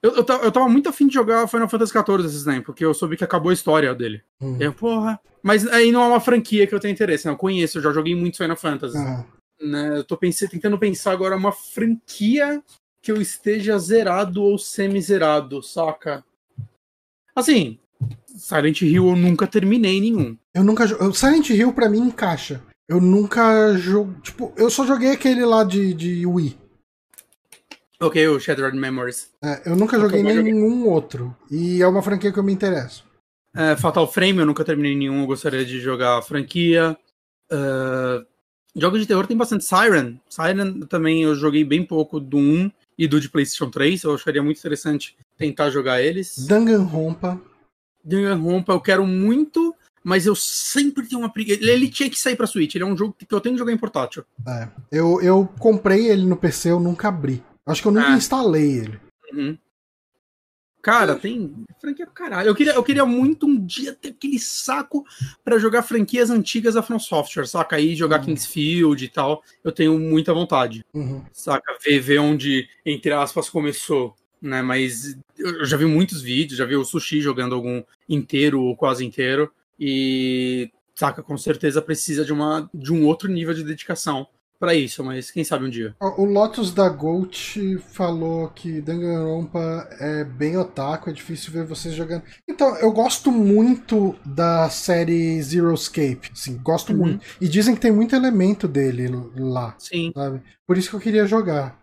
[0.02, 2.94] Eu, eu, eu tava muito afim de jogar Final Fantasy XIV esses tempos, porque eu
[2.94, 4.22] soube que acabou a história dele.
[4.40, 4.56] Hum.
[4.58, 5.20] Eu, porra.
[5.42, 7.32] Mas aí não é uma franquia que eu tenho interesse, né?
[7.32, 8.96] Eu conheço, eu já joguei muito Final Fantasy.
[8.96, 9.24] Uhum.
[9.60, 9.98] Né?
[9.98, 12.62] Eu tô pensando, tentando pensar agora uma franquia
[13.02, 16.24] que eu esteja zerado ou semi-zerado, saca?
[17.34, 17.78] Assim,
[18.36, 20.36] Silent Hill eu nunca terminei nenhum.
[20.54, 20.86] Eu nunca.
[21.12, 22.62] Silent Hill pra mim encaixa.
[22.88, 24.14] Eu nunca jogo.
[24.20, 26.58] Tipo, eu só joguei aquele lá de, de Wii.
[28.00, 29.30] Ok, o Shattered Memories.
[29.42, 31.34] É, eu nunca joguei nenhum outro.
[31.48, 33.04] E é uma franquia que eu me interesso.
[33.54, 36.96] É, Fatal Frame eu nunca terminei nenhum, eu gostaria de jogar a franquia.
[37.52, 38.26] Uh,
[38.74, 39.64] jogos de terror tem bastante.
[39.64, 40.18] Siren.
[40.28, 44.02] Siren também eu joguei bem pouco do 1 e do de PlayStation 3.
[44.02, 46.44] Eu acharia muito interessante tentar jogar eles.
[46.46, 47.40] Danganronpa.
[48.04, 51.60] Danganronpa eu quero muito, mas eu sempre tenho uma preguiça.
[51.62, 53.72] Ele, tinha que sair pra Switch, ele é um jogo que eu tenho que jogar
[53.72, 54.24] em portátil.
[54.46, 57.42] É, eu, eu comprei ele no PC, eu nunca abri.
[57.64, 58.16] Acho que eu nunca é.
[58.16, 59.00] instalei ele.
[59.32, 59.56] Uhum.
[60.82, 62.48] Cara, tem franquia do caralho.
[62.48, 65.04] Eu queria, eu queria muito um dia ter aquele saco
[65.44, 67.76] para jogar franquias antigas da From Software, saca?
[67.76, 68.26] Aí jogar uhum.
[68.26, 69.44] Kingsfield e tal.
[69.62, 70.84] Eu tenho muita vontade.
[70.92, 71.24] Uhum.
[71.32, 71.78] Saca?
[71.84, 74.60] Ver, ver onde, entre aspas, começou né?
[74.60, 79.04] Mas eu já vi muitos vídeos, já vi o Sushi jogando algum inteiro ou quase
[79.04, 79.50] inteiro.
[79.78, 84.26] E saca, com certeza precisa de, uma, de um outro nível de dedicação
[84.62, 85.92] para isso, mas quem sabe um dia.
[86.00, 92.22] O Lotus da Gold falou que Danganronpa é bem otaku, é difícil ver vocês jogando.
[92.48, 96.98] Então, eu gosto muito da série Zero Escape, assim, gosto uhum.
[96.98, 97.26] muito.
[97.40, 100.12] E dizem que tem muito elemento dele lá, Sim.
[100.14, 100.40] sabe?
[100.64, 101.81] Por isso que eu queria jogar.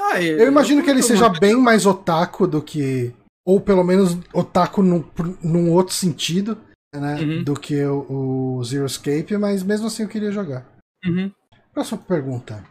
[0.00, 3.12] Ah, eu, eu imagino eu que ele seja bem mais otaku do que.
[3.44, 5.04] Ou pelo menos otaku num,
[5.42, 6.58] num outro sentido,
[6.94, 7.20] né?
[7.20, 7.44] Uhum.
[7.44, 10.66] Do que o, o, Zero Escape, mas mesmo assim eu queria jogar.
[11.04, 11.30] Uhum.
[11.72, 12.64] Próxima pergunta.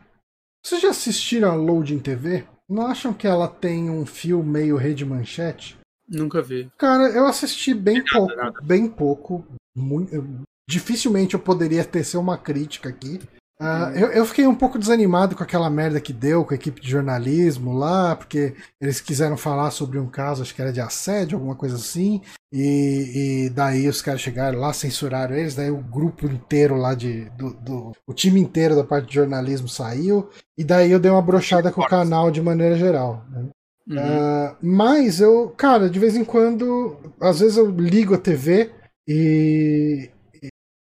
[0.63, 2.45] Vocês já assistiram a Loading TV?
[2.69, 5.77] Não acham que ela tem um fio meio rede manchete?
[6.07, 6.69] Nunca vi.
[6.77, 8.35] Cara, eu assisti bem nada, pouco.
[8.35, 8.61] Nada.
[8.61, 9.45] Bem pouco.
[9.75, 13.19] Muito, dificilmente eu poderia tecer uma crítica aqui.
[13.61, 16.79] Uh, eu, eu, fiquei um pouco desanimado com aquela merda que deu com a equipe
[16.79, 21.35] de jornalismo lá, porque eles quiseram falar sobre um caso, acho que era de assédio,
[21.37, 22.21] alguma coisa assim,
[22.53, 27.25] e, e daí os caras chegaram lá, censuraram eles, daí o grupo inteiro lá de.
[27.31, 31.21] Do, do, o time inteiro da parte de jornalismo saiu, e daí eu dei uma
[31.21, 33.25] brochada com o canal de maneira geral.
[33.29, 33.49] Né?
[33.89, 33.97] Uhum.
[33.97, 38.71] Uh, mas eu, cara, de vez em quando, às vezes eu ligo a TV
[39.05, 40.09] e,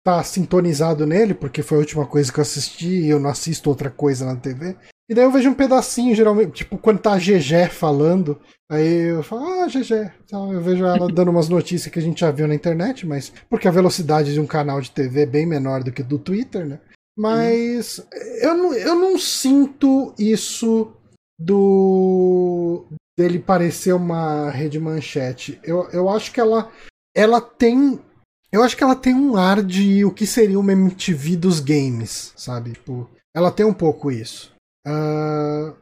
[0.03, 3.69] tá sintonizado nele, porque foi a última coisa que eu assisti e eu não assisto
[3.69, 4.75] outra coisa na TV.
[5.09, 8.39] E daí eu vejo um pedacinho, geralmente, tipo, quando tá a GG falando,
[8.69, 10.11] aí eu falo, ah, GG.
[10.25, 13.31] Então eu vejo ela dando umas notícias que a gente já viu na internet, mas
[13.49, 16.65] porque a velocidade de um canal de TV é bem menor do que do Twitter,
[16.65, 16.79] né?
[17.17, 18.05] Mas
[18.41, 20.91] eu, não, eu não sinto isso
[21.39, 22.85] do
[23.17, 25.59] dele parecer uma rede manchete.
[25.63, 26.71] Eu, eu acho que ela,
[27.15, 27.99] ela tem
[28.53, 32.31] eu acho que ela tem um ar de o que seria uma MTV dos games,
[32.35, 32.73] sabe?
[32.73, 34.53] Tipo, ela tem um pouco isso.
[34.87, 35.75] Uh,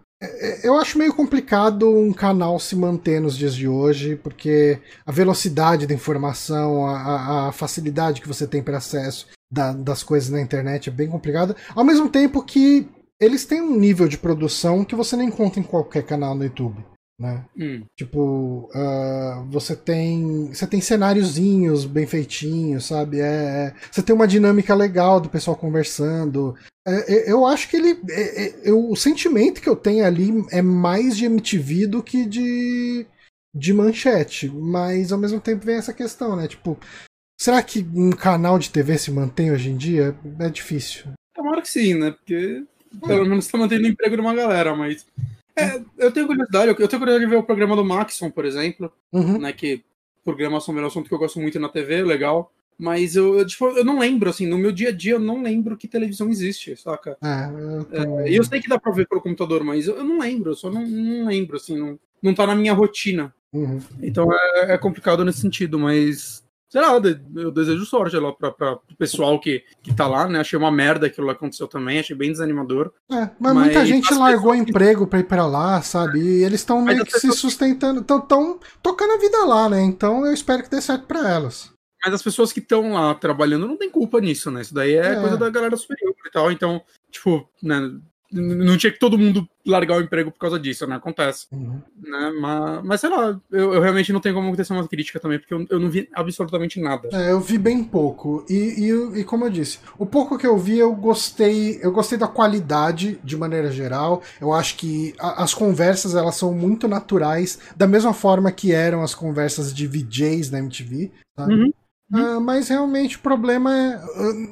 [0.64, 5.86] eu acho meio complicado um canal se manter nos dias de hoje, porque a velocidade
[5.86, 10.88] da informação, a, a facilidade que você tem para acesso da, das coisas na internet
[10.88, 11.58] é bem complicada.
[11.76, 12.88] Ao mesmo tempo que
[13.20, 16.86] eles têm um nível de produção que você nem encontra em qualquer canal no YouTube.
[17.22, 17.46] Né?
[17.56, 17.84] Hum.
[17.96, 23.20] Tipo, uh, você tem você tem cenáriozinhos bem feitinhos, sabe?
[23.20, 26.56] É, é, você tem uma dinâmica legal do pessoal conversando.
[26.86, 30.32] É, é eu acho que ele, é, é, eu, o sentimento que eu tenho ali
[30.50, 33.06] é mais de MTV do que de
[33.54, 36.48] de manchete, mas ao mesmo tempo vem essa questão, né?
[36.48, 36.80] Tipo,
[37.40, 40.16] será que um canal de TV se mantém hoje em dia?
[40.40, 41.12] É difícil.
[41.36, 42.12] Tomara que sim, né?
[42.12, 42.64] Porque
[43.06, 45.06] pelo menos está mantendo o emprego de uma galera, mas
[45.62, 48.92] é, eu tenho curiosidade, eu tenho curiosidade de ver o programa do Maxon, por exemplo,
[49.12, 49.38] Uhum.
[49.40, 49.54] né?
[49.54, 49.84] Que
[50.24, 52.52] programação é um assunto que eu gosto muito na TV, legal.
[52.78, 55.44] Mas eu, eu, tipo, eu não lembro, assim, no meu dia a dia eu não
[55.44, 57.16] lembro que televisão existe, saca?
[57.22, 57.50] É,
[57.94, 58.30] eu É.
[58.32, 60.56] E eu sei que dá pra ver pelo computador, mas eu, eu não lembro, eu
[60.56, 63.34] só não, não lembro, assim, não, não tá na minha rotina.
[63.54, 63.80] Uhum.
[64.02, 66.44] Então é, é complicado nesse sentido, mas.
[66.72, 70.08] Sei lá, eu de- eu desejo sorte lá pra, pra, pro pessoal que, que tá
[70.08, 70.40] lá, né?
[70.40, 72.94] Achei uma merda aquilo que aconteceu também, achei bem desanimador.
[73.12, 76.20] É, mas, Mas muita gente largou pessoas emprego pra ir pra lá, sabe?
[76.22, 79.82] E eles estão meio que se pessoas sustentando, estão tão tocando a vida lá, né?
[79.82, 81.70] Então eu espero que dê certo pra elas.
[82.06, 84.62] Mas as pessoas que estão lá trabalhando não tem culpa nisso, né?
[84.62, 85.20] Isso daí é, É.
[85.20, 86.52] coisa da galera superior e tal.
[86.52, 86.82] Então,
[87.12, 87.92] tipo, né?
[88.32, 90.96] Não tinha que todo mundo largar o emprego por causa disso, né?
[90.96, 91.48] Acontece.
[91.52, 91.82] Uhum.
[92.02, 92.32] Né?
[92.40, 95.54] Mas, mas sei lá, eu, eu realmente não tenho como ter uma crítica também, porque
[95.54, 97.10] eu, eu não vi absolutamente nada.
[97.12, 98.46] É, eu vi bem pouco.
[98.50, 98.54] E,
[99.16, 101.80] e, e como eu disse, o pouco que eu vi, eu gostei.
[101.82, 104.22] Eu gostei da qualidade de maneira geral.
[104.40, 109.02] Eu acho que a- as conversas elas são muito naturais, da mesma forma que eram
[109.04, 111.12] as conversas de VJs na MTV.
[111.38, 111.54] sabe?
[111.54, 111.74] Uhum.
[112.14, 114.02] Ah, mas realmente o problema é.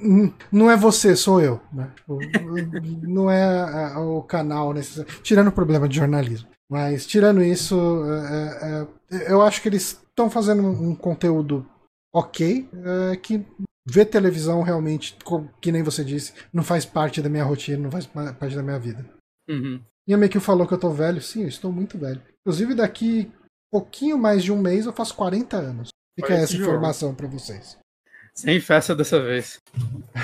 [0.01, 1.59] n- Não é você, sou eu.
[1.73, 1.91] Né?
[1.95, 2.17] Tipo,
[3.07, 3.43] não é
[3.93, 5.11] ah, o canal necessário.
[5.21, 6.47] Tirando o problema de jornalismo.
[6.71, 7.75] Mas tirando isso,
[8.05, 11.65] é, é, é, eu acho que eles estão fazendo um, um conteúdo
[12.13, 12.69] ok.
[13.11, 13.43] é, que
[13.91, 15.17] ver televisão realmente,
[15.59, 18.61] que nem você disse, não faz parte da minha rotina, não faz pa- parte da
[18.61, 19.03] minha vida.
[19.49, 19.81] Uhum.
[20.07, 21.21] E a Mekiu falou que eu tô velho.
[21.21, 22.21] Sim, eu estou muito velho.
[22.41, 23.31] Inclusive, daqui
[23.71, 25.89] pouquinho mais de um mês eu faço 40 anos.
[26.21, 27.77] Fica essa informação pra vocês.
[28.33, 29.59] Sem festa dessa vez.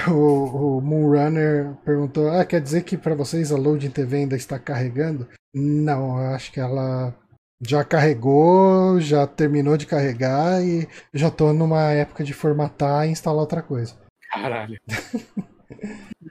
[0.07, 4.57] O, o Moonrunner perguntou: Ah, quer dizer que pra vocês a Loading TV ainda está
[4.57, 5.27] carregando?
[5.53, 7.13] Não, eu acho que ela
[7.61, 13.41] já carregou, já terminou de carregar e já tô numa época de formatar e instalar
[13.41, 13.95] outra coisa.
[14.31, 14.79] Caralho.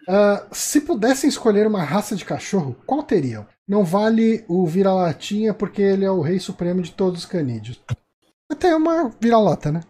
[0.06, 3.46] Ah, se pudessem escolher uma raça de cachorro, qual teriam?
[3.66, 7.80] Não vale o vira-latinha porque ele é o rei supremo de todos os canídeos.
[8.54, 9.80] Até uma vira-lata, né?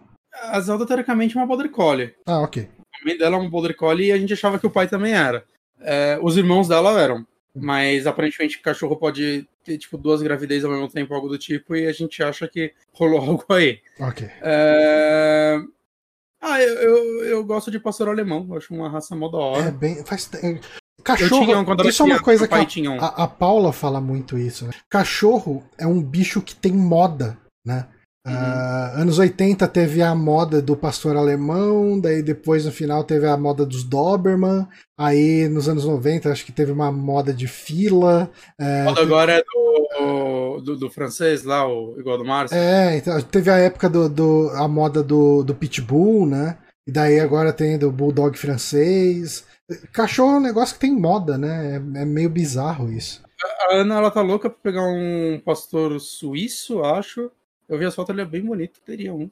[0.42, 2.14] A Zelda, teoricamente, é uma Border Collie.
[2.26, 2.68] Ah, ok.
[3.00, 5.12] A mãe dela é uma Border Collie e a gente achava que o pai também
[5.12, 5.44] era.
[5.80, 7.26] É, os irmãos dela eram.
[7.54, 11.86] Mas aparentemente cachorro pode ter, tipo, duas gravidezes ao mesmo tempo, algo do tipo, e
[11.86, 13.80] a gente acha que rolou algo aí.
[14.00, 14.28] Ok.
[14.42, 15.60] É...
[16.40, 19.40] Ah, eu, eu, eu gosto de pastor alemão, eu acho uma raça mó da É
[19.40, 19.70] hora.
[19.70, 20.04] bem.
[20.04, 20.28] Faz...
[20.34, 20.58] é,
[21.02, 21.44] Cachorro.
[21.44, 23.00] tinha isso é uma coisa que a, um.
[23.00, 24.72] a, a Paula fala muito isso, né?
[24.88, 27.86] Cachorro é um bicho que tem moda, né?
[28.26, 33.36] Ah, anos 80 teve a moda do pastor alemão, daí depois no final teve a
[33.36, 38.30] moda dos Doberman, aí nos anos 90 acho que teve uma moda de fila.
[38.58, 42.56] é, Moda agora é do, do, do francês lá, o igual do Márcio.
[42.56, 46.56] É, então, teve a época do, do a moda do, do Pitbull, né?
[46.86, 49.44] E daí agora tem do Bulldog francês.
[49.92, 51.72] Cachorro é um negócio que tem moda, né?
[51.72, 53.22] É, é meio bizarro isso.
[53.68, 57.30] A Ana, ela tá louca pra pegar um pastor suíço, acho.
[57.68, 59.30] Eu vi as fotos, ele é bem bonito, teria um.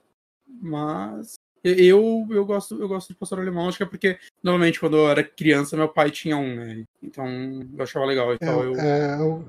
[0.60, 1.34] Mas
[1.64, 5.08] eu, eu, gosto, eu gosto de pastor alemão, acho que é porque, normalmente, quando eu
[5.08, 6.84] era criança, meu pai tinha um, né?
[7.02, 8.34] Então, eu achava legal.
[8.34, 8.80] Então, Eu, eu...
[8.80, 9.44] é, eu,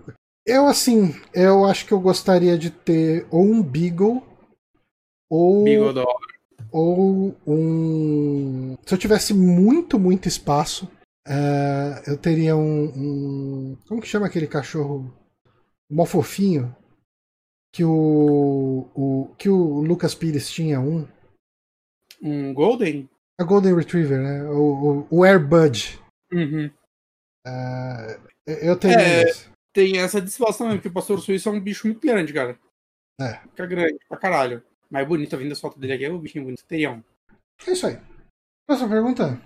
[0.45, 4.21] eu, assim, eu acho que eu gostaria de ter ou um Beagle
[5.29, 6.05] ou, Beagle da
[6.71, 8.75] ou um.
[8.85, 10.87] Se eu tivesse muito, muito espaço,
[11.27, 15.11] é, eu teria um, um- Como que chama aquele cachorro?
[15.89, 16.75] Mó fofinho?
[17.73, 19.35] Que o, o.
[19.37, 21.07] Que o Lucas Pires tinha um.
[22.21, 23.09] Um Golden?
[23.39, 24.43] A Golden Retriever, né?
[24.43, 25.99] O, o, o Airbud.
[26.31, 26.71] Uhum.
[27.45, 29.53] É, eu teria É.
[29.73, 32.57] Tem essa disfarçação também, porque o pastor suíço é um bicho muito grande, cara.
[33.19, 33.39] É.
[33.49, 34.63] Fica grande, pra caralho.
[34.89, 36.63] Mas bonito, vindo as fotos dele aqui, é o bichinho bonito.
[36.65, 37.03] Teria um.
[37.65, 37.99] É isso aí.
[38.67, 39.41] Próxima pergunta.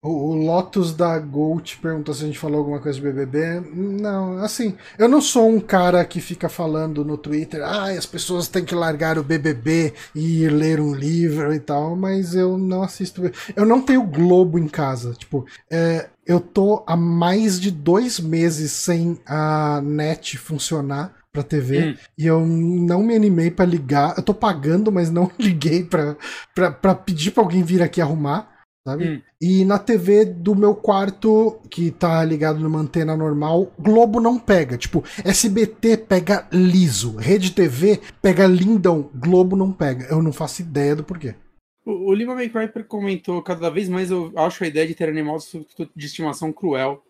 [0.00, 3.60] O, Lotus da Gold perguntou se a gente falou alguma coisa de BBB.
[3.74, 8.46] Não, assim, eu não sou um cara que fica falando no Twitter, ah, as pessoas
[8.46, 12.82] têm que largar o BBB e ir ler um livro e tal, mas eu não
[12.84, 13.22] assisto.
[13.56, 15.14] Eu não tenho Globo em casa.
[15.14, 21.88] Tipo, é, eu tô há mais de dois meses sem a net funcionar pra TV
[21.90, 21.94] Hum.
[22.16, 24.14] e eu não me animei pra ligar.
[24.16, 26.16] Eu tô pagando, mas não liguei pra,
[26.54, 28.57] pra, pra pedir pra alguém vir aqui arrumar.
[28.88, 29.08] Sabe?
[29.08, 29.20] Hum.
[29.40, 34.78] E na TV do meu quarto, que tá ligado numa antena normal, Globo não pega.
[34.78, 40.06] Tipo, SBT pega liso, Rede TV pega lindão, Globo não pega.
[40.06, 41.34] Eu não faço ideia do porquê.
[41.84, 45.52] O, o Lima McCray comentou cada vez mais eu acho a ideia de ter animais
[45.94, 47.02] de estimação cruel.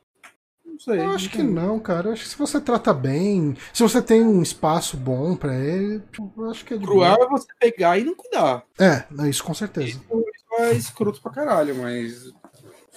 [0.64, 0.98] Não sei.
[1.00, 2.08] Eu acho que não, cara.
[2.08, 6.02] Eu acho que se você trata bem, se você tem um espaço bom para ele,
[6.36, 7.26] eu acho que é de Cruel boa.
[7.26, 8.62] é você pegar e não cuidar.
[8.78, 9.88] É, é isso com certeza.
[9.88, 10.27] Isso
[10.58, 12.32] é escroto pra caralho, mas.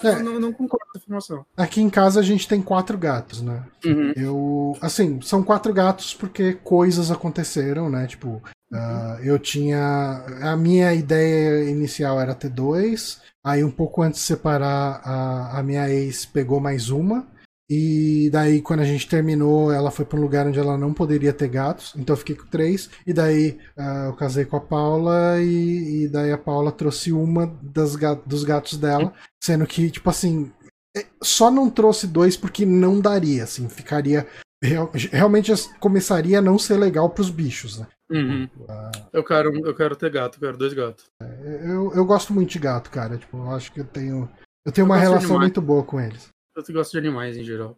[0.04, 0.16] É.
[0.16, 1.46] Eu não, não concordo com essa afirmação.
[1.56, 3.64] Aqui em casa a gente tem quatro gatos, né?
[3.86, 4.14] Uhum.
[4.16, 4.78] Eu.
[4.82, 8.08] Assim, são quatro gatos porque coisas aconteceram, né?
[8.08, 10.24] Tipo, Uh, eu tinha.
[10.42, 13.20] A minha ideia inicial era ter dois.
[13.44, 17.28] Aí, um pouco antes de separar, a, a minha ex pegou mais uma.
[17.74, 21.32] E daí, quando a gente terminou, ela foi para um lugar onde ela não poderia
[21.32, 21.94] ter gatos.
[21.96, 22.90] Então, eu fiquei com três.
[23.08, 25.42] E daí, uh, eu casei com a Paula.
[25.42, 27.96] E, e daí, a Paula trouxe uma das,
[28.26, 29.14] dos gatos dela.
[29.42, 30.52] Sendo que, tipo assim,
[30.98, 34.28] é, só não trouxe dois porque não daria, assim, ficaria.
[34.62, 37.88] Real, realmente começaria a não ser legal para os bichos, né?
[38.12, 38.50] Uhum.
[38.60, 41.06] Uh, eu, quero, eu quero ter gato, eu quero dois gatos.
[41.24, 43.18] É, eu, eu gosto muito de gato, cara.
[43.18, 44.30] Tipo, eu acho que eu tenho.
[44.66, 46.30] Eu tenho eu uma relação muito boa com eles.
[46.56, 47.78] Eu gosto de animais em geral.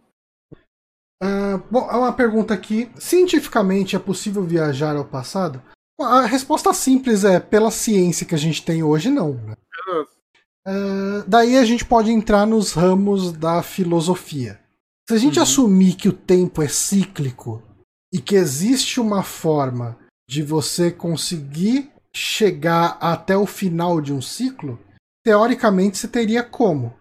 [1.22, 2.92] Uh, bom, uma pergunta aqui.
[2.98, 5.62] Cientificamente é possível viajar ao passado?
[6.00, 9.36] A resposta simples é: pela ciência que a gente tem hoje, não.
[9.36, 9.56] Né?
[10.68, 14.60] Uh, daí a gente pode entrar nos ramos da filosofia.
[15.08, 15.44] Se a gente uhum.
[15.44, 17.62] assumir que o tempo é cíclico
[18.14, 19.98] e que existe uma forma
[20.30, 24.80] de você conseguir chegar até o final de um ciclo,
[25.24, 26.94] teoricamente você teria como.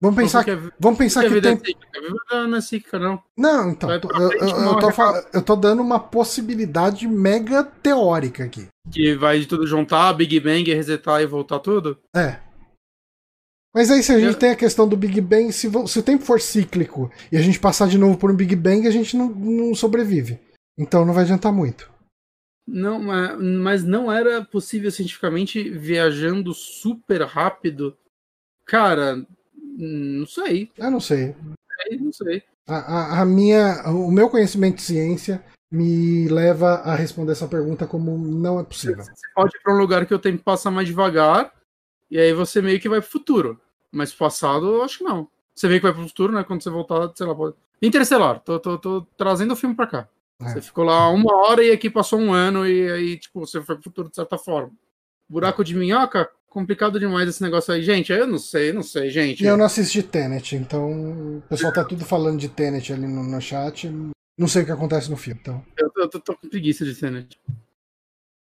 [0.00, 1.60] Vamos pensar, que, vamos pensar que, que tem...
[2.32, 3.22] É não é cíclica, não.
[3.36, 4.88] Não, então, eu, eu, eu, tô
[5.34, 8.66] eu tô dando uma possibilidade mega teórica aqui.
[8.90, 11.98] Que vai de tudo juntar, Big Bang, resetar e voltar tudo?
[12.16, 12.38] É.
[13.74, 14.38] Mas aí se a gente eu...
[14.38, 17.60] tem a questão do Big Bang, se, se o tempo for cíclico e a gente
[17.60, 20.38] passar de novo por um Big Bang, a gente não, não sobrevive.
[20.78, 21.90] Então não vai adiantar muito.
[22.66, 23.00] Não,
[23.38, 27.96] mas não era possível cientificamente viajando super rápido.
[28.64, 29.26] Cara,
[29.78, 30.70] não sei.
[30.76, 31.34] Eu não sei.
[31.98, 32.42] Não sei.
[32.66, 37.86] A, a, a, minha, o meu conhecimento de ciência me leva a responder essa pergunta
[37.86, 39.04] como não é possível.
[39.04, 41.52] Você pode ir para um lugar que o tempo passa mais devagar
[42.10, 43.60] e aí você meio que vai pro futuro.
[43.92, 45.28] Mas passado, eu acho que não.
[45.54, 46.44] Você vê que vai pro futuro, né?
[46.44, 47.54] Quando você voltar, sei lá, pode.
[47.82, 50.08] Interestelar, tô, tô, tô trazendo o filme pra cá.
[50.40, 50.48] É.
[50.48, 53.76] Você ficou lá uma hora e aqui passou um ano e aí, tipo, você foi
[53.76, 54.72] pro futuro de certa forma.
[55.28, 57.82] Buraco de minhoca, complicado demais esse negócio aí.
[57.82, 59.42] Gente, eu não sei, não sei, gente.
[59.42, 63.22] E eu não assisti Tenet, então o pessoal tá tudo falando de Tenet ali no,
[63.22, 63.90] no chat.
[64.36, 65.64] Não sei o que acontece no filme, então.
[65.78, 67.38] Eu, eu, tô, tô com preguiça de Tenet.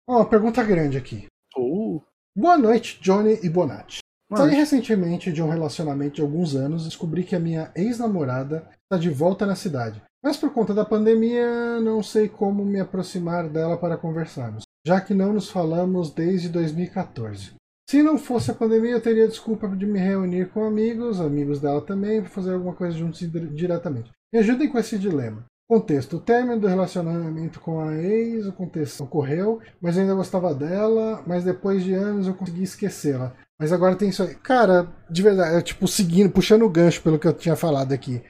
[0.08, 1.28] Ó, oh, uma pergunta grande aqui.
[1.56, 2.02] Uh.
[2.36, 4.00] Boa noite, Johnny e Bonatti.
[4.34, 8.98] Saí recentemente de um relacionamento de alguns anos e descobri que a minha ex-namorada está
[8.98, 10.02] de volta na cidade.
[10.24, 15.14] Mas por conta da pandemia, não sei como me aproximar dela para conversarmos, já que
[15.14, 17.52] não nos falamos desde 2014.
[17.92, 21.82] Se não fosse a pandemia, eu teria desculpa de me reunir com amigos, amigos dela
[21.82, 23.20] também, para fazer alguma coisa juntos
[23.54, 24.10] diretamente.
[24.34, 25.44] Me ajudem com esse dilema.
[25.70, 30.56] Contexto: o término do relacionamento com a ex, o contexto ocorreu, mas eu ainda gostava
[30.56, 33.36] dela, mas depois de anos eu consegui esquecê-la.
[33.60, 34.36] Mas agora tem isso aí.
[34.36, 38.24] Cara, de verdade, é tipo seguindo, puxando o gancho pelo que eu tinha falado aqui.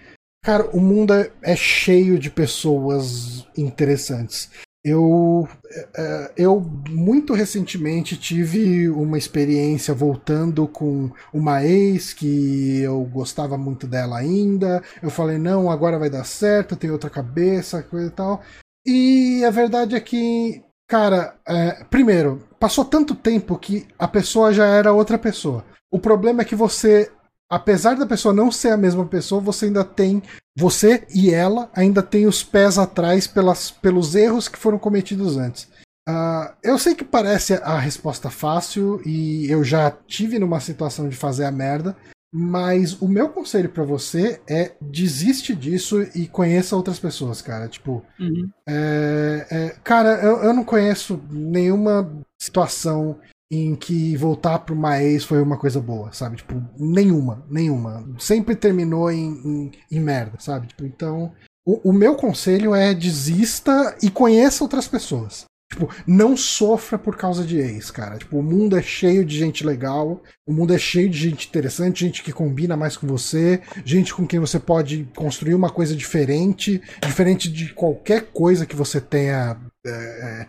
[0.43, 4.49] Cara, o mundo é, é cheio de pessoas interessantes.
[4.84, 5.48] Eu,
[5.95, 6.60] é, eu
[6.90, 14.82] muito recentemente tive uma experiência voltando com uma ex que eu gostava muito dela ainda.
[15.02, 18.41] Eu falei, não, agora vai dar certo, tem outra cabeça, coisa e tal.
[18.86, 24.66] E a verdade é que, cara, é, primeiro, passou tanto tempo que a pessoa já
[24.66, 25.64] era outra pessoa.
[25.91, 27.12] O problema é que você
[27.52, 30.23] apesar da pessoa não ser a mesma pessoa, você ainda tem.
[30.57, 35.68] Você e ela ainda tem os pés atrás pelas, pelos erros que foram cometidos antes.
[36.10, 41.15] Uh, eu sei que parece a resposta fácil e eu já tive numa situação de
[41.15, 41.95] fazer a merda,
[42.34, 47.68] mas o meu conselho para você é desiste disso e conheça outras pessoas, cara.
[47.68, 48.49] Tipo, uhum.
[48.68, 52.10] é, é, cara, eu, eu não conheço nenhuma
[52.41, 53.19] situação
[53.52, 56.38] em que voltar para uma ex foi uma coisa boa, sabe?
[56.38, 58.07] Tipo, nenhuma, nenhuma.
[58.18, 60.68] Sempre terminou em, em, em merda, sabe?
[60.68, 61.34] Tipo, então,
[61.65, 65.44] o, o, meu conselho é desista e conheça outras pessoas.
[65.69, 68.18] Tipo, não sofra por causa de ex, cara.
[68.18, 72.06] Tipo, o mundo é cheio de gente legal, o mundo é cheio de gente interessante,
[72.06, 76.82] gente que combina mais com você, gente com quem você pode construir uma coisa diferente,
[77.06, 79.57] diferente de qualquer coisa que você tenha.
[79.86, 80.48] É,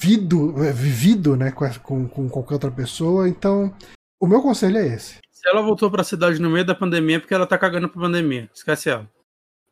[0.00, 1.52] vido, é, vivido né,
[1.82, 3.28] com, com qualquer outra pessoa.
[3.28, 3.74] Então,
[4.20, 5.18] O meu conselho é esse.
[5.30, 8.00] Se ela voltou pra cidade no meio da pandemia, é porque ela tá cagando pra
[8.00, 8.48] pandemia.
[8.54, 9.10] Esquece ela.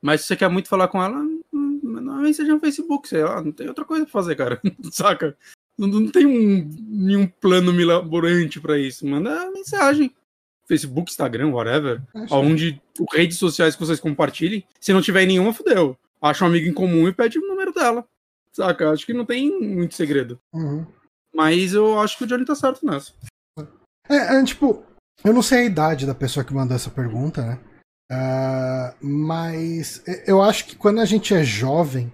[0.03, 1.19] Mas se você quer muito falar com ela,
[1.53, 4.61] hum, não seja no Facebook, sei lá, não tem outra coisa pra fazer, cara.
[4.91, 5.37] Saca?
[5.79, 9.07] Não, não tem um, nenhum plano milaborante pra isso.
[9.07, 10.13] Manda mensagem.
[10.67, 12.03] Facebook, Instagram, whatever.
[12.15, 12.83] Acho Onde
[13.13, 14.65] redes sociais que vocês compartilhem.
[14.81, 15.97] Se não tiver nenhuma, fudeu.
[16.21, 18.05] Acha um amigo em comum e pede o número dela.
[18.55, 18.91] Saca?
[18.91, 20.39] Acho que não tem muito segredo.
[20.53, 20.87] Uhum.
[21.35, 23.13] Mas eu acho que o Johnny tá certo nessa.
[24.09, 24.85] É, é, tipo,
[25.25, 27.59] eu não sei a idade da pessoa que mandou essa pergunta, né?
[28.11, 32.13] Ah, mas eu acho que quando a gente é jovem,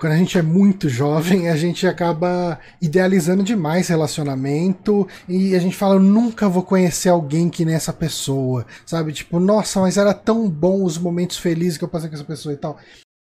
[0.00, 5.76] quando a gente é muito jovem, a gente acaba idealizando demais relacionamento e a gente
[5.76, 9.12] fala, eu nunca vou conhecer alguém que nem essa pessoa, sabe?
[9.12, 12.52] Tipo, nossa, mas era tão bom os momentos felizes que eu passei com essa pessoa
[12.52, 12.76] e tal.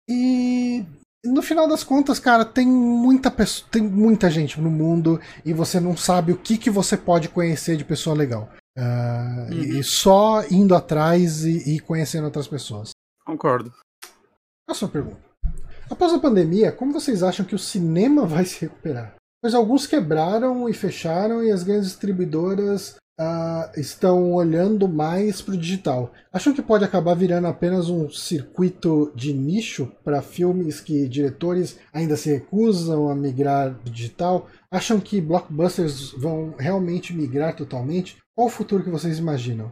[0.08, 0.86] E
[1.24, 5.80] no final das contas, cara, tem muita pessoa, tem muita gente no mundo e você
[5.80, 8.50] não sabe o que, que você pode conhecer de pessoa legal.
[8.78, 9.60] Ah, Uhum.
[9.60, 12.92] E só indo atrás e, e conhecendo outras pessoas.
[13.26, 13.72] Concordo.
[14.66, 15.22] Próxima pergunta.
[15.90, 19.16] Após a pandemia, como vocês acham que o cinema vai se recuperar?
[19.42, 25.58] Pois alguns quebraram e fecharam e as grandes distribuidoras ah, estão olhando mais para o
[25.58, 26.12] digital.
[26.32, 32.18] Acham que pode acabar virando apenas um circuito de nicho para filmes que diretores ainda
[32.18, 34.50] se recusam a migrar do digital?
[34.72, 38.18] Acham que blockbusters vão realmente migrar totalmente?
[38.36, 39.72] Qual o futuro que vocês imaginam?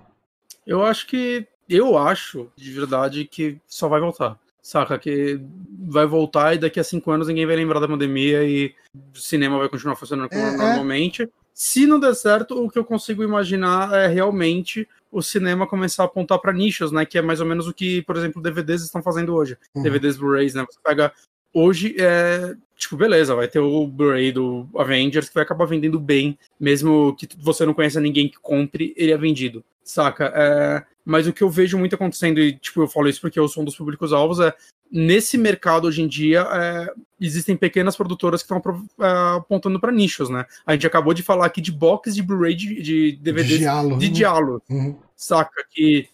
[0.65, 1.47] Eu acho que.
[1.68, 4.38] Eu acho, de verdade, que só vai voltar.
[4.61, 4.99] Saca?
[4.99, 5.39] Que
[5.88, 9.57] vai voltar e daqui a cinco anos ninguém vai lembrar da pandemia e o cinema
[9.57, 11.30] vai continuar funcionando como É, é.
[11.53, 16.06] Se não der certo, o que eu consigo imaginar é realmente o cinema começar a
[16.06, 17.06] apontar para nichos, né?
[17.06, 19.57] Que é mais ou menos o que, por exemplo, DVDs estão fazendo hoje.
[19.76, 19.84] Uhum.
[19.84, 20.65] DVDs Blu-rays, né?
[20.69, 21.11] Você pega.
[21.53, 22.56] Hoje é.
[22.78, 27.28] Tipo, beleza, vai ter o Blu-ray do Avengers que vai acabar vendendo bem, mesmo que
[27.38, 29.64] você não conheça ninguém que compre, ele é vendido.
[29.84, 30.32] Saca?
[30.36, 33.48] É, mas o que eu vejo muito acontecendo, e tipo, eu falo isso porque eu
[33.48, 34.52] sou um dos públicos alvos, é
[34.91, 36.88] nesse mercado hoje em dia é,
[37.19, 40.45] existem pequenas produtoras que estão é, apontando para nichos, né?
[40.65, 43.98] A gente acabou de falar aqui de box de Blu-ray de, de DVDs Diálogo.
[43.99, 44.98] de diálogo Uhum.
[45.15, 45.64] saca?
[45.69, 46.07] Que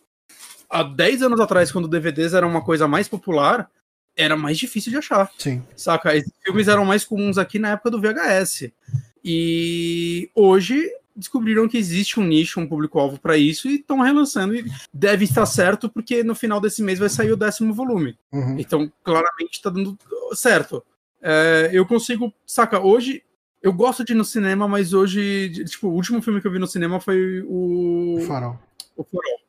[0.70, 3.70] há 10 anos atrás, quando DVDs era uma coisa mais popular,
[4.18, 5.64] era mais difícil de achar, Sim.
[5.76, 6.16] saca?
[6.16, 8.72] Esses filmes eram mais comuns aqui na época do VHS.
[9.24, 14.56] E hoje descobriram que existe um nicho, um público-alvo para isso e estão relançando.
[14.56, 18.18] E deve estar certo, porque no final desse mês vai sair o décimo volume.
[18.32, 18.60] Uhum.
[18.60, 19.98] Então, claramente está dando
[20.34, 20.84] certo.
[21.22, 23.24] É, eu consigo, saca, hoje.
[23.60, 26.60] Eu gosto de ir no cinema, mas hoje, tipo, o último filme que eu vi
[26.60, 28.58] no cinema foi o Farol.
[28.96, 29.40] o Farol.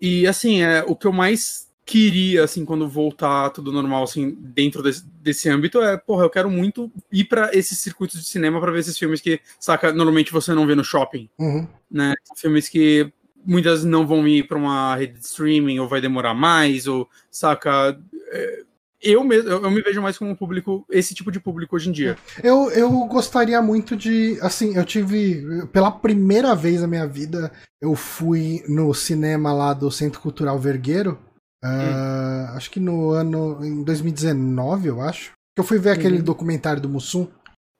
[0.00, 4.82] E assim, é, o que eu mais queria, assim, quando voltar tudo normal, assim, dentro
[4.82, 8.70] desse, desse âmbito, é, porra, eu quero muito ir pra esses circuitos de cinema pra
[8.70, 11.66] ver esses filmes que, saca, normalmente você não vê no shopping, Uhum.
[11.90, 12.14] né?
[12.36, 13.10] Filmes que
[13.42, 17.08] muitas vezes não vão ir pra uma rede de streaming, ou vai demorar mais, ou,
[17.30, 17.98] saca.
[18.32, 18.62] é,
[19.00, 21.88] eu, mesmo, eu, eu me vejo mais como um público, esse tipo de público hoje
[21.88, 22.18] em dia.
[22.42, 24.36] Eu, eu gostaria muito de.
[24.42, 25.40] Assim, eu tive.
[25.72, 27.50] Pela primeira vez na minha vida,
[27.80, 31.16] eu fui no cinema lá do Centro Cultural Vergueiro.
[31.62, 33.64] Ah, Acho que no ano.
[33.64, 35.32] Em 2019, eu acho.
[35.56, 36.24] Eu fui ver aquele Uhum.
[36.24, 37.26] documentário do Mussum.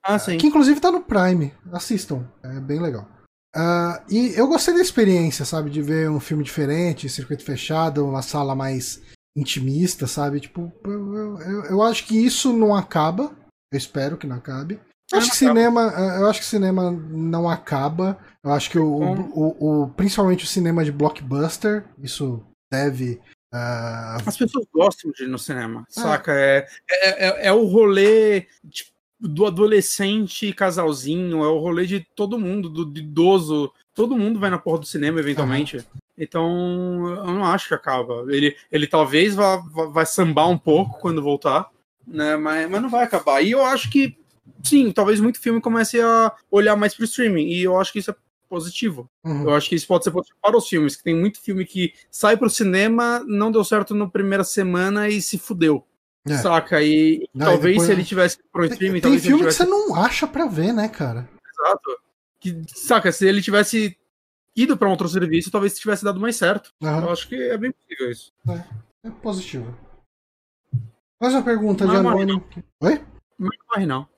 [0.05, 0.39] Ah, sim.
[0.39, 1.53] Que inclusive tá no Prime.
[1.73, 2.27] Assistam.
[2.43, 3.09] É bem legal.
[3.55, 5.71] Ah, e eu gostei da experiência, sabe?
[5.71, 9.01] De ver um filme diferente, circuito fechado, uma sala mais
[9.37, 10.41] intimista, sabe?
[10.41, 13.33] Tipo, eu, eu- eu- acho que isso não acaba.
[13.73, 14.81] Eu espero que não acabe.
[15.13, 15.83] Eu É, acho que cinema,
[16.19, 18.19] eu acho que cinema não acaba.
[18.45, 19.31] Eu acho que o, Como?
[19.35, 23.21] o, o- principalmente o cinema de blockbuster, isso deve.
[23.53, 26.33] Ah, As pessoas gostam de ir no cinema, saca?
[26.33, 32.39] É, é, é, é o rolê tipo, do adolescente casalzinho, é o rolê de todo
[32.39, 33.73] mundo, do, do idoso.
[33.95, 35.85] Todo mundo vai na porra do cinema, eventualmente.
[36.17, 38.25] Então, eu não acho que acaba.
[38.29, 41.69] Ele, ele talvez vá, vá, vai sambar um pouco quando voltar,
[42.07, 42.37] né?
[42.37, 43.41] Mas, mas não vai acabar.
[43.41, 44.17] E eu acho que,
[44.63, 47.47] sim, talvez muito filme comece a olhar mais pro streaming.
[47.47, 48.17] E eu acho que isso é
[48.49, 49.09] positivo.
[49.25, 49.43] uhum.
[49.45, 51.93] Eu acho que isso pode ser positivo para os filmes, que tem muito filme que
[52.11, 55.85] sai pro cinema, não deu certo na primeira semana e se fudeu.
[56.27, 56.37] É.
[56.39, 56.83] Saca?
[56.83, 59.49] E Não, e talvez depois- se ele tivesse pro Tem, streaming, tem talvez filme ele
[59.49, 59.71] que tivesse.
[59.71, 61.29] você não acha pra ver, né, cara?
[61.51, 61.99] Exato.
[62.41, 63.97] Que, saca, se ele tivesse
[64.55, 66.73] ido para um outro serviço, talvez tivesse dado mais certo.
[66.83, 67.03] Aham.
[67.05, 68.33] Eu acho que é bem possível isso.
[69.05, 69.75] É positivo.
[71.21, 72.45] Mais uma pergunta de Não morre, Anônimo.
[72.81, 73.05] Oi?
[73.39, 74.09] Não morre, não.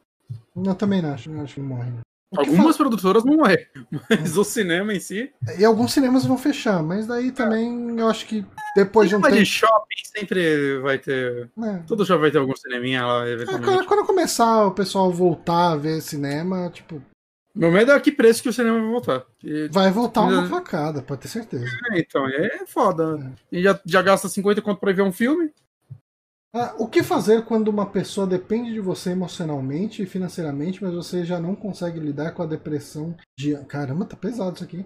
[0.55, 1.31] Não, também não acho.
[1.31, 1.91] Não acho que morre.
[1.91, 2.01] não.
[2.37, 3.69] Algumas produtoras vão morrer,
[4.09, 5.33] mas o cinema em si.
[5.59, 8.45] E alguns cinemas vão fechar, mas daí também eu acho que
[8.77, 9.51] depois de um Mas de tempo.
[9.51, 11.51] shopping sempre vai ter.
[11.57, 13.67] né, Todo shopping vai ter algum cineminha lá, é, eventualmente.
[13.69, 17.03] quando, quando começar o pessoal voltar a ver cinema, tipo,
[17.53, 19.25] Meu medo é que preço que o cinema vai voltar.
[19.43, 21.65] E, Vai voltar uma facada, pode ter certeza.
[21.93, 23.33] é, então, é foda.
[23.51, 25.51] E já, já gasta 50 conto pra ir ver um filme?
[26.53, 31.25] Ah, o que fazer quando uma pessoa depende de você emocionalmente e financeiramente, mas você
[31.25, 33.57] já não consegue lidar com a depressão de.
[33.67, 34.85] Caramba, tá pesado isso aqui.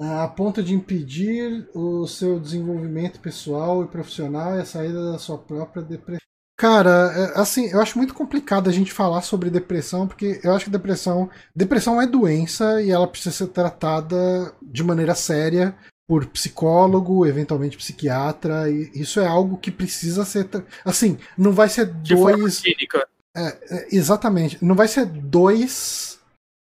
[0.00, 5.18] Ah, a ponto de impedir o seu desenvolvimento pessoal e profissional e a saída da
[5.18, 6.18] sua própria depressão.
[6.56, 10.64] Cara, é, assim, eu acho muito complicado a gente falar sobre depressão, porque eu acho
[10.64, 11.30] que depressão.
[11.54, 15.76] Depressão é doença e ela precisa ser tratada de maneira séria
[16.08, 20.48] por psicólogo, eventualmente psiquiatra, e isso é algo que precisa ser.
[20.84, 22.60] Assim, não vai ser De dois.
[22.60, 23.06] clínica.
[23.36, 24.62] É, exatamente.
[24.64, 26.18] Não vai ser dois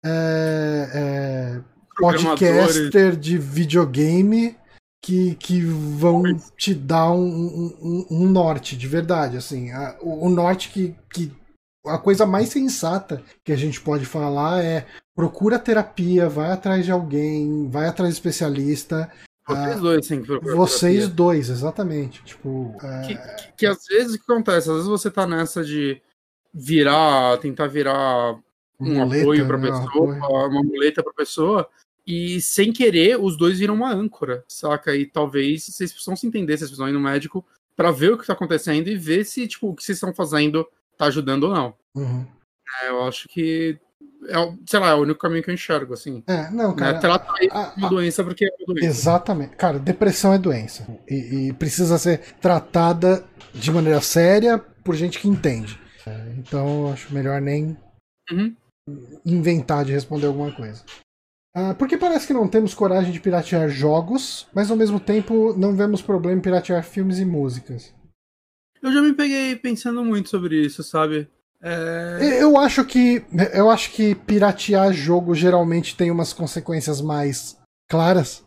[0.05, 1.61] é, é,
[1.97, 4.55] podcaster de videogame
[5.03, 6.23] que, que vão
[6.57, 9.37] te dar um, um- um- um norte de verdade.
[9.37, 11.31] Assim, A- o, o norte que, que.
[11.87, 14.85] A coisa mais sensata que a gente pode falar é
[15.15, 19.11] procura terapia, vai atrás de alguém, vai atrás de especialista.
[19.47, 21.15] Vocês Ah, dois têm que procurar Vocês terapia.
[21.15, 22.23] dois, exatamente.
[22.23, 24.69] Tipo, é, Que, que- que às vezes o que acontece?
[24.69, 26.01] Às vezes você tá nessa de
[26.53, 28.33] virar, tentar virar
[28.79, 30.49] um muleta, apoio pra né, pessoa, apoio.
[30.49, 31.67] uma muleta pra pessoa,
[32.05, 34.95] e sem querer, os dois viram uma âncora, saca?
[34.95, 37.45] E talvez vocês precisam se entender, vocês precisam ir no médico
[37.75, 40.67] pra ver o que tá acontecendo e ver se, tipo, o que vocês estão fazendo
[40.97, 41.73] tá ajudando ou não.
[41.95, 42.25] Uhum.
[42.83, 43.77] É, eu acho que
[44.27, 46.23] é, sei lá, é o único caminho que eu enxergo, assim.
[46.27, 46.75] É, não, Né?
[46.77, 46.99] cara.
[46.99, 48.85] Trata isso a- como a- doença porque é uma doença.
[48.87, 49.55] Exatamente.
[49.55, 50.87] Cara, depressão é doença.
[51.09, 53.23] E, e precisa ser tratada
[53.53, 55.79] de maneira séria por gente que entende.
[56.05, 57.77] É, então eu acho melhor nem
[58.31, 58.55] Uhum.
[59.25, 60.83] inventar de responder alguma coisa.
[61.53, 65.75] Ah, porque parece que não temos coragem de piratear jogos, mas ao mesmo tempo não
[65.75, 67.93] vemos problema em piratear filmes e músicas.
[68.81, 71.29] Eu já me peguei pensando muito sobre isso, sabe?
[71.63, 73.23] É, Eu acho que
[73.53, 77.57] eu acho que piratear jogo geralmente tem umas consequências mais
[77.89, 78.43] claras.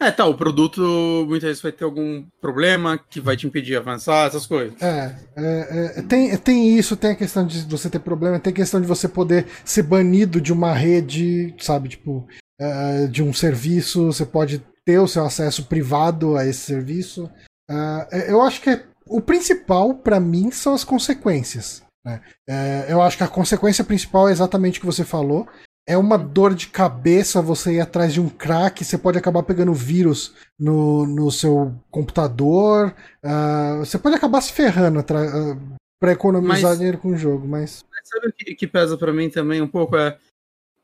[0.00, 0.80] É, tá, o produto
[1.28, 4.80] muitas vezes vai ter algum problema que vai te impedir de avançar, essas coisas.
[4.80, 8.56] É, é, é, tem, tem isso, tem a questão de você ter problema, tem a
[8.56, 12.28] questão de você poder ser banido de uma rede, sabe, tipo,
[12.60, 17.28] é, de um serviço, você pode ter o seu acesso privado a esse serviço.
[17.68, 21.82] É, eu acho que é- o principal, pra mim, são as consequências.
[22.08, 22.20] Né?
[22.48, 25.46] É, eu acho que a consequência principal é exatamente o que você falou.
[25.86, 29.72] É uma dor de cabeça você ir atrás de um crack, você pode acabar pegando
[29.72, 35.56] vírus no, no seu computador, ah, você pode acabar se ferrando atra- ah,
[35.98, 37.84] pra economizar Mas- dinheiro com o jogo, mas.
[37.90, 39.96] Mas sabe o que, que pesa pra mim também um pouco?
[39.96, 40.18] É.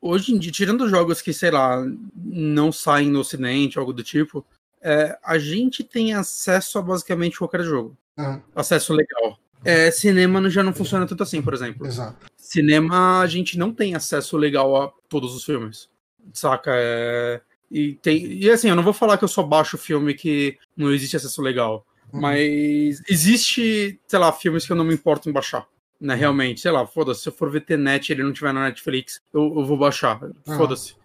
[0.01, 1.83] Hoje em dia, tirando jogos que, sei lá,
[2.15, 4.45] não saem no ocidente, algo do tipo,
[4.81, 7.95] é, a gente tem acesso a basicamente qualquer jogo.
[8.17, 9.37] ah, Acesso legal.
[9.65, 11.85] É, cinema já não funciona tanto assim, por exemplo.
[11.85, 12.25] exato.
[12.37, 15.89] Cinema, a gente não tem acesso legal a todos os filmes.
[16.31, 16.71] Saca?
[16.73, 17.41] É...
[17.71, 18.23] E, tem...
[18.33, 21.41] e assim, eu não vou falar que eu só baixo filme que não existe acesso
[21.41, 21.85] legal.
[22.13, 22.21] Uhum.
[22.21, 25.67] Mas existe, sei lá, filmes que eu não me importo em baixar.
[25.99, 28.65] Né, realmente, sei lá, foda-se, se eu for ver TNet e ele não tiver na
[28.65, 30.19] Netflix, eu, eu vou baixar.
[30.45, 30.57] Ah.
[30.57, 30.95] Foda-se.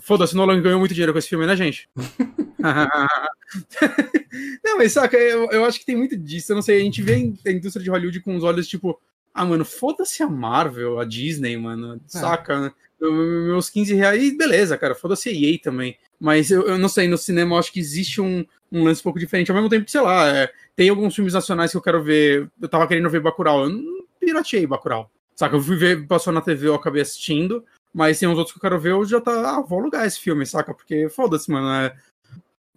[0.00, 1.88] Foda-se, Nolan ganhou muito dinheiro com esse filme, né, gente?
[4.64, 6.52] não, mas saca, eu, eu acho que tem muito disso.
[6.52, 9.00] Eu não sei, a gente vê a indústria de Hollywood com os olhos tipo,
[9.32, 12.60] ah, mano, foda-se a Marvel, a Disney, mano, saca?
[12.60, 12.72] né?
[13.00, 15.96] Eu- meus 15 reais, beleza, cara, foda-se a EA também.
[16.18, 19.04] Mas eu, eu não sei, no cinema eu acho que existe um, um lance um
[19.04, 19.50] pouco diferente.
[19.50, 22.50] Ao mesmo tempo que, sei lá, é, tem alguns filmes nacionais que eu quero ver.
[22.60, 25.10] Eu tava querendo ver Bacurau, eu não pirateei Bacurau.
[25.34, 25.56] Saca?
[25.56, 27.64] Eu fui ver, passou na TV, eu acabei assistindo.
[27.92, 29.56] Mas tem uns outros que eu quero ver, eu já tá.
[29.56, 30.72] Ah, vou alugar esse filme, saca?
[30.72, 31.68] Porque foda-se, mano.
[31.68, 31.96] É...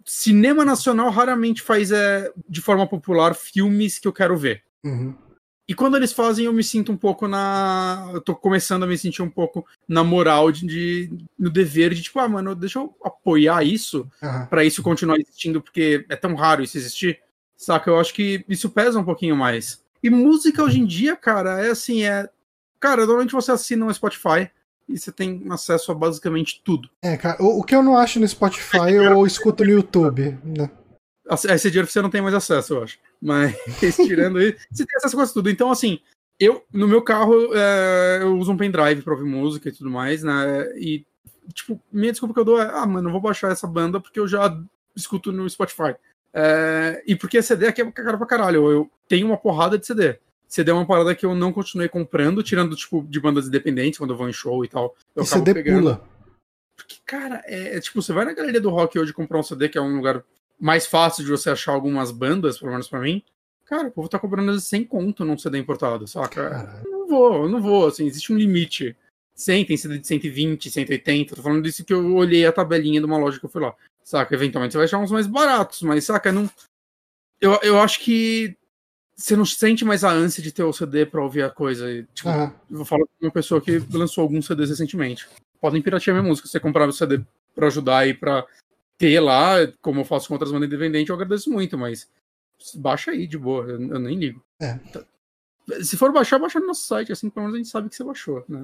[0.04, 4.62] Cinema nacional raramente faz é, de forma popular filmes que eu quero ver.
[4.84, 5.14] Uhum.
[5.66, 8.10] E quando eles fazem, eu me sinto um pouco na.
[8.12, 12.02] Eu tô começando a me sentir um pouco na moral de, de- no dever de
[12.02, 14.46] tipo, ah, mano, deixa eu apoiar isso Aham.
[14.46, 17.18] pra isso continuar existindo, porque é tão raro isso existir.
[17.56, 17.88] Saca?
[17.88, 19.82] Eu acho que isso pesa um pouquinho mais.
[20.02, 22.28] E música hoje em dia, cara, é assim, é.
[22.78, 24.50] Cara, normalmente você assina um Spotify
[24.88, 26.88] e você tem acesso a basicamente tudo.
[27.02, 30.38] É, cara, o, o que eu não acho no Spotify eu escuto no YouTube.
[30.44, 30.70] né?
[31.30, 32.98] Esse dinheiro você não tem mais acesso, eu acho.
[33.20, 33.56] Mas
[33.96, 35.48] tirando isso, você tem acesso a quase tudo.
[35.48, 35.98] Então, assim,
[36.38, 40.22] eu, no meu carro, é, eu uso um pendrive pra ouvir música e tudo mais,
[40.22, 40.66] né?
[40.76, 41.06] E,
[41.52, 44.20] tipo, minha desculpa que eu dou é, ah, mano, eu vou baixar essa banda porque
[44.20, 44.54] eu já
[44.94, 45.94] escuto no Spotify.
[46.32, 48.70] É, e porque CD aqui é caro pra caralho.
[48.70, 50.18] Eu tenho uma porrada de CD.
[50.54, 54.10] CD é uma parada que eu não continuei comprando, tirando, tipo, de bandas independentes, quando
[54.12, 54.94] eu vou em show e tal.
[55.16, 55.80] Eu E acabo CD pegando.
[55.80, 56.08] pula.
[56.76, 59.68] Porque, cara, é, é tipo, você vai na galeria do rock hoje comprar um CD,
[59.68, 60.22] que é um lugar
[60.60, 63.20] mais fácil de você achar algumas bandas, pelo menos pra mim.
[63.64, 66.50] Cara, o povo tá vezes 100 conto num CD importado, saca?
[66.50, 66.88] Caralho.
[66.88, 68.96] Não vou, eu não vou, assim, existe um limite
[69.34, 71.34] 100, tem CD de 120, 180.
[71.34, 73.74] Tô falando disso que eu olhei a tabelinha de uma loja que eu fui lá.
[74.04, 74.32] Saca?
[74.32, 76.30] Eventualmente você vai achar uns mais baratos, mas saca?
[76.30, 76.48] Não...
[77.40, 78.56] Eu, eu acho que
[79.16, 81.86] você não sente mais a ânsia de ter o CD pra ouvir a coisa.
[82.12, 82.52] Tipo, Aham.
[82.70, 85.28] eu vou falar com uma pessoa que lançou alguns CDs recentemente.
[85.60, 86.46] Podem piratear minha música.
[86.46, 87.20] Se você comprar o CD
[87.54, 88.44] pra ajudar aí pra
[88.98, 92.08] ter lá, como eu faço com outras bandas independentes, eu agradeço muito, mas
[92.74, 94.42] baixa aí de boa, eu, eu nem ligo.
[94.60, 94.74] É.
[94.92, 95.04] Tá.
[95.82, 98.04] Se for baixar, baixa no nosso site, assim, pelo menos a gente sabe que você
[98.04, 98.60] baixou, né?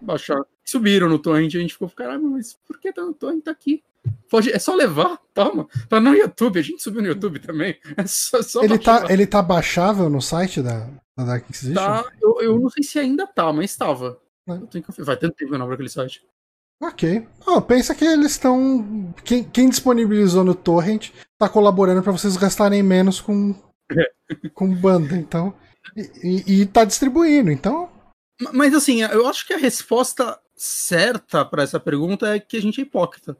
[0.00, 0.40] Baixar.
[0.64, 3.42] Subiram no torrent, a gente ficou, caralho, mas por que tá no torrent?
[3.42, 3.82] Tá aqui.
[4.30, 5.66] Pode, é só levar, toma.
[5.88, 7.78] Tá no YouTube, a gente subiu no YouTube também.
[7.96, 9.06] É só, só Ele baixar.
[9.06, 11.74] tá, ele tá baixável no site da, da Dark Inquisition?
[11.74, 14.20] Tá, eu, eu não sei se ainda tá, mas estava.
[14.48, 14.52] É.
[15.02, 16.22] Vai tanto tempo que eu não abro aquele site.
[16.82, 17.26] Ok.
[17.46, 19.14] Oh, pensa que eles estão.
[19.24, 23.54] Quem, quem disponibilizou no Torrent tá colaborando pra vocês gastarem menos com,
[24.54, 25.54] com banda, então.
[25.96, 27.88] E, e, e tá distribuindo, então.
[28.40, 32.60] Ma- Mas assim, eu acho que a resposta certa pra essa pergunta é que a
[32.62, 33.36] gente é hipócrita.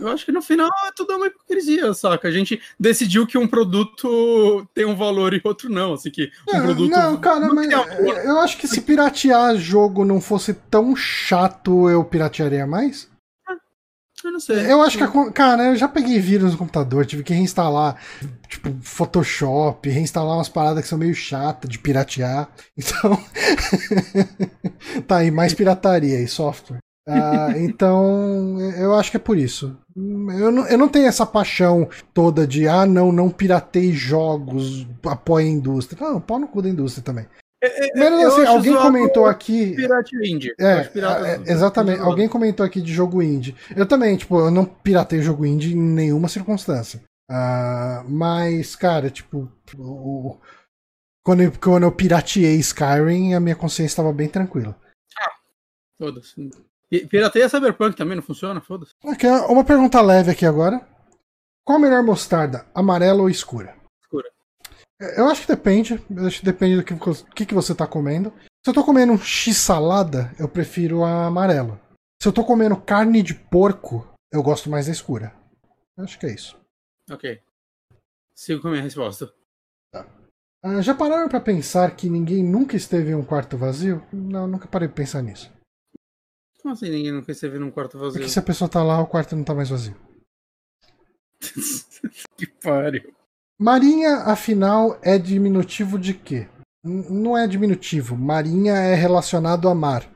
[0.00, 2.28] Eu acho que no final é tudo uma hipocrisia, saca?
[2.28, 5.94] A gente decidiu que um produto tem um valor e outro não.
[5.94, 6.90] Assim, que um Não, produto.
[6.90, 8.16] não, cara, não mas amor.
[8.18, 13.08] eu acho que se piratear jogo não fosse tão chato, eu piratearia mais.
[14.22, 14.70] Eu não sei.
[14.70, 17.96] Eu acho que, a cara, eu já peguei vírus no computador, tive que reinstalar,
[18.48, 22.50] tipo, Photoshop, reinstalar umas paradas que são meio chatas de piratear.
[22.76, 23.18] Então,
[25.08, 26.79] tá aí, mais pirataria e software.
[27.08, 29.76] Ah, então, eu acho que é por isso.
[29.96, 35.46] Eu não, eu não tenho essa paixão toda de, ah, não, não piratei jogos, apoia
[35.46, 35.98] a indústria.
[36.08, 37.26] Não, pau no cu da indústria também.
[37.94, 39.74] Menos eu assim, acho alguém comentou aqui.
[39.76, 40.54] Pirate indie.
[40.58, 40.88] É,
[41.26, 42.00] é, exatamente.
[42.00, 43.54] Alguém comentou aqui de jogo indie.
[43.76, 47.02] Eu também, tipo, eu não piratei jogo indie em nenhuma circunstância.
[47.30, 50.38] Ah, mas, cara, tipo, o-
[51.24, 54.74] quando, eu, quando eu pirateei Skyrim, a minha consciência estava bem tranquila.
[55.98, 56.50] Foda-se.
[57.08, 58.60] Pirateia Cyberpunk também não funciona?
[58.60, 58.92] Foda-se.
[59.04, 60.86] Ok, uma pergunta leve aqui agora.
[61.64, 62.66] Qual a melhor mostarda?
[62.74, 63.76] Amarela ou escura?
[64.02, 64.28] Escura.
[65.16, 66.04] Eu acho que depende.
[66.10, 66.94] Eu acho que depende do que,
[67.34, 68.32] que, que você tá comendo.
[68.64, 71.80] Se eu tô comendo um x-salada, eu prefiro a amarela.
[72.20, 75.32] Se eu tô comendo carne de porco, eu gosto mais da escura.
[75.96, 76.58] Eu acho que é isso.
[77.10, 77.40] Ok.
[78.34, 79.32] Sigo com a minha resposta.
[80.62, 84.04] Ah, já pararam pra pensar que ninguém nunca esteve em um quarto vazio?
[84.12, 85.50] Não, nunca parei pra pensar nisso.
[86.62, 88.12] Como assim ninguém nunca esteve num quarto vazio?
[88.20, 89.96] Porque se a pessoa tá lá, o quarto não tá mais vazio.
[92.36, 93.12] que pariu.
[93.58, 96.48] Marinha, afinal, é diminutivo de quê?
[96.84, 98.16] N- não é diminutivo.
[98.16, 100.08] Marinha é relacionado a mar.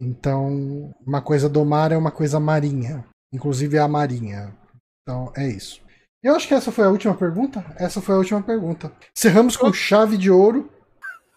[0.00, 3.04] Então, uma coisa do mar é uma coisa marinha.
[3.32, 4.56] Inclusive é a marinha.
[5.02, 5.82] Então, é isso.
[6.22, 7.64] Eu acho que essa foi a última pergunta.
[7.76, 8.92] Essa foi a última pergunta.
[9.14, 10.70] Cerramos com chave de ouro.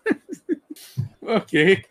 [1.25, 1.85] Ok.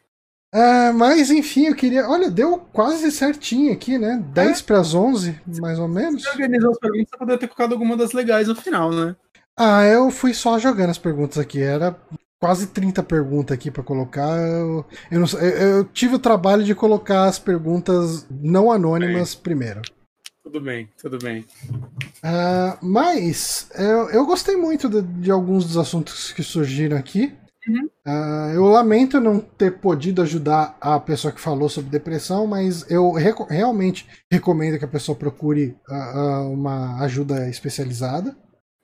[0.55, 2.07] Ah, mas, enfim, eu queria.
[2.09, 4.23] Olha, deu quase certinho aqui, né?
[4.35, 6.23] 10 para as 11, mais ou menos.
[6.23, 9.17] Se organizar as perguntas, você poderia ter colocado alguma das legais no final, né?
[9.57, 11.61] Ah, eu fui só jogando as perguntas aqui.
[11.63, 11.97] Era
[12.39, 14.37] quase 30 perguntas aqui pra colocar.
[14.39, 19.81] Eu, eu, não eu- eu tive o trabalho de colocar as perguntas não anônimas primeiro.
[20.43, 21.47] Tudo bem, tudo bem.
[22.23, 27.33] Ah, mas eu, eu gostei muito de, de alguns dos assuntos que surgiram aqui.
[27.69, 27.89] Uhum.
[28.05, 33.13] Ah, eu lamento não ter podido ajudar a pessoa que falou sobre depressão, mas eu
[33.13, 38.37] reco- realmente recomendo que a pessoa procure ah, ah, uma ajuda especializada.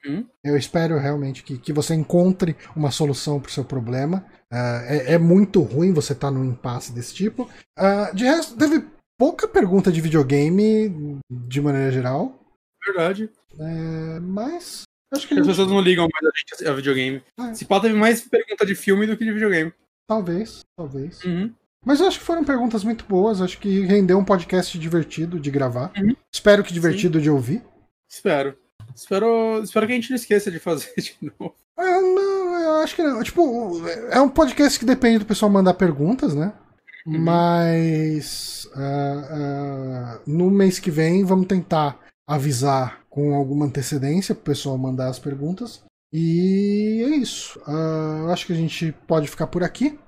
[0.06, 0.24] Uhum.
[0.44, 4.24] Eu espero realmente que, que você encontre uma solução para o seu problema.
[4.50, 7.48] É, é muito ruim você estar num impasse desse tipo.
[8.14, 8.86] De resto, teve
[9.18, 12.32] pouca pergunta de videogame de maneira geral.
[12.86, 13.28] Verdade.
[13.58, 17.22] É, mas acho que As pessoas não ligam mais a gente a videogame.
[17.38, 17.54] É.
[17.54, 19.72] Se pá, teve mais pergunta de filme do que de videogame.
[20.06, 21.22] talvez, talvez.
[21.24, 21.52] Uhum.
[21.84, 23.40] Mas eu acho que foram perguntas muito boas.
[23.40, 25.92] Acho que rendeu um podcast divertido de gravar.
[25.96, 26.14] Uhum.
[26.32, 27.62] Espero que divertido de ouvir.
[28.08, 28.56] Espero.
[28.94, 29.62] Espero.
[29.62, 31.54] Espero que a gente não esqueça de fazer de novo.
[31.76, 33.22] Ah, não, eu acho que não.
[33.22, 36.52] Tipo, é um podcast que depende do pessoal mandar perguntas, né?
[37.06, 37.18] Uhum.
[37.20, 41.98] Mas ah, ah, no mês que vem vamos tentar
[42.28, 45.82] avisar com alguma antecedência pro pessoal mandar as perguntas.
[46.12, 47.60] E é isso.
[47.66, 49.98] Eu acho que a gente pode ficar por aqui.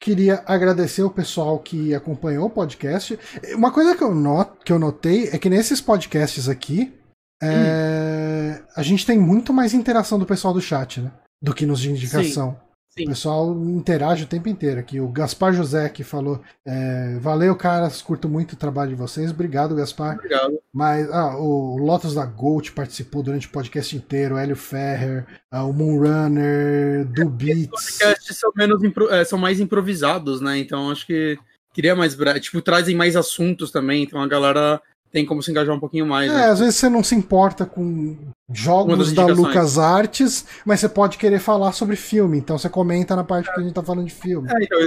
[0.00, 3.18] Queria agradecer o pessoal que acompanhou o podcast.
[3.54, 6.94] Uma coisa que eu, not, que eu notei é que nesses podcasts aqui,
[7.42, 11.10] é, a gente tem muito mais interação do pessoal do chat, né?
[11.42, 12.52] Do que nos de indicação.
[12.52, 12.67] Sim.
[13.04, 15.00] O pessoal interage o tempo inteiro aqui.
[15.00, 19.30] O Gaspar José que falou: é, Valeu, caras, curto muito o trabalho de vocês.
[19.30, 20.14] Obrigado, Gaspar.
[20.16, 20.58] Obrigado.
[20.72, 25.64] Mas ah, o Lotus da Gold participou durante o podcast inteiro, o Hélio Ferrer, ah,
[25.64, 27.68] o Moonrunner, Do Beats.
[27.68, 28.80] Podcasts são, menos
[29.10, 30.58] é, são mais improvisados, né?
[30.58, 31.38] Então acho que
[31.78, 32.16] Cria mais.
[32.40, 36.28] Tipo, trazem mais assuntos também, então a galera tem como se engajar um pouquinho mais.
[36.28, 36.44] É, né?
[36.46, 38.16] às vezes você não se importa com
[38.50, 43.24] jogos da Lucas Arts, mas você pode querer falar sobre filme, então você comenta na
[43.24, 44.48] parte que a gente tá falando de filme.
[44.50, 44.78] É, então,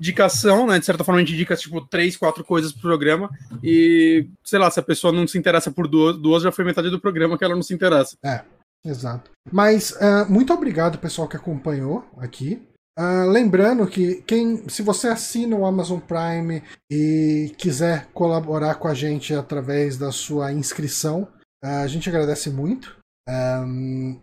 [0.00, 0.78] indicação, né?
[0.78, 3.30] De certa forma, a gente indica tipo três, quatro coisas pro programa,
[3.62, 6.90] e sei lá, se a pessoa não se interessa por duas, duas já foi metade
[6.90, 8.16] do programa que ela não se interessa.
[8.24, 8.42] É,
[8.84, 9.30] exato.
[9.50, 12.60] Mas uh, muito obrigado, pessoal, que acompanhou aqui.
[12.98, 18.94] Uh, lembrando que quem, se você assina o Amazon Prime e quiser colaborar com a
[18.94, 21.28] gente através da sua inscrição,
[21.62, 22.96] a gente agradece muito.
[23.28, 24.20] Um,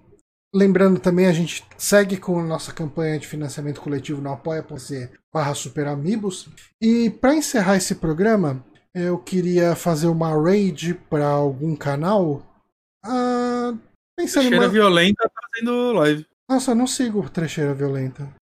[0.53, 5.53] lembrando também, a gente segue com a nossa campanha de financiamento coletivo no apoia.se barra
[5.53, 6.49] superamigos.
[6.81, 12.41] E para encerrar esse programa, eu queria fazer uma raid para algum canal.
[13.05, 13.77] Uh,
[14.17, 14.69] pensando Cheira uma...
[14.69, 16.25] Violenta fazendo live.
[16.49, 18.33] Nossa, eu não sigo Trecheira Violenta.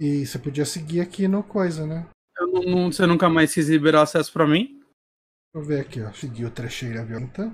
[0.00, 2.06] E você podia seguir aqui no coisa, né?
[2.38, 4.79] Eu não, você nunca mais quis liberar acesso pra mim?
[5.52, 6.12] Deixa eu ver aqui, ó.
[6.12, 7.50] Seguir o Trecheira Violenta.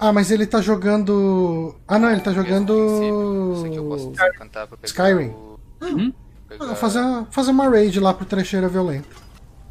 [0.00, 1.76] Ah, mas ele tá jogando.
[1.86, 3.62] Ah, não, ele tá jogando.
[4.82, 5.34] Skyrim.
[5.82, 6.14] Uhum.
[6.60, 9.08] Ah, fazer, fazer uma raid lá pro Trecheira Violenta.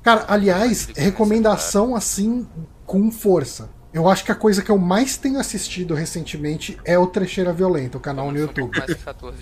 [0.03, 2.47] Cara, aliás, recomendação assim
[2.85, 3.71] com força.
[3.91, 7.97] Eu acho que a coisa que eu mais tenho assistido recentemente é o Trecheira Violenta,
[7.97, 8.77] o canal no YouTube.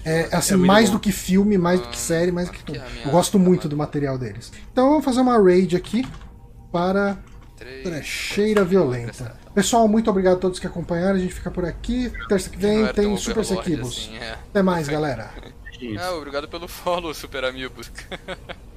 [0.05, 0.95] É assim, é mais bom.
[0.95, 2.81] do que filme, mais do que ah, série, mais do que tudo.
[3.03, 4.51] Eu gosto muito do material deles.
[4.71, 6.05] Então eu vou fazer uma raid aqui
[6.71, 7.17] para
[7.57, 9.35] Trecheira Violenta.
[9.53, 11.15] Pessoal, muito obrigado a todos que acompanharam.
[11.15, 12.11] A gente fica por aqui.
[12.27, 14.09] Terça que vem tem Super Sequibus.
[14.09, 14.31] Assim, é.
[14.31, 15.31] Até mais, galera.
[15.99, 17.91] Ah, obrigado pelo follow, Super Amigos.